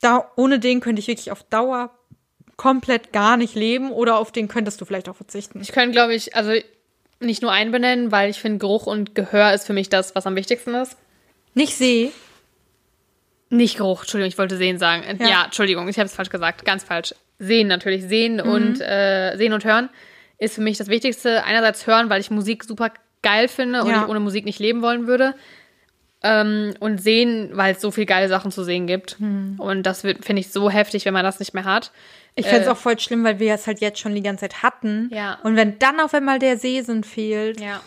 da, 0.00 0.30
ohne 0.36 0.58
den 0.58 0.80
könnte 0.80 1.00
ich 1.00 1.08
wirklich 1.08 1.30
auf 1.30 1.42
Dauer 1.44 1.96
komplett 2.56 3.12
gar 3.12 3.36
nicht 3.36 3.54
leben 3.54 3.92
oder 3.92 4.18
auf 4.18 4.32
den 4.32 4.48
könntest 4.48 4.80
du 4.80 4.84
vielleicht 4.84 5.08
auch 5.08 5.16
verzichten? 5.16 5.60
Ich 5.60 5.72
könnte, 5.72 5.92
glaube 5.92 6.14
ich, 6.14 6.34
also 6.34 6.52
nicht 7.20 7.42
nur 7.42 7.52
einen 7.52 7.72
benennen, 7.72 8.12
weil 8.12 8.30
ich 8.30 8.40
finde, 8.40 8.58
Geruch 8.58 8.86
und 8.86 9.14
Gehör 9.14 9.52
ist 9.52 9.66
für 9.66 9.72
mich 9.72 9.88
das, 9.88 10.14
was 10.14 10.26
am 10.26 10.36
wichtigsten 10.36 10.74
ist. 10.74 10.96
Nicht 11.54 11.76
seh. 11.76 12.10
Nicht 13.50 13.76
Geruch, 13.76 14.02
Entschuldigung, 14.02 14.28
ich 14.28 14.38
wollte 14.38 14.56
sehen 14.56 14.78
sagen. 14.78 15.02
Ja, 15.18 15.28
ja 15.28 15.44
Entschuldigung, 15.46 15.88
ich 15.88 15.98
habe 15.98 16.06
es 16.06 16.14
falsch 16.14 16.30
gesagt, 16.30 16.64
ganz 16.64 16.84
falsch. 16.84 17.14
Sehen 17.38 17.68
natürlich, 17.68 18.04
sehen 18.04 18.34
mhm. 18.34 18.50
und 18.50 18.80
äh, 18.80 19.36
sehen 19.36 19.52
und 19.52 19.64
hören 19.64 19.88
ist 20.38 20.54
für 20.54 20.60
mich 20.60 20.78
das 20.78 20.88
Wichtigste. 20.88 21.44
Einerseits 21.44 21.86
hören, 21.86 22.08
weil 22.08 22.20
ich 22.20 22.30
Musik 22.30 22.64
super 22.64 22.92
geil 23.22 23.48
finde 23.48 23.82
und 23.82 23.90
ja. 23.90 24.02
ich 24.02 24.08
ohne 24.08 24.20
Musik 24.20 24.44
nicht 24.44 24.60
leben 24.60 24.82
wollen 24.82 25.06
würde. 25.06 25.34
Ähm, 26.22 26.74
und 26.80 27.00
sehen, 27.00 27.50
weil 27.52 27.74
es 27.74 27.80
so 27.80 27.90
viele 27.90 28.06
geile 28.06 28.28
Sachen 28.28 28.50
zu 28.50 28.64
sehen 28.64 28.86
gibt. 28.86 29.20
Mhm. 29.20 29.54
Und 29.58 29.84
das 29.84 30.00
finde 30.00 30.38
ich 30.38 30.50
so 30.50 30.70
heftig, 30.70 31.04
wenn 31.04 31.14
man 31.14 31.24
das 31.24 31.38
nicht 31.38 31.54
mehr 31.54 31.64
hat. 31.64 31.92
Ich 32.38 32.46
fände 32.46 32.62
es 32.62 32.66
äh, 32.68 32.70
auch 32.70 32.76
voll 32.76 32.98
schlimm, 32.98 33.24
weil 33.24 33.38
wir 33.38 33.54
es 33.54 33.66
halt 33.66 33.80
jetzt 33.80 33.98
schon 33.98 34.14
die 34.14 34.22
ganze 34.22 34.42
Zeit 34.42 34.62
hatten. 34.62 35.10
Ja. 35.12 35.38
Und 35.42 35.56
wenn 35.56 35.78
dann 35.78 36.00
auf 36.00 36.14
einmal 36.14 36.38
der 36.38 36.58
Sehsinn 36.58 37.04
fehlt. 37.04 37.60
Ja. 37.60 37.80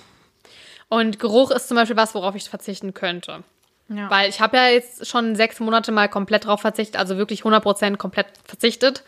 Und 0.90 1.20
Geruch 1.20 1.52
ist 1.52 1.68
zum 1.68 1.78
Beispiel 1.78 1.96
was, 1.96 2.14
worauf 2.16 2.36
ich 2.36 2.50
verzichten 2.50 2.94
könnte. 2.94 3.44
Ja. 3.88 4.10
Weil 4.10 4.30
ich 4.30 4.42
habe 4.42 4.58
ja 4.58 4.68
jetzt 4.68 5.08
schon 5.08 5.36
sechs 5.36 5.60
Monate 5.60 5.92
mal 5.92 6.10
komplett 6.10 6.46
drauf 6.46 6.62
verzichtet, 6.62 6.98
also 6.98 7.18
wirklich 7.18 7.44
100% 7.44 7.98
komplett 7.98 8.28
verzichtet. 8.46 9.04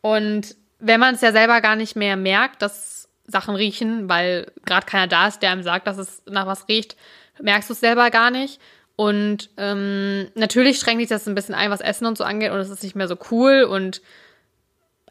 Und 0.00 0.56
wenn 0.78 1.00
man 1.00 1.14
es 1.14 1.20
ja 1.20 1.32
selber 1.32 1.60
gar 1.60 1.76
nicht 1.76 1.96
mehr 1.96 2.16
merkt, 2.16 2.62
dass 2.62 3.08
Sachen 3.26 3.54
riechen, 3.54 4.08
weil 4.08 4.50
gerade 4.64 4.86
keiner 4.86 5.06
da 5.06 5.28
ist, 5.28 5.42
der 5.42 5.50
einem 5.50 5.62
sagt, 5.62 5.86
dass 5.86 5.98
es 5.98 6.22
nach 6.26 6.46
was 6.46 6.68
riecht, 6.68 6.96
merkst 7.40 7.68
du 7.68 7.74
es 7.74 7.80
selber 7.80 8.10
gar 8.10 8.30
nicht. 8.30 8.60
Und 8.96 9.50
ähm, 9.58 10.28
natürlich 10.34 10.78
schränkt 10.78 11.02
dich 11.02 11.08
das 11.08 11.28
ein 11.28 11.34
bisschen 11.36 11.54
ein, 11.54 11.70
was 11.70 11.80
Essen 11.80 12.06
und 12.06 12.18
so 12.18 12.24
angeht, 12.24 12.50
und 12.50 12.58
es 12.58 12.68
ist 12.68 12.82
nicht 12.82 12.96
mehr 12.96 13.06
so 13.06 13.16
cool 13.30 13.62
und 13.62 14.02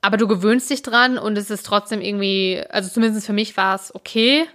aber 0.08 0.16
du 0.16 0.26
gewöhnst 0.26 0.70
dich 0.70 0.84
dran 0.84 1.18
und 1.18 1.38
es 1.38 1.50
ist 1.50 1.66
trotzdem 1.66 2.00
irgendwie, 2.00 2.64
also 2.70 2.90
zumindest 2.90 3.26
für 3.26 3.34
mich 3.34 3.58
war 3.58 3.76
es 3.76 3.94
okay. 3.94 4.46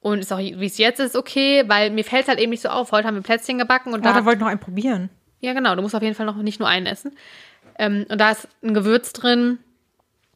Und 0.00 0.20
ist 0.20 0.32
auch, 0.32 0.38
wie 0.38 0.64
es 0.64 0.78
jetzt 0.78 1.00
ist, 1.00 1.14
okay, 1.14 1.64
weil 1.66 1.90
mir 1.90 2.02
fällt 2.02 2.28
halt 2.28 2.38
eben 2.38 2.48
nicht 2.48 2.62
so 2.62 2.70
auf. 2.70 2.92
Heute 2.92 3.06
haben 3.06 3.14
wir 3.14 3.22
Plätzchen 3.22 3.58
gebacken 3.58 3.92
und 3.92 4.02
ja, 4.02 4.14
da, 4.14 4.20
da 4.20 4.24
wollte 4.24 4.38
ich 4.38 4.40
noch 4.40 4.48
einen 4.48 4.58
probieren. 4.58 5.10
Ja, 5.40 5.52
genau. 5.52 5.74
Du 5.74 5.82
musst 5.82 5.94
auf 5.94 6.00
jeden 6.00 6.14
Fall 6.14 6.24
noch 6.24 6.36
nicht 6.36 6.60
nur 6.60 6.68
einen 6.70 6.86
essen. 6.86 7.14
Ähm, 7.78 8.06
und 8.08 8.18
da 8.18 8.30
ist 8.30 8.48
ein 8.62 8.72
Gewürz 8.72 9.12
drin, 9.12 9.58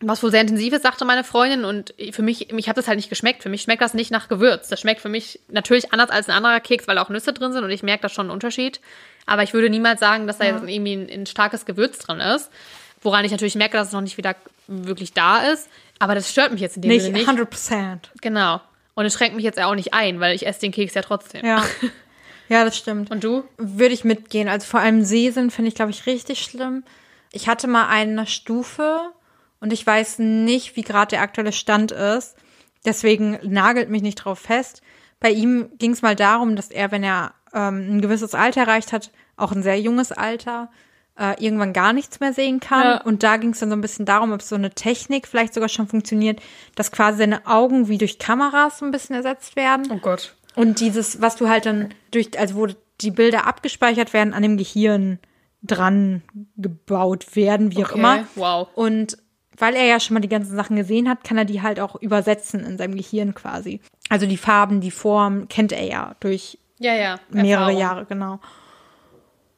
was 0.03 0.23
wohl 0.23 0.31
sehr 0.31 0.43
intensiv 0.43 0.75
ist, 0.75 0.83
sagte 0.83 1.07
meine 1.07 1.25
Freundin. 1.25 1.65
Und 1.65 1.95
für 2.11 2.21
mich, 2.21 2.53
mich 2.53 2.69
hat 2.69 2.77
das 2.77 2.87
halt 2.87 2.97
nicht 2.97 3.09
geschmeckt. 3.09 3.43
Für 3.43 3.49
mich 3.49 3.63
schmeckt 3.63 3.81
das 3.81 3.95
nicht 3.95 4.11
nach 4.11 4.29
Gewürz. 4.29 4.69
Das 4.69 4.79
schmeckt 4.79 5.01
für 5.01 5.09
mich 5.09 5.41
natürlich 5.49 5.91
anders 5.95 6.11
als 6.11 6.29
ein 6.29 6.37
anderer 6.37 6.61
Keks, 6.61 6.87
weil 6.87 6.99
auch 6.99 7.09
Nüsse 7.09 7.33
drin 7.33 7.53
sind 7.53 7.65
und 7.65 7.71
ich 7.71 7.83
merke 7.83 8.03
da 8.03 8.09
schon 8.11 8.27
einen 8.27 8.33
Unterschied. 8.33 8.83
Aber 9.25 9.43
ich 9.43 9.55
würde 9.55 9.71
niemals 9.71 10.01
sagen, 10.01 10.27
dass 10.27 10.37
da 10.37 10.45
jetzt 10.45 10.69
irgendwie 10.69 10.97
ein, 10.97 11.09
ein 11.09 11.25
starkes 11.25 11.65
Gewürz 11.65 11.99
drin 11.99 12.21
ist. 12.21 12.51
Woran 13.03 13.25
ich 13.25 13.31
natürlich 13.31 13.55
merke, 13.55 13.77
dass 13.77 13.89
es 13.89 13.93
noch 13.93 14.01
nicht 14.01 14.17
wieder 14.19 14.37
wirklich 14.67 15.13
da 15.13 15.39
ist. 15.39 15.69
Aber 15.99 16.15
das 16.15 16.31
stört 16.31 16.53
mich 16.53 16.61
jetzt 16.61 16.77
in 16.77 16.83
dem 16.83 16.91
Nicht 16.91 17.03
Sinne 17.03 17.19
nicht. 17.19 17.29
100 17.29 17.49
Prozent. 17.49 18.11
Genau. 18.21 18.61
Und 18.95 19.05
es 19.07 19.15
schränkt 19.15 19.37
mich 19.37 19.45
jetzt 19.45 19.61
auch 19.61 19.75
nicht 19.75 19.95
ein, 19.95 20.21
weil 20.21 20.35
ich 20.35 20.47
esse 20.47 20.61
den 20.61 20.73
Keks 20.73 20.95
ja 20.95 21.03
trotzdem. 21.03 21.45
Ja. 21.45 21.65
ja, 22.49 22.65
das 22.65 22.77
stimmt. 22.77 23.11
Und 23.11 23.25
du? 23.25 23.45
Würde 23.57 23.95
ich 23.95 24.05
mitgehen. 24.05 24.49
Also 24.49 24.67
vor 24.67 24.81
allem 24.81 25.05
Sesen 25.05 25.51
finde 25.51 25.69
ich, 25.69 25.75
glaube 25.75 25.91
ich, 25.91 26.07
richtig 26.07 26.43
schlimm. 26.43 26.85
Ich 27.33 27.49
hatte 27.49 27.69
mal 27.69 27.89
eine 27.89 28.27
Stufe 28.27 29.13
und 29.61 29.73
ich 29.73 29.87
weiß 29.87 30.19
nicht, 30.19 30.77
wie 30.77 30.83
gerade 30.83 31.11
der 31.11 31.23
aktuelle 31.23 31.53
Stand 31.53 31.93
ist. 31.93 32.37
Deswegen 32.85 33.39
nagelt 33.43 33.91
mich 33.91 34.03
nicht 34.03 34.17
drauf 34.17 34.39
fest. 34.39 34.83
Bei 35.21 35.31
ihm 35.31 35.69
ging 35.79 35.93
es 35.93 36.03
mal 36.03 36.17
darum, 36.17 36.57
dass 36.57 36.71
er, 36.71 36.91
wenn 36.91 37.05
er 37.05 37.35
ähm, 37.53 37.97
ein 37.97 38.01
gewisses 38.01 38.35
Alter 38.35 38.63
erreicht 38.63 38.93
hat, 38.93 39.11
auch 39.37 39.53
ein 39.53 39.63
sehr 39.63 39.79
junges 39.79 40.13
Alter, 40.13 40.71
äh, 41.21 41.35
irgendwann 41.45 41.73
gar 41.75 41.93
nichts 41.93 42.19
mehr 42.21 42.33
sehen 42.33 42.59
kann. 42.61 42.83
Ja. 42.83 43.01
Und 43.03 43.23
da 43.23 43.37
ging 43.37 43.51
es 43.51 43.61
dann 43.61 43.69
so 43.69 43.77
ein 43.77 43.81
bisschen 43.83 44.07
darum, 44.07 44.33
ob 44.33 44.41
so 44.43 44.55
eine 44.57 44.71
Technik 44.71 45.29
vielleicht 45.29 45.53
sogar 45.55 45.69
schon 45.69 45.87
funktioniert, 45.87 46.41
dass 46.75 46.91
quasi 46.91 47.19
seine 47.19 47.47
Augen 47.47 47.89
wie 47.89 47.99
durch 47.99 48.19
Kameras 48.19 48.79
so 48.79 48.87
ein 48.87 48.91
bisschen 48.91 49.15
ersetzt 49.17 49.55
werden. 49.57 49.87
Oh 49.93 49.99
Gott. 49.99 50.35
Und 50.57 50.81
dieses, 50.81 51.21
was 51.21 51.37
du 51.37 51.49
halt 51.49 51.67
dann 51.67 51.95
durch, 52.11 52.39
also 52.39 52.55
wo 52.57 52.67
die 53.01 53.11
Bilder 53.11 53.47
abgespeichert 53.47 54.13
werden, 54.13 54.35
an 54.35 54.43
dem 54.43 54.57
Gehirn 54.57 55.19
dran 55.63 56.23
gebaut 56.57 57.37
werden, 57.37 57.71
wie 57.73 57.85
auch 57.85 57.91
Okay, 57.91 57.99
immer. 57.99 58.25
wow. 58.35 58.69
Und 58.75 59.19
weil 59.59 59.75
er 59.75 59.85
ja 59.85 60.01
schon 60.01 60.15
mal 60.15 60.21
die 60.21 60.29
ganzen 60.29 60.57
Sachen 60.57 60.77
gesehen 60.77 61.09
hat, 61.09 61.23
kann 61.23 61.37
er 61.37 61.45
die 61.45 61.61
halt 61.61 61.81
auch 61.81 61.97
übersetzen 61.97 62.65
in 62.65 62.79
seinem 62.79 62.97
Gehirn 62.97 63.35
quasi. 63.35 63.81
Also 64.09 64.27
die 64.27 64.39
Farben, 64.39 64.81
die 64.81 64.91
Form 64.91 65.49
kennt 65.49 65.73
er 65.73 65.85
ja 65.85 66.17
durch 66.21 66.59
Ja, 66.79 66.95
ja. 66.95 67.17
mehrere. 67.31 67.73
Jahre, 67.79 68.07
genau. 68.07 68.41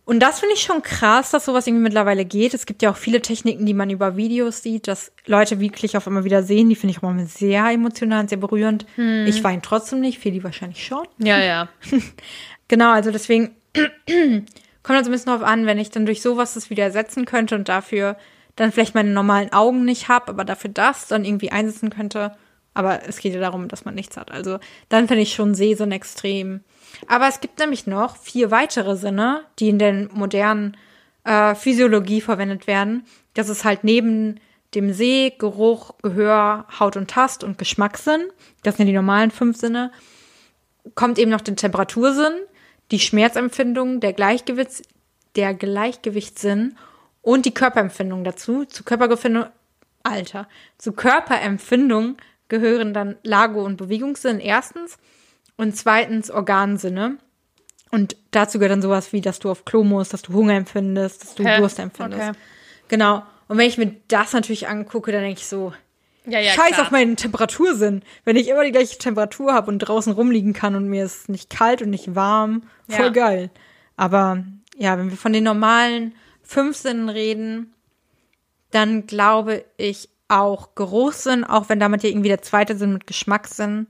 Und 0.05 0.20
das 0.20 0.40
finde 0.40 0.57
ich 0.57 0.62
schon 0.62 0.82
krass, 0.82 1.30
dass 1.30 1.44
sowas 1.44 1.66
irgendwie 1.66 1.84
mittlerweile 1.84 2.24
geht. 2.24 2.55
Es 2.55 2.66
gibt 2.66 2.82
ja 2.82 2.90
auch 2.90 2.96
viele 2.96 3.22
Techniken, 3.22 3.64
die 3.66 3.74
man 3.74 3.88
über 3.88 4.16
Videos 4.16 4.62
sieht, 4.62 4.88
dass 4.88 5.12
Leute 5.26 5.61
wirklich 5.61 5.96
auf 5.96 6.09
einmal 6.09 6.24
wieder 6.24 6.42
sehen. 6.42 6.68
Die 6.68 6.74
finde 6.74 6.92
ich 6.92 6.98
auch 6.98 7.09
immer 7.09 7.24
sehr 7.26 7.66
emotional 7.70 8.20
und 8.20 8.28
sehr 8.28 8.38
berührend. 8.38 8.84
Hm. 8.96 9.26
Ich 9.26 9.44
weine 9.44 9.62
trotzdem 9.62 10.00
nicht, 10.00 10.18
Feli 10.18 10.42
wahrscheinlich 10.42 10.84
schon. 10.84 11.07
Ja, 11.18 11.38
ja. 11.38 11.68
Genau, 12.68 12.90
also 12.90 13.11
deswegen 13.11 13.55
kommt 13.74 14.98
das 14.98 15.07
ein 15.07 15.11
bisschen 15.11 15.30
drauf 15.30 15.42
an, 15.42 15.66
wenn 15.66 15.78
ich 15.78 15.90
dann 15.90 16.07
durch 16.07 16.22
sowas 16.22 16.55
das 16.55 16.70
wieder 16.70 16.84
ersetzen 16.84 17.26
könnte 17.26 17.55
und 17.55 17.68
dafür 17.68 18.16
dann 18.57 18.72
vielleicht 18.72 18.94
meine 18.94 19.11
normalen 19.11 19.53
Augen 19.53 19.84
nicht 19.84 20.09
habe, 20.09 20.28
aber 20.28 20.46
dafür 20.46 20.70
das 20.70 21.07
dann 21.07 21.26
irgendwie 21.26 21.53
einsetzen 21.53 21.90
könnte. 21.90 22.34
Aber 22.75 23.07
es 23.07 23.18
geht 23.18 23.35
ja 23.35 23.41
darum, 23.41 23.68
dass 23.68 23.85
man 23.85 23.95
nichts 23.95 24.16
hat. 24.16 24.31
Also 24.31 24.59
dann 24.89 25.09
finde 25.09 25.23
ich 25.23 25.35
schon 25.35 25.55
Sehsinn 25.55 25.93
extrem. 25.93 26.61
Aber 27.07 27.29
es 27.29 27.41
gibt 27.41 27.59
nämlich 27.59 27.87
noch 27.87 28.16
vier 28.16 28.51
weitere 28.51 28.97
Sinne, 28.97 29.43
die 29.59 29.68
in 29.68 29.79
der 29.79 30.09
modernen 30.12 30.77
äh, 31.25 31.55
Physiologie 31.55 32.20
verwendet 32.20 32.66
werden. 32.66 33.05
Das 33.35 33.49
ist 33.49 33.64
halt 33.64 33.85
neben 33.85 34.41
dem 34.75 34.93
Seh, 34.93 35.33
Geruch, 35.39 35.95
Gehör, 36.03 36.66
Haut 36.81 36.97
und 36.97 37.11
Tast 37.11 37.45
und 37.45 37.59
Geschmackssinn. 37.59 38.23
Das 38.62 38.79
sind 38.79 38.87
die 38.87 38.93
normalen 38.93 39.31
fünf 39.31 39.59
Sinne 39.59 39.91
kommt 40.95 41.18
eben 41.18 41.31
noch 41.31 41.41
der 41.41 41.57
Temperatursinn, 41.57 42.35
die 42.91 42.99
Schmerzempfindung, 42.99 44.01
der 44.01 44.12
Gleichgewichts, 44.12 44.83
der 45.37 45.55
Gleichgewichtssinn 45.55 46.77
und 47.23 47.47
die 47.47 47.55
Körperempfindung 47.55 48.25
dazu. 48.25 48.64
Zu 48.64 48.85
Körperempfindung, 48.85 49.47
Alter, 50.03 50.49
zu 50.79 50.93
Körperempfindung 50.93 52.16
gehören 52.53 52.92
dann 52.92 53.16
Lage- 53.22 53.62
und 53.62 53.78
Bewegungssinn 53.78 54.38
erstens 54.38 54.98
und 55.57 55.74
zweitens 55.74 56.30
Organsinne. 56.30 57.16
Und 57.90 58.14
dazu 58.30 58.59
gehört 58.59 58.72
dann 58.72 58.82
sowas 58.82 59.14
wie, 59.14 59.22
dass 59.22 59.38
du 59.38 59.50
auf 59.50 59.64
Klo 59.64 59.84
musst, 59.84 60.12
dass 60.12 60.20
du 60.20 60.34
Hunger 60.34 60.53
empfindest, 60.55 61.22
dass 61.22 61.34
du 61.34 61.44
Hä? 61.44 61.57
Durst 61.59 61.78
empfindest. 61.78 62.22
Okay. 62.28 62.38
Genau. 62.88 63.22
Und 63.48 63.57
wenn 63.57 63.66
ich 63.66 63.78
mir 63.78 63.96
das 64.09 64.34
natürlich 64.34 64.68
angucke, 64.68 65.12
dann 65.12 65.22
denke 65.22 65.40
ich 65.40 65.46
so, 65.46 65.72
Ja, 66.26 66.40
ja, 66.40 66.53
Scheiß 66.53 66.72
klar. 66.74 66.82
auf 66.82 66.90
meinen 66.90 67.16
Temperatursinn. 67.16 68.03
Wenn 68.26 68.36
ich 68.36 68.48
immer 68.48 68.64
die 68.64 68.72
gleiche 68.72 68.98
Temperatur 68.98 69.55
habe 69.55 69.70
und 69.70 69.78
draußen 69.78 70.12
rumliegen 70.12 70.53
kann 70.53 70.74
und 70.76 70.88
mir 70.88 71.07
ist 71.07 71.30
nicht 71.30 71.48
kalt 71.48 71.80
und 71.80 71.88
nicht 71.88 72.14
warm, 72.14 72.64
voll 72.86 73.07
Ja. 73.07 73.12
geil. 73.12 73.50
Aber 73.96 74.44
ja, 74.76 74.98
wenn 74.98 75.09
wir 75.09 75.16
von 75.16 75.32
den 75.32 75.44
normalen 75.44 76.14
fünf 76.42 76.76
Sinnen 76.76 77.09
reden, 77.09 77.72
dann 78.72 79.07
glaube 79.07 79.64
ich 79.78 80.11
auch 80.33 80.74
Geruchssinn, 80.74 81.45
auch 81.45 81.68
wenn 81.68 81.80
damit 81.80 82.03
ja 82.03 82.09
irgendwie 82.09 82.28
der 82.28 82.43
zweite 82.43 82.76
Sinn 82.76 82.93
mit 82.93 83.07
Geschmackssinn 83.07 83.87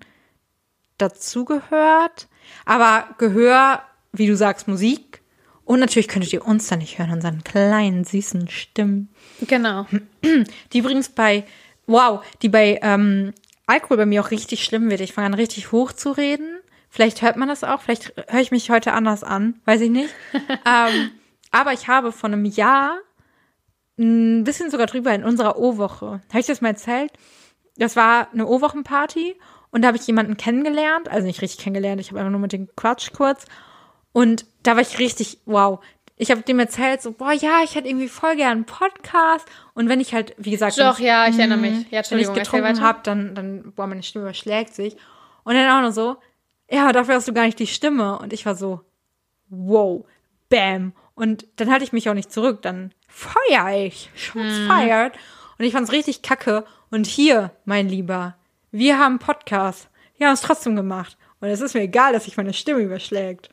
dazugehört. 0.99 2.28
Aber 2.64 3.07
Gehör, 3.18 3.82
wie 4.12 4.26
du 4.26 4.36
sagst, 4.36 4.68
Musik. 4.68 5.22
Und 5.64 5.80
natürlich 5.80 6.09
könntet 6.09 6.32
ihr 6.32 6.47
uns 6.47 6.66
dann 6.66 6.80
nicht 6.80 6.99
hören, 6.99 7.12
unseren 7.12 7.45
kleinen, 7.45 8.05
süßen 8.05 8.49
Stimmen. 8.49 9.09
Genau. 9.40 9.86
Die 10.72 10.78
übrigens 10.78 11.09
bei, 11.09 11.45
wow, 11.86 12.22
die 12.43 12.49
bei 12.49 12.80
ähm, 12.82 13.32
Alkohol 13.66 13.99
bei 13.99 14.07
mir 14.07 14.22
auch 14.22 14.30
richtig 14.30 14.64
schlimm 14.64 14.90
wird. 14.90 15.01
Ich 15.01 15.12
fange 15.12 15.26
an, 15.26 15.34
richtig 15.34 15.72
hoch 15.72 15.93
zu 15.93 16.11
reden. 16.11 16.59
Vielleicht 16.90 17.22
hört 17.22 17.36
man 17.36 17.49
das 17.49 17.64
auch, 17.64 17.80
vielleicht 17.80 18.12
höre 18.28 18.40
ich 18.40 18.51
mich 18.51 18.70
heute 18.70 18.93
anders 18.93 19.24
an, 19.24 19.61
weiß 19.64 19.80
ich 19.80 19.90
nicht. 19.90 20.12
ähm, 20.66 21.11
aber 21.51 21.72
ich 21.72 21.88
habe 21.88 22.12
vor 22.12 22.28
einem 22.28 22.45
Jahr 22.45 22.99
ein 23.99 24.45
bisschen 24.45 24.70
sogar 24.70 24.86
drüber 24.86 25.14
in 25.14 25.24
unserer 25.24 25.59
O-Woche. 25.59 26.20
Habe 26.30 26.40
ich 26.40 26.47
das 26.47 26.61
mal 26.61 26.68
erzählt? 26.68 27.12
Das 27.76 27.97
war 27.97 28.28
eine 28.32 28.47
O-Wochenparty 28.47 29.36
und 29.70 29.82
da 29.82 29.88
habe 29.88 29.97
ich 29.97 30.07
jemanden 30.07 30.36
kennengelernt, 30.36 31.09
also 31.09 31.26
nicht 31.26 31.40
richtig 31.43 31.64
kennengelernt, 31.64 32.01
ich 32.01 32.11
habe 32.11 32.20
einfach 32.20 32.30
nur 32.30 32.40
mit 32.40 32.53
dem 32.53 32.68
Quatsch 32.76 33.12
kurz. 33.12 33.47
Und 34.12 34.45
da 34.62 34.74
war 34.74 34.82
ich 34.82 34.99
richtig, 34.99 35.38
wow. 35.47 35.80
Ich 36.16 36.30
habe 36.30 36.43
dem 36.43 36.59
erzählt, 36.59 37.01
so, 37.01 37.12
boah, 37.12 37.32
ja, 37.32 37.62
ich 37.64 37.74
hätte 37.74 37.88
irgendwie 37.88 38.09
voll 38.09 38.36
gern 38.36 38.53
einen 38.53 38.64
Podcast. 38.66 39.49
Und 39.74 39.88
wenn 39.88 39.99
ich 39.99 40.12
halt, 40.14 40.34
wie 40.36 40.51
gesagt, 40.51 40.78
Doch, 40.78 40.99
ich, 40.99 41.07
ja, 41.07 41.26
ich 41.26 41.38
erinnere 41.38 41.59
mich. 41.59 41.90
Ja, 41.90 42.03
wenn 42.11 42.18
ich 42.18 42.32
getrunken 42.32 42.80
habe, 42.82 43.01
dann, 43.03 43.34
dann, 43.34 43.72
boah, 43.74 43.86
meine 43.86 44.03
Stimme 44.03 44.26
überschlägt 44.26 44.74
sich. 44.74 44.97
Und 45.43 45.55
dann 45.55 45.70
auch 45.70 45.88
noch 45.88 45.95
so, 45.95 46.16
ja, 46.70 46.93
dafür 46.93 47.14
hast 47.14 47.26
du 47.26 47.32
gar 47.32 47.45
nicht 47.45 47.59
die 47.59 47.66
Stimme. 47.66 48.18
Und 48.18 48.32
ich 48.32 48.45
war 48.45 48.55
so, 48.55 48.82
wow, 49.49 50.05
bam. 50.51 50.93
Und 51.14 51.47
dann 51.57 51.70
halte 51.70 51.84
ich 51.84 51.93
mich 51.93 52.09
auch 52.11 52.14
nicht 52.14 52.30
zurück. 52.30 52.61
Dann 52.62 52.93
feier 53.12 53.84
ich. 53.86 54.10
Shots 54.14 54.56
Hm. 54.56 54.66
fired. 54.68 55.12
Und 55.58 55.64
ich 55.64 55.72
fand's 55.72 55.92
richtig 55.92 56.22
kacke. 56.22 56.64
Und 56.90 57.06
hier, 57.06 57.50
mein 57.64 57.88
Lieber, 57.88 58.36
wir 58.70 58.98
haben 58.98 59.18
Podcast. 59.18 59.88
Wir 60.18 60.26
haben 60.28 60.34
es 60.34 60.40
trotzdem 60.40 60.76
gemacht. 60.76 61.16
Und 61.40 61.48
es 61.48 61.60
ist 61.60 61.74
mir 61.74 61.82
egal, 61.82 62.12
dass 62.12 62.24
sich 62.24 62.36
meine 62.36 62.52
Stimme 62.52 62.80
überschlägt. 62.80 63.48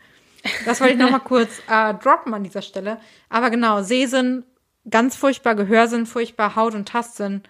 Das 0.66 0.80
wollte 0.80 0.94
ich 0.94 1.00
noch 1.00 1.10
mal 1.12 1.20
kurz 1.24 1.60
äh, 1.70 1.94
droppen 1.96 2.34
an 2.34 2.44
dieser 2.44 2.62
Stelle. 2.62 3.00
Aber 3.30 3.50
genau, 3.50 3.82
Sehsinn, 3.82 4.44
ganz 4.90 5.16
furchtbar, 5.16 5.56
Gehörsinn, 5.56 6.06
furchtbar, 6.06 6.56
Haut- 6.56 6.76
und 6.76 6.88
Tastsinn. 6.88 7.44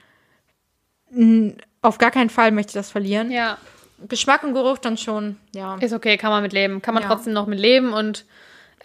Auf 1.82 1.98
gar 1.98 2.12
keinen 2.12 2.30
Fall 2.30 2.52
möchte 2.52 2.70
ich 2.72 2.74
das 2.76 2.92
verlieren. 2.92 3.32
Ja. 3.32 3.58
Geschmack 4.08 4.44
und 4.44 4.54
Geruch 4.54 4.78
dann 4.78 4.98
schon, 4.98 5.38
ja. 5.54 5.76
Ist 5.76 5.94
okay, 5.94 6.18
kann 6.18 6.30
man 6.30 6.42
mit 6.44 6.54
leben. 6.54 6.82
Kann 6.82 6.94
man 6.94 7.04
Ja. 7.04 7.10
trotzdem 7.10 7.34
noch 7.34 7.48
mit 7.48 7.60
leben 7.60 7.92
und 7.94 8.26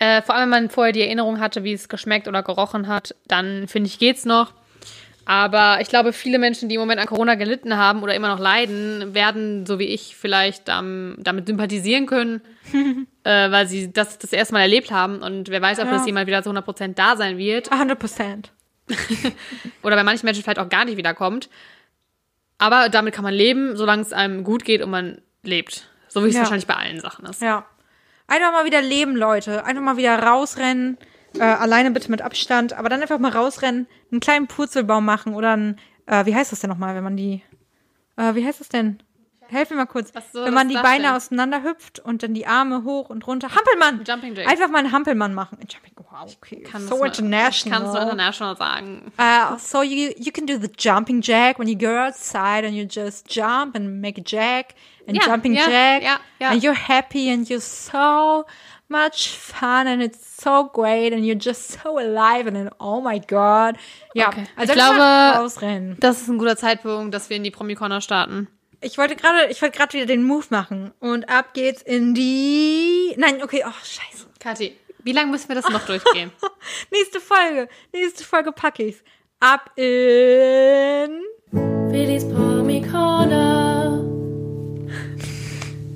äh, 0.01 0.23
vor 0.23 0.35
allem, 0.35 0.51
wenn 0.51 0.63
man 0.65 0.71
vorher 0.71 0.93
die 0.93 1.03
Erinnerung 1.03 1.41
hatte, 1.41 1.65
wie 1.65 1.73
es 1.73 1.89
geschmeckt 1.89 2.29
oder 2.29 2.43
gerochen 2.43 2.89
hat, 2.89 3.15
dann 3.27 3.69
finde 3.69 3.89
ich, 3.89 3.99
geht's 3.99 4.25
noch. 4.25 4.53
Aber 5.27 5.79
ich 5.81 5.89
glaube, 5.89 6.13
viele 6.13 6.39
Menschen, 6.39 6.69
die 6.69 6.75
im 6.75 6.81
Moment 6.83 7.01
an 7.01 7.07
Corona 7.07 7.35
gelitten 7.35 7.79
haben 7.79 8.03
oder 8.03 8.15
immer 8.15 8.29
noch 8.29 8.39
leiden, 8.39 9.15
werden, 9.15 9.65
so 9.65 9.79
wie 9.79 9.87
ich, 9.87 10.17
vielleicht 10.17 10.65
ähm, 10.69 11.17
damit 11.19 11.47
sympathisieren 11.47 12.05
können, 12.07 12.43
äh, 13.25 13.51
weil 13.51 13.67
sie 13.67 13.91
das 13.91 14.19
das 14.19 14.35
erste 14.35 14.53
Mal 14.53 14.61
erlebt 14.61 14.91
haben. 14.91 15.23
Und 15.23 15.49
wer 15.49 15.63
weiß, 15.63 15.79
ob 15.79 15.87
Ja. 15.87 15.93
das 15.93 16.05
jemand 16.07 16.27
wieder 16.27 16.43
zu 16.43 16.51
100% 16.51 16.95
da 16.95 17.17
sein 17.17 17.39
wird. 17.39 17.73
100 17.73 17.99
Prozent. 17.99 18.53
Oder 19.83 19.97
bei 19.97 20.05
manchen 20.05 20.27
Menschen 20.27 20.43
vielleicht 20.43 20.59
auch 20.59 20.69
gar 20.69 20.85
nicht 20.85 20.99
wiederkommt. 20.99 21.49
Aber 22.59 22.89
damit 22.91 23.15
kann 23.15 23.25
man 23.25 23.35
leben, 23.35 23.77
solange 23.77 24.03
es 24.03 24.13
einem 24.13 24.45
gut 24.45 24.65
geht 24.65 24.83
und 24.83 24.91
man 24.91 25.23
lebt. 25.43 25.89
So 26.09 26.23
wie 26.23 26.29
es 26.29 26.35
Ja. 26.35 26.41
wahrscheinlich 26.43 26.67
bei 26.67 26.77
allen 26.77 27.01
Sachen 27.01 27.25
ist. 27.27 27.41
Ja. 27.41 27.65
Einfach 28.27 28.53
mal 28.53 28.65
wieder 28.65 28.81
leben, 28.83 29.17
Leute. 29.17 29.65
Einfach 29.65 29.83
mal 29.83 29.97
wieder 29.97 30.19
rausrennen. 30.19 30.99
Äh, 31.37 31.43
alleine 31.43 31.91
bitte 31.91 32.11
mit 32.11 32.23
Abstand. 32.23 32.73
Aber 32.73 32.89
dann 32.89 33.03
einfach 33.03 33.19
mal 33.19 33.33
rausrennen, 33.33 33.87
einen 34.11 34.21
kleinen 34.21 34.47
Purzelbaum 34.47 35.05
machen 35.05 35.35
oder 35.35 35.57
ein, 35.57 35.81
äh, 36.07 36.25
wie 36.27 36.35
heißt 36.35 36.53
das 36.53 36.61
denn 36.61 36.71
nochmal, 36.71 36.95
wenn 36.95 37.05
man 37.05 37.17
die, 37.17 37.43
äh, 38.17 38.35
wie 38.35 38.47
heißt 38.47 38.61
das 38.61 38.69
denn? 38.69 39.03
Helf 39.49 39.69
mir 39.71 39.77
mal 39.77 39.87
kurz. 39.87 40.11
Soll 40.33 40.47
wenn 40.47 40.55
man 40.55 40.69
die 40.69 40.75
Beine 40.75 41.05
denn? 41.05 41.13
auseinander 41.13 41.63
hüpft 41.63 41.99
und 42.01 42.23
dann 42.23 42.33
die 42.33 42.47
Arme 42.47 42.83
hoch 42.85 43.11
und 43.11 43.27
runter. 43.27 43.49
Hampelmann! 43.55 44.03
Jumping 44.07 44.35
Jack. 44.35 44.49
Einfach 44.49 44.69
mal 44.69 44.79
einen 44.79 44.91
Hampelmann 44.91 45.35
machen. 45.35 45.59
Jumping, 45.61 45.93
wow, 45.97 46.35
okay. 46.37 46.63
Kann 46.63 46.87
so 46.89 46.99
mal- 46.99 47.07
international. 47.09 47.81
Kannst 47.81 47.95
du 47.95 48.01
international 48.01 48.57
sagen. 48.57 49.13
Uh, 49.19 49.59
so 49.59 49.83
you 49.83 50.13
you 50.17 50.33
can 50.33 50.47
do 50.47 50.55
the 50.59 50.71
jumping 50.79 51.21
jack 51.21 51.59
when 51.59 51.69
you 51.69 51.77
go 51.77 51.95
outside 51.95 52.65
and 52.67 52.75
you 52.75 52.85
just 52.85 53.29
jump 53.29 53.77
and 53.77 54.01
make 54.01 54.19
a 54.19 54.25
jack 54.25 54.75
and 55.07 55.17
Ja, 55.17 55.27
jumping 55.29 55.55
ja, 55.55 55.69
jack 55.69 56.03
ja, 56.03 56.21
ja. 56.41 56.51
and 56.51 56.63
you're 56.63 56.75
happy 56.89 57.31
and 57.31 57.47
you're 57.49 57.61
so 57.61 58.45
much 58.89 59.37
fun 59.39 59.87
and 59.87 60.03
it's 60.03 60.37
so 60.43 60.65
great 60.73 61.13
and 61.13 61.25
you're 61.25 61.39
just 61.41 61.73
so 61.83 61.99
alive 61.99 62.47
and 62.47 62.57
then 62.57 62.71
oh 62.81 63.01
my 63.01 63.19
god 63.19 63.77
ja 64.15 64.29
Okay. 64.29 64.45
also 64.57 64.73
Ich 64.73 64.79
glaube- 64.79 65.39
rausrennen 65.39 65.97
Das 66.01 66.21
ist 66.21 66.29
ein 66.29 66.39
guter 66.39 66.57
Zeitpunkt, 66.57 67.15
dass 67.15 67.29
wir 67.31 67.37
in 67.37 67.45
die 67.45 67.51
Promi-Corner 67.51 68.01
starten. 68.01 68.49
ich 68.81 68.99
wollte 68.99 69.17
gerade 69.17 69.47
ich 69.51 69.61
wollte 69.63 69.77
gerade 69.79 69.93
wieder 69.95 70.07
den 70.07 70.25
Move 70.25 70.45
machen 70.51 70.93
und 71.01 71.29
ab 71.29 71.55
geht's 71.55 71.83
in 71.83 72.15
die 72.15 73.15
nein 73.17 73.43
okay 73.43 73.63
oh 73.67 73.71
scheiße 73.83 74.27
Kathi, 74.39 74.77
Wie 75.03 75.13
lange 75.13 75.31
müssen 75.31 75.49
wir 75.49 75.57
das 75.57 75.69
noch 75.71 75.85
durchgehen? 75.87 76.31
Nächste 76.91 77.19
Folge. 77.21 77.69
Nächste 77.93 78.25
Folge 78.25 78.53
packe 78.53 78.83
ich's. 78.85 79.03
Ab 79.41 79.71
in. 79.77 81.23
Willis 81.53 82.25
Promi 82.29 82.83
Corner. 82.83 84.03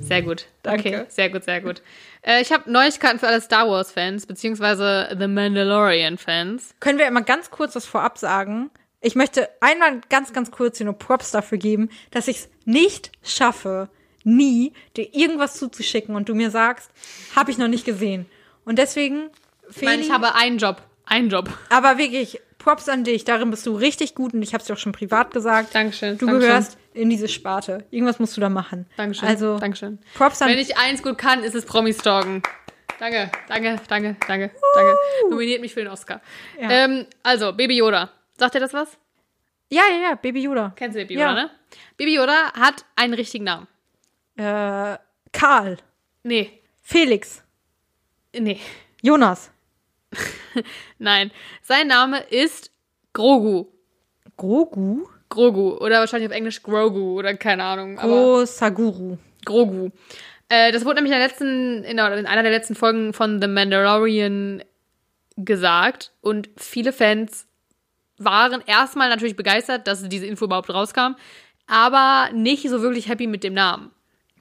Sehr 0.09 0.21
gut. 0.21 0.47
Danke. 0.63 0.89
Okay, 0.89 1.05
sehr 1.07 1.29
gut, 1.29 1.43
sehr 1.45 1.61
gut. 1.61 1.81
Äh, 2.21 2.41
ich 2.41 2.51
habe 2.51 2.69
Neuigkeiten 2.69 3.19
für 3.19 3.27
alle 3.27 3.39
Star 3.39 3.69
Wars-Fans, 3.69 4.25
beziehungsweise 4.25 5.15
The 5.17 5.27
Mandalorian-Fans. 5.27 6.75
Können 6.79 6.99
wir 6.99 7.07
immer 7.07 7.21
ganz 7.21 7.49
kurz 7.49 7.75
was 7.75 7.85
vorab 7.85 8.17
sagen? 8.17 8.69
Ich 9.01 9.15
möchte 9.15 9.49
einmal 9.61 10.01
ganz, 10.09 10.33
ganz 10.33 10.51
kurz 10.51 10.77
hier 10.77 10.85
nur 10.85 10.97
Props 10.97 11.31
dafür 11.31 11.57
geben, 11.57 11.89
dass 12.11 12.27
ich 12.27 12.37
es 12.37 12.49
nicht 12.65 13.11
schaffe, 13.23 13.89
nie 14.25 14.73
dir 14.97 15.13
irgendwas 15.13 15.55
zuzuschicken 15.55 16.15
und 16.15 16.27
du 16.27 16.35
mir 16.35 16.51
sagst, 16.51 16.91
habe 17.35 17.51
ich 17.51 17.57
noch 17.57 17.69
nicht 17.69 17.85
gesehen. 17.85 18.25
Und 18.65 18.77
deswegen, 18.77 19.29
Ich 19.69 19.81
meine, 19.81 19.97
Feli, 19.97 20.07
ich 20.07 20.11
habe 20.11 20.35
einen 20.35 20.57
Job. 20.57 20.81
Einen 21.09 21.29
Job. 21.29 21.49
aber 21.69 21.97
wirklich, 21.97 22.39
Props 22.59 22.87
an 22.89 23.03
dich, 23.03 23.23
darin 23.25 23.49
bist 23.51 23.65
du 23.65 23.75
richtig 23.75 24.15
gut 24.15 24.33
und 24.33 24.41
ich 24.41 24.53
habe 24.53 24.61
es 24.61 24.67
dir 24.67 24.73
auch 24.73 24.77
schon 24.77 24.91
privat 24.91 25.31
gesagt. 25.31 25.73
Dankeschön. 25.73 26.17
Du 26.17 26.25
Dankeschön. 26.25 26.47
gehörst 26.49 26.77
in 26.93 27.09
diese 27.09 27.27
Sparte. 27.27 27.85
Irgendwas 27.89 28.19
musst 28.19 28.35
du 28.37 28.41
da 28.41 28.49
machen. 28.49 28.85
Dankeschön. 28.97 29.27
Also, 29.27 29.57
Dankeschön. 29.59 29.99
Props 30.15 30.41
an 30.41 30.49
Wenn 30.49 30.59
ich 30.59 30.77
eins 30.77 31.01
gut 31.01 31.17
kann, 31.17 31.43
ist 31.43 31.55
es 31.55 31.65
Promi-Stalken. 31.65 32.43
Danke, 32.99 33.31
danke, 33.47 33.79
danke, 33.87 34.17
danke, 34.27 34.51
danke. 34.75 34.95
Nominiert 35.29 35.61
mich 35.61 35.73
für 35.73 35.79
den 35.81 35.87
Oscar. 35.89 36.21
Ja. 36.61 36.69
Ähm, 36.69 37.05
also, 37.23 37.53
Baby 37.53 37.77
Yoda. 37.77 38.11
Sagt 38.37 38.55
dir 38.55 38.59
das 38.59 38.73
was? 38.73 38.97
Ja, 39.69 39.83
ja, 39.89 40.09
ja, 40.09 40.15
Baby 40.15 40.41
Yoda. 40.43 40.73
Kennst 40.75 40.95
du 40.97 41.01
Baby 41.01 41.13
Ja. 41.15 41.29
Yoda, 41.29 41.43
ne? 41.43 41.49
Baby 41.97 42.15
Yoda 42.15 42.51
hat 42.53 42.83
einen 42.97 43.13
richtigen 43.13 43.45
Namen. 43.45 43.67
Äh, 44.35 44.97
Karl, 45.31 45.77
Nee, 46.23 46.61
Felix, 46.81 47.41
nee, 48.37 48.59
Jonas, 49.01 49.51
nein. 50.97 51.31
Sein 51.61 51.87
Name 51.87 52.19
ist 52.29 52.71
Grogu. 53.13 53.67
Grogu, 54.37 55.05
Grogu. 55.29 55.77
Oder 55.77 55.99
wahrscheinlich 55.99 56.29
auf 56.29 56.35
Englisch 56.35 56.63
Grogu 56.63 57.17
oder 57.19 57.35
keine 57.35 57.63
Ahnung. 57.63 57.95
Grosaguru. 57.97 59.17
Grogu. 59.45 59.89
Äh, 60.49 60.71
das 60.71 60.85
wurde 60.85 60.95
nämlich 60.95 61.13
in, 61.13 61.19
der 61.19 61.27
letzten, 61.27 61.83
in 61.83 61.99
einer 61.99 62.43
der 62.43 62.51
letzten 62.51 62.75
Folgen 62.75 63.13
von 63.13 63.41
The 63.41 63.47
Mandalorian 63.47 64.63
gesagt. 65.35 66.11
Und 66.21 66.49
viele 66.57 66.91
Fans 66.91 67.47
waren 68.17 68.61
erstmal 68.65 69.09
natürlich 69.09 69.35
begeistert, 69.35 69.87
dass 69.87 70.07
diese 70.07 70.25
Info 70.25 70.45
überhaupt 70.45 70.69
rauskam, 70.69 71.15
aber 71.67 72.29
nicht 72.33 72.67
so 72.67 72.81
wirklich 72.81 73.07
happy 73.07 73.27
mit 73.27 73.43
dem 73.43 73.53
Namen. 73.53 73.91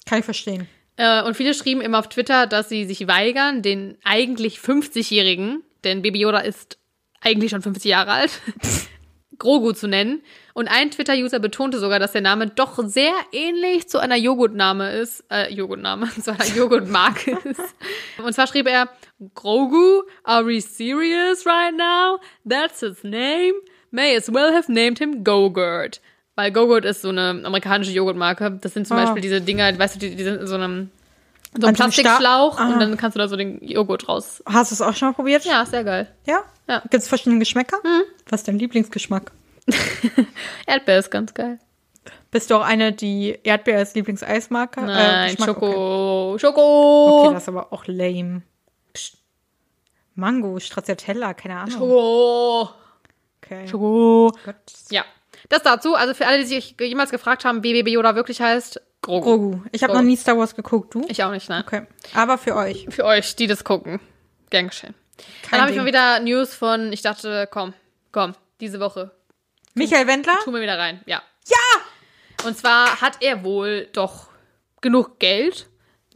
Kann 0.06 0.20
ich 0.20 0.24
verstehen. 0.24 0.66
Äh, 0.98 1.22
und 1.22 1.36
viele 1.36 1.54
schrieben 1.54 1.80
immer 1.80 2.00
auf 2.00 2.08
Twitter, 2.08 2.46
dass 2.46 2.68
sie 2.68 2.84
sich 2.84 3.06
weigern, 3.08 3.62
den 3.62 3.96
eigentlich 4.04 4.58
50-Jährigen, 4.58 5.62
denn 5.84 6.02
Baby 6.02 6.20
Yoda 6.20 6.40
ist 6.40 6.76
eigentlich 7.20 7.50
schon 7.52 7.62
50 7.62 7.84
Jahre 7.84 8.10
alt, 8.10 8.40
Grogu 9.38 9.72
zu 9.72 9.86
nennen. 9.86 10.22
Und 10.54 10.66
ein 10.66 10.90
Twitter-User 10.90 11.38
betonte 11.38 11.78
sogar, 11.78 12.00
dass 12.00 12.10
der 12.10 12.20
Name 12.20 12.48
doch 12.48 12.80
sehr 12.84 13.12
ähnlich 13.30 13.88
zu 13.88 14.00
einer 14.00 14.16
Joghurtname 14.16 14.90
ist, 14.90 15.24
äh, 15.30 15.52
Joghurtname, 15.54 16.08
zu 16.20 16.32
einer 16.32 16.46
Joghurtmarke 16.46 17.38
ist. 17.44 17.60
Und 18.18 18.32
zwar 18.32 18.48
schrieb 18.48 18.66
er, 18.66 18.88
Grogu, 19.34 20.02
are 20.24 20.44
we 20.44 20.60
serious 20.60 21.46
right 21.46 21.76
now? 21.76 22.18
That's 22.44 22.80
his 22.80 23.04
name? 23.04 23.54
May 23.92 24.16
as 24.16 24.32
well 24.32 24.52
have 24.52 24.70
named 24.70 24.98
him 24.98 25.22
Go-Gurt. 25.22 26.00
Weil 26.38 26.52
Go-Gurt 26.52 26.84
ist 26.84 27.02
so 27.02 27.08
eine 27.08 27.42
amerikanische 27.44 27.90
Joghurtmarke. 27.90 28.52
Das 28.60 28.72
sind 28.72 28.86
zum 28.86 28.96
Ah. 28.96 29.02
Beispiel 29.04 29.22
diese 29.22 29.40
Dinger, 29.40 29.76
weißt 29.76 29.96
du, 29.96 29.98
die, 29.98 30.14
die 30.14 30.22
sind 30.22 30.40
in 30.40 30.46
so 30.46 30.54
einem, 30.54 30.88
so 31.52 31.62
Sta- 31.66 31.72
Plastikschlauch 31.72 32.60
Ah. 32.60 32.68
und 32.68 32.78
dann 32.78 32.96
kannst 32.96 33.16
du 33.16 33.18
da 33.18 33.26
so 33.26 33.34
den 33.34 33.58
Joghurt 33.66 34.08
raus. 34.08 34.40
Hast 34.46 34.70
du 34.70 34.74
es 34.76 34.80
auch 34.80 34.94
schon 34.94 35.08
mal 35.08 35.14
probiert? 35.14 35.44
Ja, 35.44 35.66
sehr 35.66 35.82
geil. 35.82 36.06
Ja? 36.26 36.42
Ja. 36.68 36.78
Gibt 36.82 36.94
es 36.94 37.08
verschiedene 37.08 37.40
Geschmäcker? 37.40 37.78
Was 38.28 38.42
ist 38.42 38.46
dein 38.48 38.56
Lieblingsgeschmack? 38.60 39.32
Erdbeer 40.66 40.98
ist 41.00 41.10
ganz 41.10 41.34
geil. 41.34 41.58
Bist 42.30 42.50
du 42.52 42.54
auch 42.54 42.62
eine, 42.64 42.92
die 42.92 43.36
Erdbeer 43.42 43.78
als 43.78 43.94
Lieblingseismarke? 43.96 44.80
Nein, 44.82 45.30
Geschmack? 45.34 45.48
Okay. 45.56 45.66
Schoko. 45.72 46.36
Schoko. 46.38 47.22
okay, 47.24 47.34
das 47.34 47.42
ist 47.42 47.48
aber 47.48 47.72
auch 47.72 47.84
lame. 47.88 48.42
Mango, 50.14 50.58
Stracciatella, 50.60 51.34
keine 51.34 51.56
Ahnung. 51.56 51.70
Schoko. 51.72 52.70
Okay. 53.42 53.66
Schoko. 53.66 54.32
Gott. 54.44 54.54
Ja. 54.90 55.04
Das 55.48 55.62
dazu. 55.62 55.94
Also 55.94 56.14
für 56.14 56.26
alle, 56.26 56.38
die 56.38 56.46
sich 56.46 56.74
jemals 56.80 57.10
gefragt 57.10 57.44
haben, 57.44 57.62
Baby 57.62 57.92
Yoda 57.92 58.14
wirklich 58.14 58.40
heißt, 58.40 58.80
Grogu. 59.00 59.24
Grogu. 59.24 59.60
Ich 59.72 59.82
habe 59.82 59.94
noch 59.94 60.02
nie 60.02 60.16
Star 60.16 60.36
Wars 60.36 60.54
geguckt, 60.54 60.94
du? 60.94 61.04
Ich 61.08 61.22
auch 61.22 61.30
nicht, 61.30 61.48
ne? 61.48 61.62
Okay. 61.64 61.86
Aber 62.14 62.36
für 62.36 62.56
euch. 62.56 62.86
Für 62.90 63.04
euch, 63.04 63.36
die 63.36 63.46
das 63.46 63.64
gucken. 63.64 64.00
Gern 64.50 64.68
geschehen. 64.68 64.94
Kein 65.42 65.50
Dann 65.52 65.60
habe 65.62 65.70
ich 65.70 65.76
mal 65.76 65.86
wieder 65.86 66.20
News 66.20 66.54
von, 66.54 66.92
ich 66.92 67.02
dachte, 67.02 67.48
komm, 67.50 67.74
komm, 68.12 68.34
diese 68.60 68.80
Woche. 68.80 69.12
Michael 69.74 70.06
Wendler? 70.06 70.38
Tu 70.42 70.50
mir 70.50 70.60
wieder 70.60 70.78
rein. 70.78 71.00
Ja. 71.06 71.22
Ja! 71.46 72.46
Und 72.46 72.56
zwar 72.56 73.00
hat 73.00 73.18
er 73.20 73.44
wohl 73.44 73.88
doch 73.92 74.28
genug 74.80 75.18
Geld. 75.18 75.68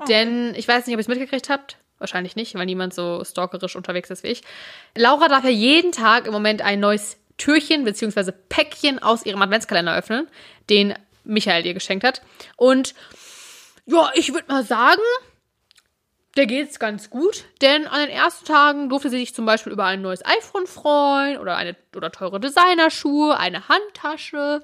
Denn 0.08 0.54
ich 0.56 0.66
weiß 0.66 0.86
nicht, 0.86 0.94
ob 0.94 0.98
ihr 0.98 1.02
es 1.02 1.08
mitgekriegt 1.08 1.48
habt. 1.48 1.76
Wahrscheinlich 1.98 2.34
nicht, 2.34 2.56
weil 2.56 2.66
niemand 2.66 2.92
so 2.92 3.22
stalkerisch 3.24 3.76
unterwegs 3.76 4.10
ist 4.10 4.24
wie 4.24 4.28
ich. 4.28 4.42
Laura 4.96 5.28
darf 5.28 5.44
ja 5.44 5.50
jeden 5.50 5.92
Tag 5.92 6.26
im 6.26 6.32
Moment 6.32 6.60
ein 6.60 6.80
neues 6.80 7.16
Türchen 7.42 7.82
bzw. 7.84 8.30
Päckchen 8.48 9.00
aus 9.00 9.26
ihrem 9.26 9.42
Adventskalender 9.42 9.96
öffnen, 9.96 10.28
den 10.70 10.94
Michael 11.24 11.66
ihr 11.66 11.74
geschenkt 11.74 12.04
hat. 12.04 12.22
Und 12.56 12.94
ja, 13.84 14.10
ich 14.14 14.32
würde 14.32 14.46
mal 14.46 14.62
sagen, 14.62 15.02
der 16.36 16.46
geht's 16.46 16.78
ganz 16.78 17.10
gut, 17.10 17.44
denn 17.60 17.88
an 17.88 17.98
den 17.98 18.10
ersten 18.10 18.44
Tagen 18.44 18.88
durfte 18.88 19.10
sie 19.10 19.18
sich 19.18 19.34
zum 19.34 19.44
Beispiel 19.44 19.72
über 19.72 19.86
ein 19.86 20.02
neues 20.02 20.24
iPhone 20.24 20.68
freuen 20.68 21.38
oder 21.38 21.56
eine 21.56 21.74
oder 21.96 22.12
teure 22.12 22.38
Designerschuhe, 22.38 23.36
eine 23.36 23.68
Handtasche. 23.68 24.62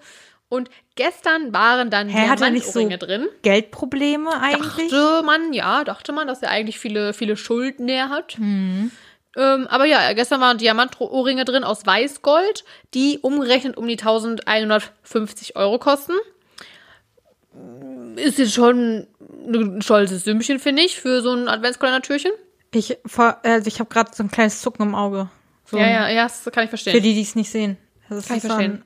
Und 0.48 0.70
gestern 0.94 1.52
waren 1.52 1.90
dann 1.90 2.08
Hä, 2.08 2.28
hat 2.28 2.38
nicht 2.52 2.64
so 2.64 2.78
Diamantohrringe 2.78 2.98
drin. 2.98 3.28
Geldprobleme 3.42 4.40
eigentlich? 4.40 4.90
Dachte 4.90 5.22
man, 5.26 5.52
ja, 5.52 5.82
dachte 5.82 6.12
man, 6.12 6.28
dass 6.28 6.42
er 6.42 6.50
eigentlich 6.50 6.78
viele, 6.78 7.12
viele 7.12 7.36
Schulden 7.36 7.86
näher 7.86 8.08
hat. 8.08 8.38
Mhm. 8.38 8.92
Ähm, 9.36 9.66
aber 9.68 9.84
ja, 9.84 10.12
gestern 10.14 10.40
waren 10.40 10.58
Diamantohrringe 10.58 11.44
drin 11.44 11.62
aus 11.64 11.84
Weißgold, 11.86 12.64
die 12.94 13.18
umgerechnet 13.20 13.76
um 13.76 13.86
die 13.86 13.98
1150 13.98 15.54
Euro 15.56 15.78
kosten. 15.78 16.12
Ist 18.16 18.38
jetzt 18.38 18.54
schon 18.54 19.06
ein 19.46 19.82
stolzes 19.82 20.24
Sümmchen, 20.24 20.58
finde 20.58 20.82
ich, 20.82 21.00
für 21.00 21.22
so 21.22 21.32
ein 21.32 21.48
Adventskalender-Türchen. 21.48 22.32
Ich, 22.72 22.96
also 23.42 23.66
ich 23.68 23.80
habe 23.80 23.88
gerade 23.88 24.10
so 24.14 24.22
ein 24.22 24.30
kleines 24.30 24.60
Zucken 24.60 24.82
im 24.82 24.94
Auge. 24.94 25.30
So 25.64 25.78
Ja, 25.78 25.86
ja, 25.88 26.08
ja, 26.08 26.22
das 26.24 26.44
kann 26.52 26.64
ich 26.64 26.70
Für 26.70 26.76
verstehen. 26.76 27.02
die, 27.02 27.14
die 27.14 27.22
es 27.22 27.34
nicht 27.34 27.50
sehen. 27.50 27.76
Das 28.10 28.26
Kann 28.26 28.38
ich 28.38 28.50
ein- 28.50 28.82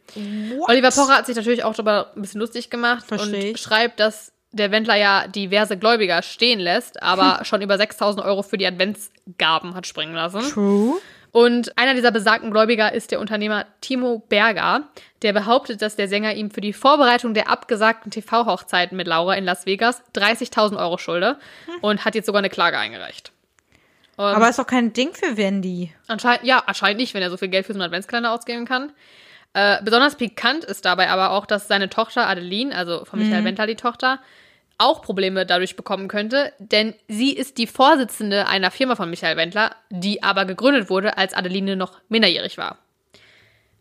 Oliver 0.67 0.91
Pocher 0.91 1.17
hat 1.17 1.27
sich 1.27 1.37
natürlich 1.37 1.63
auch 1.63 1.75
darüber 1.75 2.13
ein 2.17 2.23
bisschen 2.23 2.41
lustig 2.41 2.71
gemacht 2.71 3.07
Versteh 3.07 3.27
und 3.29 3.35
ich. 3.35 3.61
schreibt, 3.61 4.01
dass 4.01 4.32
der 4.53 4.71
Wendler 4.71 4.97
ja 4.97 5.27
diverse 5.27 5.77
Gläubiger 5.77 6.23
stehen 6.23 6.61
lässt, 6.61 7.03
aber 7.03 7.41
schon 7.45 7.63
über 7.63 7.77
6000 7.77 8.25
Euro 8.25 8.43
für 8.43 8.59
die 8.59 8.67
Adventsgaben 8.67 9.75
hat 9.75 9.87
springen 9.87 10.15
lassen. 10.15 10.41
True. 10.41 11.01
Und 11.33 11.79
einer 11.79 11.95
dieser 11.95 12.11
besagten 12.11 12.51
Gläubiger 12.51 12.93
ist 12.93 13.11
der 13.11 13.19
Unternehmer 13.19 13.65
Timo 13.81 14.23
Berger, 14.29 14.83
der 15.23 15.33
behauptet, 15.33 15.81
dass 15.81 15.97
der 15.97 16.07
Sänger 16.07 16.35
ihm 16.35 16.51
für 16.51 16.61
die 16.61 16.75
Vorbereitung 16.75 17.33
der 17.33 17.49
abgesagten 17.49 18.11
TV-Hochzeiten 18.11 18.97
mit 18.97 19.07
Laura 19.07 19.35
in 19.35 19.45
Las 19.45 19.65
Vegas 19.65 20.03
30.000 20.15 20.79
Euro 20.79 20.99
schulde 20.99 21.39
und 21.81 22.05
hat 22.05 22.15
jetzt 22.15 22.27
sogar 22.27 22.41
eine 22.41 22.51
Klage 22.51 22.77
eingereicht. 22.77 23.33
Ähm, 24.19 24.25
Aber 24.25 24.51
ist 24.51 24.59
doch 24.59 24.67
kein 24.67 24.93
Ding 24.93 25.15
für 25.15 25.39
Wendy. 25.39 25.95
Anscheinend, 26.07 26.45
ja, 26.45 26.63
anscheinend 26.67 27.01
nicht, 27.01 27.15
wenn 27.15 27.23
er 27.23 27.31
so 27.31 27.39
viel 27.39 27.49
Geld 27.49 27.65
für 27.65 27.73
so 27.73 27.79
einen 27.79 27.87
Adventskalender 27.87 28.33
ausgeben 28.33 28.67
kann. 28.67 28.93
Äh, 29.55 29.83
besonders 29.83 30.17
pikant 30.17 30.65
ist 30.65 30.85
dabei 30.85 31.09
aber 31.09 31.31
auch, 31.31 31.47
dass 31.47 31.67
seine 31.67 31.89
Tochter 31.89 32.27
Adeline, 32.27 32.75
also 32.75 33.07
von 33.07 33.19
Michael 33.19 33.45
Wendler 33.45 33.67
die 33.67 33.77
Tochter, 33.77 34.21
auch 34.79 35.03
Probleme 35.03 35.47
dadurch 35.47 35.77
bekommen 35.77 36.09
könnte, 36.09 36.53
denn 36.59 36.95
sie 37.09 37.33
ist 37.33 37.59
die 37.59 37.67
Vorsitzende 37.67 38.47
einer 38.49 38.71
Firma 38.71 38.97
von 38.97 39.09
Michael 39.11 39.37
Wendler, 39.37 39.75
die 39.91 40.23
aber 40.23 40.45
gegründet 40.45 40.91
wurde, 40.91 41.17
als 41.19 41.35
Adeline 41.35 41.77
noch 41.77 42.01
minderjährig 42.09 42.59
war. 42.59 42.79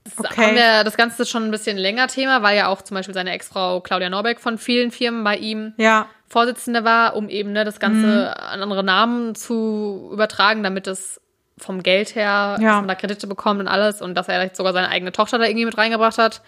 Das 0.04 0.18
Okay. 0.20 0.48
haben 0.48 0.56
wir 0.56 0.84
das 0.84 0.98
Ganze 0.98 1.26
schon 1.26 1.44
ein 1.46 1.52
bisschen 1.52 1.78
länger 1.78 2.08
Thema, 2.08 2.42
weil 2.42 2.58
ja 2.58 2.68
auch 2.68 2.82
zum 2.82 2.96
Beispiel 2.96 3.14
seine 3.14 3.32
Ex-Frau 3.32 3.82
Claudia 3.82 4.10
Norbeck 4.10 4.40
von 4.40 4.58
vielen 4.58 4.92
Firmen 4.92 5.24
bei 5.24 5.38
ihm 5.38 5.74
Ja. 5.78 6.08
Vorsitzende 6.28 6.84
war, 6.84 7.16
um 7.16 7.30
eben 7.30 7.52
ne, 7.52 7.66
das 7.66 7.80
Ganze 7.80 8.36
an 8.42 8.62
andere 8.64 8.84
Namen 8.84 9.36
zu 9.36 10.10
übertragen, 10.14 10.64
damit 10.64 10.88
es 10.88 11.20
vom 11.58 11.84
Geld 11.84 12.16
her, 12.16 12.58
Ja. 12.60 12.68
dass 12.70 12.76
man 12.78 12.88
da 12.88 12.96
Kredite 12.96 13.28
bekommt 13.28 13.60
und 13.60 13.68
alles 13.68 14.02
und 14.02 14.16
dass 14.16 14.28
er 14.28 14.36
vielleicht 14.36 14.56
sogar 14.56 14.74
seine 14.74 14.90
eigene 14.90 15.12
Tochter 15.12 15.38
da 15.38 15.46
irgendwie 15.46 15.66
mit 15.66 15.78
reingebracht 15.78 16.18
hat, 16.18 16.42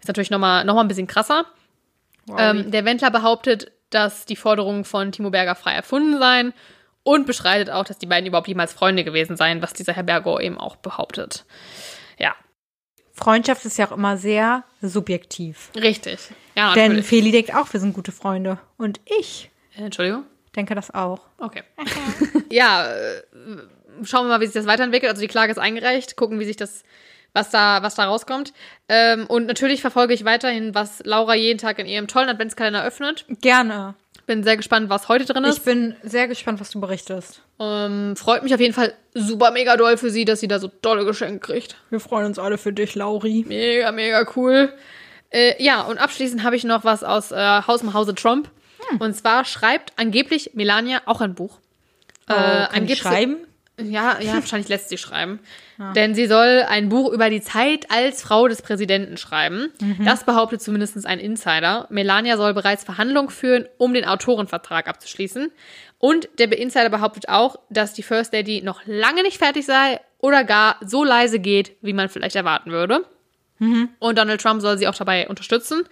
ist 0.00 0.08
natürlich 0.08 0.30
nochmal 0.30 0.64
noch 0.64 0.74
mal 0.74 0.82
ein 0.82 0.88
bisschen 0.88 1.06
krasser. 1.06 1.46
Ähm, 2.36 2.70
der 2.70 2.84
Wendler 2.84 3.10
behauptet, 3.10 3.72
dass 3.90 4.24
die 4.24 4.36
Forderungen 4.36 4.84
von 4.84 5.12
Timo 5.12 5.30
Berger 5.30 5.54
frei 5.54 5.72
erfunden 5.74 6.18
seien 6.18 6.52
und 7.02 7.26
bestreitet 7.26 7.70
auch, 7.70 7.84
dass 7.84 7.98
die 7.98 8.06
beiden 8.06 8.26
überhaupt 8.26 8.48
jemals 8.48 8.72
Freunde 8.72 9.04
gewesen 9.04 9.36
seien, 9.36 9.62
was 9.62 9.72
dieser 9.72 9.92
Herr 9.94 10.02
Bergo 10.02 10.38
eben 10.38 10.58
auch 10.58 10.76
behauptet. 10.76 11.44
Ja, 12.18 12.34
Freundschaft 13.12 13.64
ist 13.64 13.76
ja 13.78 13.86
auch 13.88 13.92
immer 13.92 14.16
sehr 14.16 14.64
subjektiv. 14.80 15.70
richtig. 15.74 16.18
Ja, 16.56 16.74
Denn 16.74 16.88
natürlich. 16.92 17.06
Feli 17.06 17.30
denkt 17.32 17.54
auch, 17.54 17.72
wir 17.72 17.80
sind 17.80 17.92
gute 17.94 18.12
Freunde. 18.12 18.58
Und 18.76 19.00
ich 19.20 19.50
Äh, 19.76 19.82
Entschuldigung. 19.84 20.24
denke 20.56 20.74
das 20.74 20.90
auch. 20.92 21.20
Okay. 21.38 21.62
ja, 22.50 22.86
äh, 22.92 23.22
schauen 24.04 24.26
wir 24.26 24.30
mal, 24.30 24.40
wie 24.40 24.46
sich 24.46 24.54
das 24.54 24.66
weiterentwickelt. 24.66 25.10
Also 25.10 25.22
die 25.22 25.28
Klage 25.28 25.52
ist 25.52 25.58
eingereicht, 25.58 26.16
gucken, 26.16 26.38
wie 26.40 26.44
sich 26.44 26.56
das, 26.56 26.82
was 27.32 27.50
da, 27.50 27.82
was 27.82 27.94
da 27.94 28.04
rauskommt. 28.04 28.52
Ähm, 28.88 29.26
und 29.26 29.46
natürlich 29.46 29.80
verfolge 29.80 30.14
ich 30.14 30.24
weiterhin, 30.24 30.74
was 30.74 31.02
Laura 31.04 31.34
jeden 31.34 31.58
Tag 31.58 31.78
in 31.78 31.86
ihrem 31.86 32.08
tollen 32.08 32.28
Adventskalender 32.28 32.84
öffnet. 32.84 33.24
Gerne. 33.40 33.94
Bin 34.26 34.44
sehr 34.44 34.56
gespannt, 34.56 34.90
was 34.90 35.08
heute 35.08 35.24
drin 35.24 35.44
ist. 35.44 35.58
Ich 35.58 35.64
bin 35.64 35.96
sehr 36.02 36.28
gespannt, 36.28 36.60
was 36.60 36.70
du 36.70 36.80
berichtest. 36.80 37.42
Ähm, 37.58 38.14
freut 38.16 38.42
mich 38.42 38.54
auf 38.54 38.60
jeden 38.60 38.74
Fall 38.74 38.94
super 39.14 39.50
mega 39.50 39.76
doll 39.76 39.96
für 39.96 40.10
sie, 40.10 40.24
dass 40.24 40.40
sie 40.40 40.48
da 40.48 40.58
so 40.60 40.68
tolle 40.68 41.04
Geschenke 41.04 41.40
kriegt. 41.40 41.76
Wir 41.90 41.98
freuen 42.00 42.26
uns 42.26 42.38
alle 42.38 42.56
für 42.58 42.72
dich, 42.72 42.94
Lauri. 42.94 43.44
Mega, 43.48 43.90
mega 43.92 44.24
cool. 44.36 44.72
Äh, 45.30 45.60
ja, 45.62 45.82
und 45.82 45.98
abschließend 45.98 46.42
habe 46.44 46.56
ich 46.56 46.64
noch 46.64 46.84
was 46.84 47.02
aus 47.02 47.32
äh, 47.32 47.36
Haus 47.66 47.82
im 47.82 47.92
Hause 47.94 48.14
Trump. 48.14 48.50
Und 48.98 49.14
zwar 49.14 49.44
schreibt 49.44 49.92
angeblich 49.96 50.52
Melania 50.54 51.02
auch 51.06 51.20
ein 51.20 51.34
Buch. 51.34 51.58
Oh, 52.28 52.32
kann 52.32 52.62
ich 52.70 52.76
angeblich- 52.76 52.98
schreiben? 52.98 53.36
Ja, 53.84 54.18
ja, 54.20 54.34
wahrscheinlich 54.34 54.68
lässt 54.68 54.88
sie 54.88 54.98
schreiben. 54.98 55.40
Denn 55.94 56.14
sie 56.14 56.26
soll 56.26 56.64
ein 56.68 56.88
Buch 56.90 57.10
über 57.12 57.30
die 57.30 57.40
Zeit 57.40 57.90
als 57.90 58.20
Frau 58.22 58.48
des 58.48 58.60
Präsidenten 58.60 59.16
schreiben. 59.16 59.72
Das 60.04 60.24
behauptet 60.24 60.60
zumindest 60.60 61.06
ein 61.06 61.18
Insider. 61.18 61.86
Melania 61.90 62.36
soll 62.36 62.52
bereits 62.52 62.84
Verhandlungen 62.84 63.30
führen, 63.30 63.66
um 63.78 63.94
den 63.94 64.04
Autorenvertrag 64.04 64.88
abzuschließen. 64.88 65.50
Und 65.98 66.28
der 66.38 66.56
Insider 66.58 66.90
behauptet 66.90 67.28
auch, 67.28 67.56
dass 67.70 67.94
die 67.94 68.02
First 68.02 68.32
Lady 68.32 68.62
noch 68.62 68.82
lange 68.86 69.22
nicht 69.22 69.38
fertig 69.38 69.64
sei 69.64 70.00
oder 70.18 70.44
gar 70.44 70.76
so 70.84 71.02
leise 71.04 71.38
geht, 71.38 71.72
wie 71.80 71.92
man 71.94 72.08
vielleicht 72.10 72.36
erwarten 72.36 72.70
würde. 72.72 73.04
Und 73.98 74.18
Donald 74.18 74.40
Trump 74.40 74.60
soll 74.62 74.78
sie 74.78 74.88
auch 74.88 74.94
dabei 74.94 75.28
unterstützen. 75.28 75.84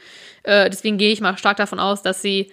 Äh, 0.42 0.70
deswegen 0.70 0.96
gehe 0.98 1.12
ich 1.12 1.20
mal 1.20 1.36
stark 1.36 1.56
davon 1.58 1.78
aus, 1.80 2.02
dass 2.02 2.22
sie 2.22 2.50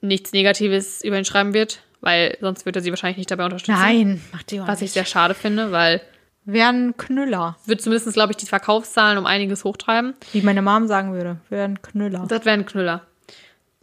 nichts 0.00 0.32
Negatives 0.32 1.02
über 1.04 1.18
ihn 1.18 1.24
schreiben 1.24 1.52
wird, 1.54 1.80
weil 2.00 2.36
sonst 2.40 2.64
würde 2.64 2.80
er 2.80 2.82
sie 2.82 2.90
wahrscheinlich 2.90 3.18
nicht 3.18 3.30
dabei 3.30 3.44
unterstützen. 3.44 3.78
Nein, 3.80 4.20
macht 4.32 4.50
die 4.50 4.60
auch 4.60 4.66
Was 4.68 4.78
ich 4.78 4.82
nicht. 4.82 4.92
sehr 4.94 5.04
schade 5.04 5.34
finde, 5.34 5.72
weil 5.72 6.00
Wären 6.46 6.96
Knüller, 6.96 7.56
wird 7.66 7.82
zumindest, 7.82 8.12
glaube 8.14 8.32
ich, 8.32 8.36
die 8.38 8.46
Verkaufszahlen 8.46 9.18
um 9.18 9.26
einiges 9.26 9.62
hochtreiben. 9.64 10.14
wie 10.32 10.40
meine 10.42 10.62
Mom 10.62 10.86
sagen 10.88 11.12
würde. 11.12 11.36
Wären 11.50 11.80
Knüller. 11.82 12.24
Das 12.28 12.44
wäre 12.46 12.54
ein 12.54 12.64
Knüller. 12.64 13.02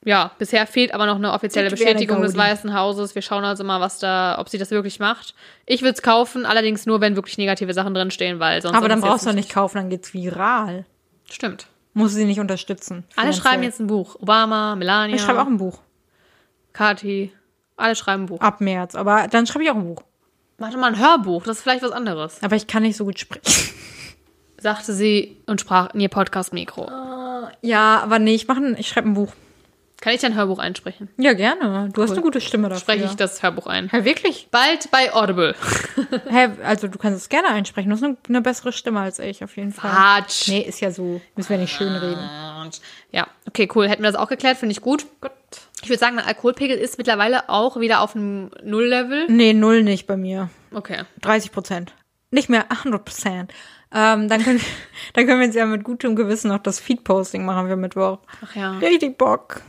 Ja, 0.04 0.32
bisher 0.40 0.66
fehlt 0.66 0.94
aber 0.94 1.06
noch 1.06 1.18
eine 1.18 1.34
offizielle 1.34 1.70
Das 1.70 1.78
Bestätigung 1.80 2.22
des. 2.22 2.36
Weißen 2.36 2.74
Hauses. 2.74 3.14
Wir 3.14 3.22
schauen 3.22 3.44
also 3.44 3.64
mal, 3.64 3.80
was 3.82 4.00
da, 4.00 4.38
ob 4.40 4.48
sie 4.50 4.58
das 4.58 4.72
wirklich 4.72 5.00
macht. 5.00 5.36
Ich 5.66 5.82
würde 5.82 5.94
es 5.96 6.02
kaufen, 6.02 6.46
allerdings 6.46 6.86
nur, 6.86 7.00
wenn 7.02 7.16
wirklich 7.16 7.38
negative 7.38 7.74
Sachen 7.74 7.94
drinstehen, 7.94 8.40
weil 8.40 8.62
sonst. 8.62 8.76
Aber 8.76 8.88
dann 8.90 9.02
brauchst 9.02 9.26
du 9.26 9.34
nicht 9.34 9.52
kaufen, 9.52 9.78
dann 9.78 9.90
geht's 9.90 10.14
viral. 10.14 10.86
Stimmt. 11.30 11.68
Muss 11.94 12.14
sie 12.14 12.26
nicht 12.26 12.40
unterstützen. 12.40 13.04
Alle 13.16 13.28
finanziell. 13.34 13.44
schreiben 13.44 13.64
jetzt 13.64 13.80
ein 13.80 13.88
Buch. 13.88 14.16
Obama, 14.20 14.76
Melania, 14.76 15.16
Ich 15.16 15.22
schreibe 15.22 15.42
auch 15.42 15.48
ein 15.48 15.58
Buch. 15.58 15.80
Kati. 16.74 17.32
Alle 17.78 17.96
schreiben 17.96 18.24
ein 18.24 18.26
Buch. 18.26 18.42
Ab 18.42 18.60
März. 18.60 18.96
Aber 18.96 19.28
dann 19.28 19.48
schreibe 19.48 19.64
ich 19.64 19.72
auch 19.72 19.76
ein 19.76 19.86
Buch. 19.86 20.04
Mach 20.58 20.72
doch 20.72 20.80
mal 20.80 20.88
ein 20.88 21.00
Hörbuch, 21.00 21.44
das 21.44 21.58
ist 21.58 21.64
vielleicht 21.64 21.84
was 21.84 21.92
anderes. 21.92 22.42
Aber 22.42 22.56
ich 22.56 22.66
kann 22.66 22.82
nicht 22.82 22.98
so 22.98 23.06
gut 23.06 23.20
sprechen. 23.20 23.44
Sagte 24.58 24.94
sie 24.94 25.38
und 25.46 25.62
sprach 25.62 25.94
in 25.94 26.00
ihr 26.00 26.10
Podcast-Mikro. 26.10 26.90
Ja, 27.62 28.00
aber 28.02 28.18
nee, 28.18 28.34
ich, 28.34 28.48
mach 28.48 28.58
ein, 28.58 28.76
ich 28.78 28.88
schreibe 28.88 29.10
ein 29.10 29.14
Buch. 29.14 29.32
Kann 30.02 30.14
ich 30.14 30.22
dein 30.22 30.36
Hörbuch 30.36 30.60
einsprechen? 30.60 31.10
Ja, 31.18 31.34
gerne. 31.34 31.90
Du 31.92 32.04
hast 32.04 32.12
eine 32.12 32.22
gute 32.22 32.40
Stimme 32.40 32.70
dafür. 32.70 32.82
Spreche 32.82 33.06
ich 33.06 33.16
das 33.16 33.42
Hörbuch 33.42 33.66
ein. 33.66 33.90
Hä, 33.90 34.04
wirklich? 34.04 34.48
Bald 34.52 34.92
bei 34.92 35.12
Audible. 35.14 35.56
Hä, 36.30 36.50
also 36.64 36.88
du 36.88 37.00
kannst 37.00 37.20
es 37.20 37.30
gerne 37.30 37.50
einsprechen. 37.50 37.90
Du 37.90 37.96
hast 37.96 38.04
eine, 38.04 38.18
eine 38.28 38.42
bessere 38.42 38.72
Stimme 38.72 39.00
als 39.00 39.18
ich, 39.18 39.44
auf 39.44 39.58
jeden 39.58 39.74
Fall. 39.74 39.90
Quatsch. 39.90 40.50
Nee, 40.50 40.62
ist 40.62 40.82
ja 40.82 40.92
so. 40.92 41.20
Müssen 41.36 41.50
wir 41.50 41.58
nicht 41.58 41.74
schön 41.74 41.96
reden. 41.96 42.30
Ja, 43.12 43.28
okay, 43.48 43.68
cool. 43.74 43.88
Hätten 43.90 44.04
wir 44.04 44.12
das 44.12 44.20
auch 44.20 44.30
geklärt, 44.30 44.58
finde 44.58 44.74
ich 44.74 44.82
gut. 44.82 45.08
Gut. 45.20 45.32
Ich 45.82 45.90
würde 45.90 46.00
sagen, 46.00 46.16
mein 46.16 46.26
Alkoholpegel 46.26 46.78
ist 46.78 46.98
mittlerweile 46.98 47.50
auch 47.50 47.80
wieder 47.80 48.02
auf 48.02 48.16
einem 48.16 48.50
Nulllevel. 48.64 49.28
Nee, 49.30 49.54
null 49.54 49.84
nicht 49.84 50.08
bei 50.08 50.18
mir. 50.18 50.50
Okay. 50.74 51.04
30 51.22 51.52
Prozent. 51.52 51.94
Nicht 52.32 52.50
mehr 52.50 52.72
100 52.72 53.06
Prozent. 53.06 53.54
Ähm, 53.94 54.28
dann, 54.28 54.44
können, 54.44 54.60
dann 55.14 55.26
können 55.26 55.40
wir 55.40 55.46
jetzt 55.46 55.56
ja 55.56 55.66
mit 55.66 55.84
gutem 55.84 56.16
Gewissen 56.16 56.50
noch 56.50 56.60
das 56.60 56.80
Feed-Posting 56.80 57.46
machen 57.46 57.70
wir 57.70 57.76
Mittwoch. 57.76 58.20
Ach 58.44 58.56
ja. 58.56 58.78
Richtig 58.80 59.18
Bock. 59.18 59.62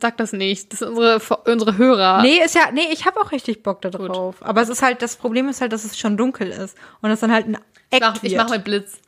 Sag 0.00 0.16
das 0.16 0.32
nicht. 0.32 0.72
Das 0.72 0.78
sind 0.78 0.88
unsere, 0.90 1.18
unsere 1.44 1.76
Hörer. 1.76 2.22
Nee, 2.22 2.40
ist 2.42 2.54
ja, 2.54 2.70
nee, 2.72 2.88
ich 2.92 3.04
habe 3.04 3.20
auch 3.20 3.32
richtig 3.32 3.62
Bock 3.62 3.82
da 3.82 3.90
drauf. 3.90 4.36
Aber 4.40 4.62
es 4.62 4.68
ist 4.68 4.82
halt, 4.82 5.02
das 5.02 5.16
Problem 5.16 5.48
ist 5.48 5.60
halt, 5.60 5.72
dass 5.72 5.84
es 5.84 5.98
schon 5.98 6.16
dunkel 6.16 6.48
ist. 6.48 6.76
Und 7.02 7.10
es 7.10 7.20
dann 7.20 7.32
halt 7.32 7.46
ein 7.46 7.58
Eck 7.90 8.02
ich 8.22 8.32
wird. 8.32 8.42
mach 8.42 8.50
mit 8.50 8.64
Blitz. 8.64 8.98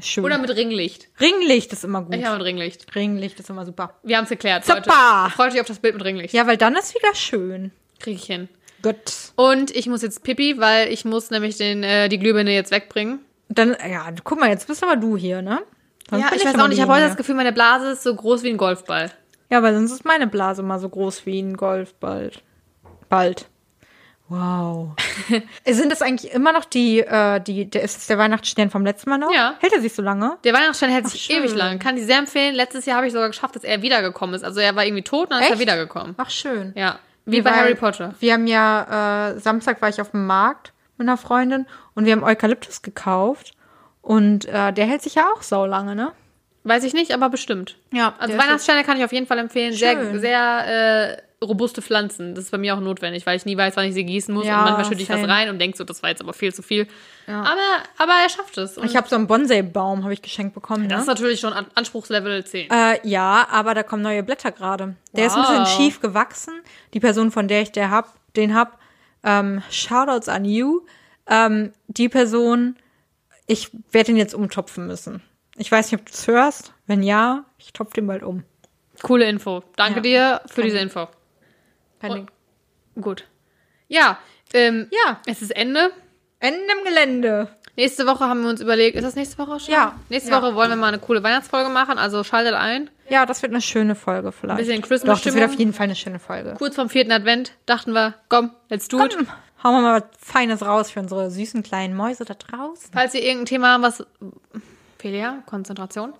Schön. 0.00 0.24
Oder 0.24 0.38
mit 0.38 0.50
Ringlicht. 0.50 1.08
Ringlicht 1.20 1.72
ist 1.72 1.84
immer 1.84 2.02
gut. 2.02 2.14
Ich 2.14 2.24
habe 2.24 2.38
mit 2.38 2.46
Ringlicht. 2.46 2.94
Ringlicht 2.94 3.38
ist 3.40 3.50
immer 3.50 3.64
super. 3.64 3.94
Wir 4.02 4.16
haben 4.16 4.24
es 4.24 4.30
geklärt. 4.30 4.64
Super. 4.64 5.30
Freut 5.34 5.52
euch 5.52 5.60
auf 5.60 5.66
das 5.66 5.78
Bild 5.78 5.94
mit 5.94 6.04
Ringlicht. 6.04 6.34
Ja, 6.34 6.46
weil 6.46 6.56
dann 6.56 6.76
ist 6.76 6.94
wieder 6.94 7.14
schön. 7.14 7.72
Kriege 7.98 8.16
ich 8.16 8.24
hin. 8.24 8.48
Gut. 8.82 8.96
Und 9.36 9.74
ich 9.74 9.86
muss 9.86 10.02
jetzt 10.02 10.22
pipi, 10.22 10.58
weil 10.58 10.92
ich 10.92 11.04
muss 11.04 11.30
nämlich 11.30 11.56
den, 11.56 11.82
äh, 11.82 12.08
die 12.08 12.18
Glühbirne 12.18 12.52
jetzt 12.52 12.70
wegbringen. 12.70 13.20
Dann, 13.48 13.76
ja, 13.90 14.06
guck 14.24 14.38
mal, 14.38 14.50
jetzt 14.50 14.68
bist 14.68 14.82
aber 14.82 14.96
du 14.96 15.16
hier, 15.16 15.42
ne? 15.42 15.60
Sonst 16.10 16.22
ja, 16.22 16.30
bin 16.30 16.38
ich 16.38 16.44
weiß 16.44 16.54
auch 16.58 16.68
nicht. 16.68 16.78
Ich 16.78 16.82
habe 16.82 16.92
heute 16.92 17.06
das 17.06 17.16
Gefühl, 17.16 17.34
meine 17.34 17.52
Blase 17.52 17.92
ist 17.92 18.02
so 18.02 18.14
groß 18.14 18.42
wie 18.42 18.50
ein 18.50 18.56
Golfball. 18.56 19.10
Ja, 19.50 19.62
weil 19.62 19.74
sonst 19.74 19.92
ist 19.92 20.04
meine 20.04 20.26
Blase 20.26 20.62
mal 20.62 20.78
so 20.78 20.88
groß 20.88 21.26
wie 21.26 21.40
ein 21.40 21.56
Golfball. 21.56 22.30
Bald. 23.08 23.48
Wow. 24.28 24.90
Sind 25.66 25.90
das 25.90 26.02
eigentlich 26.02 26.32
immer 26.32 26.52
noch 26.52 26.64
die, 26.66 27.00
äh, 27.00 27.40
die, 27.40 27.64
der, 27.68 27.82
ist 27.82 27.96
das 27.96 28.06
der 28.08 28.18
Weihnachtsstern 28.18 28.70
vom 28.70 28.84
letzten 28.84 29.08
Mal 29.10 29.18
noch? 29.18 29.32
Ja. 29.34 29.54
Hält 29.60 29.72
er 29.72 29.80
sich 29.80 29.94
so 29.94 30.02
lange? 30.02 30.36
Der 30.44 30.52
Weihnachtsstern 30.52 30.90
hält 30.90 31.06
Ach, 31.06 31.10
sich 31.10 31.22
schön. 31.22 31.36
ewig 31.42 31.54
lang. 31.54 31.78
Kann 31.78 31.96
die 31.96 32.02
sehr 32.04 32.18
empfehlen. 32.18 32.54
Letztes 32.54 32.84
Jahr 32.86 32.98
habe 32.98 33.06
ich 33.06 33.12
sogar 33.12 33.28
geschafft, 33.28 33.56
dass 33.56 33.64
er 33.64 33.80
wiedergekommen 33.82 34.34
ist. 34.34 34.44
Also 34.44 34.60
er 34.60 34.76
war 34.76 34.84
irgendwie 34.84 35.02
tot 35.04 35.24
und 35.28 35.30
dann 35.32 35.40
ist 35.40 35.46
er 35.48 35.52
Echt? 35.52 35.60
wiedergekommen. 35.62 36.14
Ach, 36.18 36.30
schön. 36.30 36.72
Ja. 36.76 36.98
Wie 37.24 37.32
Wir 37.36 37.44
bei 37.44 37.50
waren- 37.50 37.60
Harry 37.60 37.74
Potter. 37.74 38.14
Wir 38.20 38.34
haben 38.34 38.46
ja, 38.46 39.30
äh, 39.30 39.38
Samstag 39.40 39.80
war 39.82 39.88
ich 39.88 40.00
auf 40.00 40.10
dem 40.10 40.26
Markt 40.26 40.72
mit 40.98 41.06
einer 41.08 41.16
Freundin 41.16 41.66
und 41.94 42.04
wir 42.04 42.12
haben 42.12 42.22
Eukalyptus 42.24 42.82
gekauft. 42.82 43.52
Und 44.02 44.46
äh, 44.46 44.72
der 44.72 44.86
hält 44.86 45.02
sich 45.02 45.14
ja 45.16 45.26
auch 45.34 45.42
sau 45.42 45.66
lange, 45.66 45.94
ne? 45.94 46.12
Weiß 46.64 46.84
ich 46.84 46.92
nicht, 46.94 47.12
aber 47.12 47.28
bestimmt. 47.30 47.76
Ja, 47.92 48.14
Also 48.18 48.36
Weihnachtssterne 48.36 48.84
kann 48.84 48.96
ich 48.98 49.04
auf 49.04 49.12
jeden 49.12 49.26
Fall 49.26 49.38
empfehlen. 49.38 49.72
Sehr, 49.72 49.92
Schön. 49.92 50.20
sehr 50.20 51.16
äh, 51.18 51.22
robuste 51.42 51.82
Pflanzen. 51.82 52.34
Das 52.34 52.44
ist 52.44 52.50
bei 52.50 52.58
mir 52.58 52.74
auch 52.74 52.80
notwendig, 52.80 53.24
weil 53.26 53.36
ich 53.36 53.44
nie 53.44 53.56
weiß, 53.56 53.76
wann 53.76 53.86
ich 53.86 53.94
sie 53.94 54.04
gießen 54.04 54.34
muss. 54.34 54.46
Ja, 54.46 54.58
und 54.58 54.64
manchmal 54.64 54.84
schütte 54.86 55.02
ich 55.02 55.08
was 55.08 55.22
rein 55.28 55.48
und 55.50 55.58
denke 55.60 55.76
so, 55.76 55.84
das 55.84 56.02
war 56.02 56.10
jetzt 56.10 56.20
aber 56.20 56.32
viel 56.32 56.52
zu 56.52 56.62
viel. 56.62 56.88
Aber, 57.26 57.56
aber 57.98 58.12
er 58.22 58.28
schafft 58.28 58.58
es. 58.58 58.76
Und 58.78 58.86
Ich 58.86 58.96
habe 58.96 59.08
so 59.08 59.14
einen 59.16 59.26
Bonsai-Baum, 59.26 60.02
habe 60.02 60.12
ich 60.12 60.22
geschenkt 60.22 60.54
bekommen. 60.54 60.88
das 60.88 61.02
ist 61.02 61.06
Ne? 61.06 61.12
natürlich 61.14 61.40
schon 61.40 61.52
An 61.52 61.66
Anspruchslevel 61.74 62.44
10. 62.44 62.70
Äh, 62.70 63.06
ja, 63.06 63.46
aber 63.50 63.74
da 63.74 63.82
kommen 63.82 64.02
neue 64.02 64.22
Blätter 64.22 64.50
gerade. 64.50 64.96
Der 65.12 65.26
ist 65.26 65.34
ein 65.36 65.42
bisschen 65.42 65.58
Wow. 65.60 65.68
schief 65.76 66.00
gewachsen. 66.00 66.54
Die 66.94 67.00
Person, 67.00 67.30
von 67.30 67.46
der 67.48 67.62
ich 67.62 67.70
der 67.72 67.90
hab, 67.90 68.14
den 68.34 68.54
hab, 68.54 68.78
ähm, 69.22 69.62
Shoutouts 69.70 70.28
an 70.28 70.44
you. 70.44 70.80
Ähm, 71.28 71.72
die 71.88 72.08
Person, 72.08 72.76
ich 73.46 73.70
werde 73.92 74.10
ihn 74.12 74.16
jetzt 74.16 74.34
umtopfen 74.34 74.86
müssen. 74.86 75.22
Ich 75.56 75.70
weiß 75.70 75.90
nicht, 75.92 76.00
ob 76.00 76.06
du 76.06 76.12
es 76.12 76.26
hörst. 76.26 76.72
Wenn 76.86 77.02
ja, 77.02 77.44
ich 77.58 77.72
topfe 77.72 77.94
den 77.94 78.06
bald 78.06 78.22
um. 78.22 78.44
Coole 79.02 79.26
Info. 79.28 79.62
Danke 79.76 79.98
Ja. 79.98 80.38
dir 80.38 80.40
für 80.46 80.62
Kann 80.62 80.64
diese. 80.64 80.78
Info. 80.78 81.08
Und- 82.02 82.14
Ding. 82.96 83.02
Gut. 83.02 83.24
Ja, 83.88 84.18
ähm, 84.52 84.88
Ja, 84.90 85.20
es 85.26 85.42
ist 85.42 85.50
Ende. 85.50 85.90
Ende 86.40 86.60
im 86.78 86.84
Gelände. 86.84 87.48
Nächste 87.76 88.06
Woche 88.06 88.24
haben 88.24 88.42
wir 88.42 88.48
uns 88.50 88.60
überlegt, 88.60 88.96
ist 88.96 89.04
das 89.04 89.14
nächste 89.14 89.38
Woche 89.38 89.60
schon? 89.60 89.72
Ja. 89.72 89.94
Nächste 90.08 90.30
Ja. 90.30 90.42
Woche 90.42 90.54
wollen 90.56 90.70
wir 90.70 90.76
mal 90.76 90.88
eine 90.88 90.98
coole 90.98 91.22
Weihnachtsfolge 91.22 91.70
machen, 91.70 91.96
also 91.98 92.24
schaltet 92.24 92.54
ein. 92.54 92.90
Ja, 93.08 93.24
das 93.24 93.40
wird 93.42 93.52
eine 93.52 93.60
schöne 93.62 93.94
Folge 93.94 94.32
vielleicht. 94.32 94.58
Bisschen 94.58 94.82
Doch, 94.82 95.20
das 95.20 95.34
wird 95.34 95.44
auf 95.44 95.54
jeden 95.54 95.72
Fall 95.72 95.84
eine 95.84 95.94
schöne 95.96 96.18
Folge. 96.18 96.54
Kurz 96.58 96.74
vorm 96.74 96.88
vierten 96.90 97.12
Advent 97.12 97.52
dachten 97.66 97.92
wir, 97.92 98.14
komm, 98.28 98.50
let's 98.68 98.88
do 98.88 98.98
it. 99.04 99.14
Komm, 99.16 99.26
hauen 99.62 99.74
wir 99.76 99.80
mal 99.82 100.00
was 100.00 100.08
Feines 100.20 100.62
raus 100.62 100.90
für 100.90 101.00
unsere 101.00 101.30
süßen 101.30 101.62
kleinen 101.62 101.94
Mäuse 101.96 102.24
da 102.24 102.34
draußen. 102.34 102.90
Falls 102.92 103.14
ihr 103.14 103.22
irgendein 103.22 103.46
Thema 103.46 103.72
haben, 103.74 103.82
was. 103.82 104.04
Felia, 104.98 105.42
Konzentration. 105.46 106.12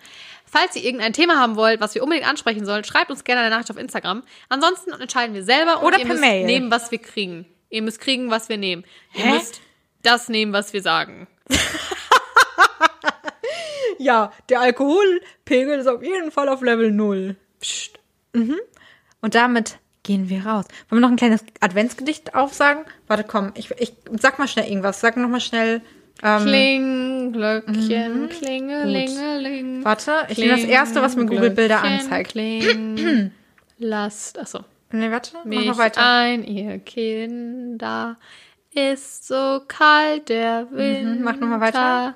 Falls 0.50 0.76
ihr 0.76 0.84
irgendein 0.84 1.12
Thema 1.12 1.38
haben 1.38 1.56
wollt, 1.56 1.80
was 1.80 1.94
wir 1.94 2.02
unbedingt 2.02 2.26
ansprechen 2.28 2.64
sollen, 2.64 2.84
schreibt 2.84 3.10
uns 3.10 3.24
gerne 3.24 3.42
eine 3.42 3.50
Nachricht 3.50 3.70
auf 3.70 3.76
Instagram. 3.76 4.22
Ansonsten 4.48 4.92
entscheiden 4.92 5.34
wir 5.34 5.44
selber 5.44 5.80
und 5.80 5.86
Oder 5.86 5.98
ihr 5.98 6.04
per 6.06 6.14
müsst 6.14 6.24
Mail. 6.24 6.46
nehmen, 6.46 6.70
was 6.70 6.90
wir 6.90 6.98
kriegen. 6.98 7.46
Ihr 7.70 7.82
müsst 7.82 8.00
kriegen, 8.00 8.30
was 8.30 8.48
wir 8.48 8.56
nehmen. 8.56 8.84
Ihr 9.14 9.24
Hä? 9.24 9.32
müsst 9.32 9.60
das 10.02 10.28
nehmen, 10.28 10.52
was 10.52 10.72
wir 10.72 10.82
sagen. 10.82 11.26
Ja, 13.98 14.32
der 14.48 14.60
Alkoholpegel 14.60 15.78
ist 15.80 15.88
auf 15.88 16.02
jeden 16.04 16.30
Fall 16.30 16.48
auf 16.48 16.62
Level 16.62 16.92
0. 16.92 17.34
Psst. 17.60 17.98
Und 18.32 19.34
damit 19.34 19.78
gehen 20.04 20.28
wir 20.28 20.46
raus. 20.46 20.66
Wollen 20.88 21.00
wir 21.00 21.06
noch 21.06 21.10
ein 21.10 21.16
kleines 21.16 21.44
Adventsgedicht 21.60 22.34
aufsagen? 22.36 22.84
Warte, 23.08 23.24
komm, 23.24 23.50
ich, 23.56 23.72
ich 23.78 23.92
sag 24.20 24.38
mal 24.38 24.46
schnell 24.46 24.68
irgendwas. 24.68 25.00
Sag 25.00 25.16
noch 25.16 25.28
mal 25.28 25.40
schnell. 25.40 25.82
Ähm, 26.22 26.42
Kling, 26.42 27.17
Glöckchen, 27.32 28.28
klingelingeling. 28.28 29.84
warte, 29.84 30.26
ich 30.28 30.38
nehme 30.38 30.52
das 30.52 30.64
erste, 30.64 31.02
was 31.02 31.16
mir 31.16 31.26
Google 31.26 31.50
Bilder 31.50 31.82
anzeigt. 31.82 32.32
Kling, 32.32 33.32
lasst, 33.78 34.38
achso. 34.38 34.64
Nee, 34.90 35.10
warte, 35.10 35.36
mach 35.44 35.64
noch 35.64 35.78
weiter. 35.78 36.00
ein, 36.02 36.44
ihr 36.44 36.78
Kinder, 36.78 38.16
ist 38.72 39.26
so 39.26 39.62
kalt 39.66 40.28
der 40.28 40.68
Wind. 40.70 41.18
Mhm, 41.18 41.24
mach 41.24 41.36
noch 41.36 41.48
mal 41.48 41.60
weiter. 41.60 42.14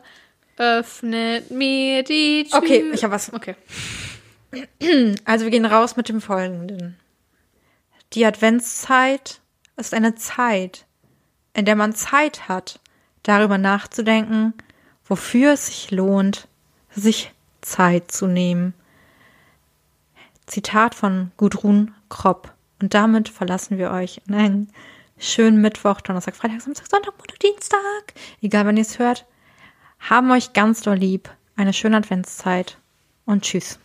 Öffnet 0.56 1.50
mir 1.50 2.02
die 2.02 2.44
Tür. 2.44 2.58
Okay, 2.58 2.84
ich 2.92 3.02
habe 3.04 3.14
was. 3.14 3.32
Okay. 3.32 3.56
Also 5.24 5.46
wir 5.46 5.50
gehen 5.50 5.64
raus 5.64 5.96
mit 5.96 6.10
dem 6.10 6.20
folgenden. 6.20 6.98
Die 8.12 8.26
Adventszeit 8.26 9.40
ist 9.78 9.94
eine 9.94 10.14
Zeit, 10.14 10.84
in 11.54 11.64
der 11.64 11.74
man 11.74 11.94
Zeit 11.94 12.48
hat, 12.48 12.78
darüber 13.22 13.56
nachzudenken, 13.56 14.52
wofür 15.12 15.52
es 15.52 15.66
sich 15.66 15.90
lohnt, 15.90 16.48
sich 16.88 17.34
Zeit 17.60 18.10
zu 18.10 18.26
nehmen. 18.26 18.72
Zitat 20.46 20.94
von 20.94 21.32
Gudrun 21.36 21.94
Kropp. 22.08 22.54
Und 22.80 22.94
damit 22.94 23.28
verlassen 23.28 23.76
wir 23.76 23.90
euch 23.90 24.22
in 24.26 24.34
einen 24.34 24.72
schönen 25.18 25.60
Mittwoch, 25.60 26.00
Donnerstag, 26.00 26.34
Freitag, 26.34 26.62
Samstag, 26.62 26.86
Sonntag, 26.88 27.12
Montag, 27.18 27.38
Dienstag. 27.40 28.14
Egal 28.40 28.64
wann 28.64 28.78
ihr 28.78 28.84
es 28.84 28.98
hört. 28.98 29.26
Haben 30.00 30.30
euch 30.30 30.54
ganz 30.54 30.80
doll 30.80 30.96
lieb. 30.96 31.28
Eine 31.56 31.74
schöne 31.74 31.98
Adventszeit 31.98 32.78
und 33.26 33.42
tschüss. 33.42 33.78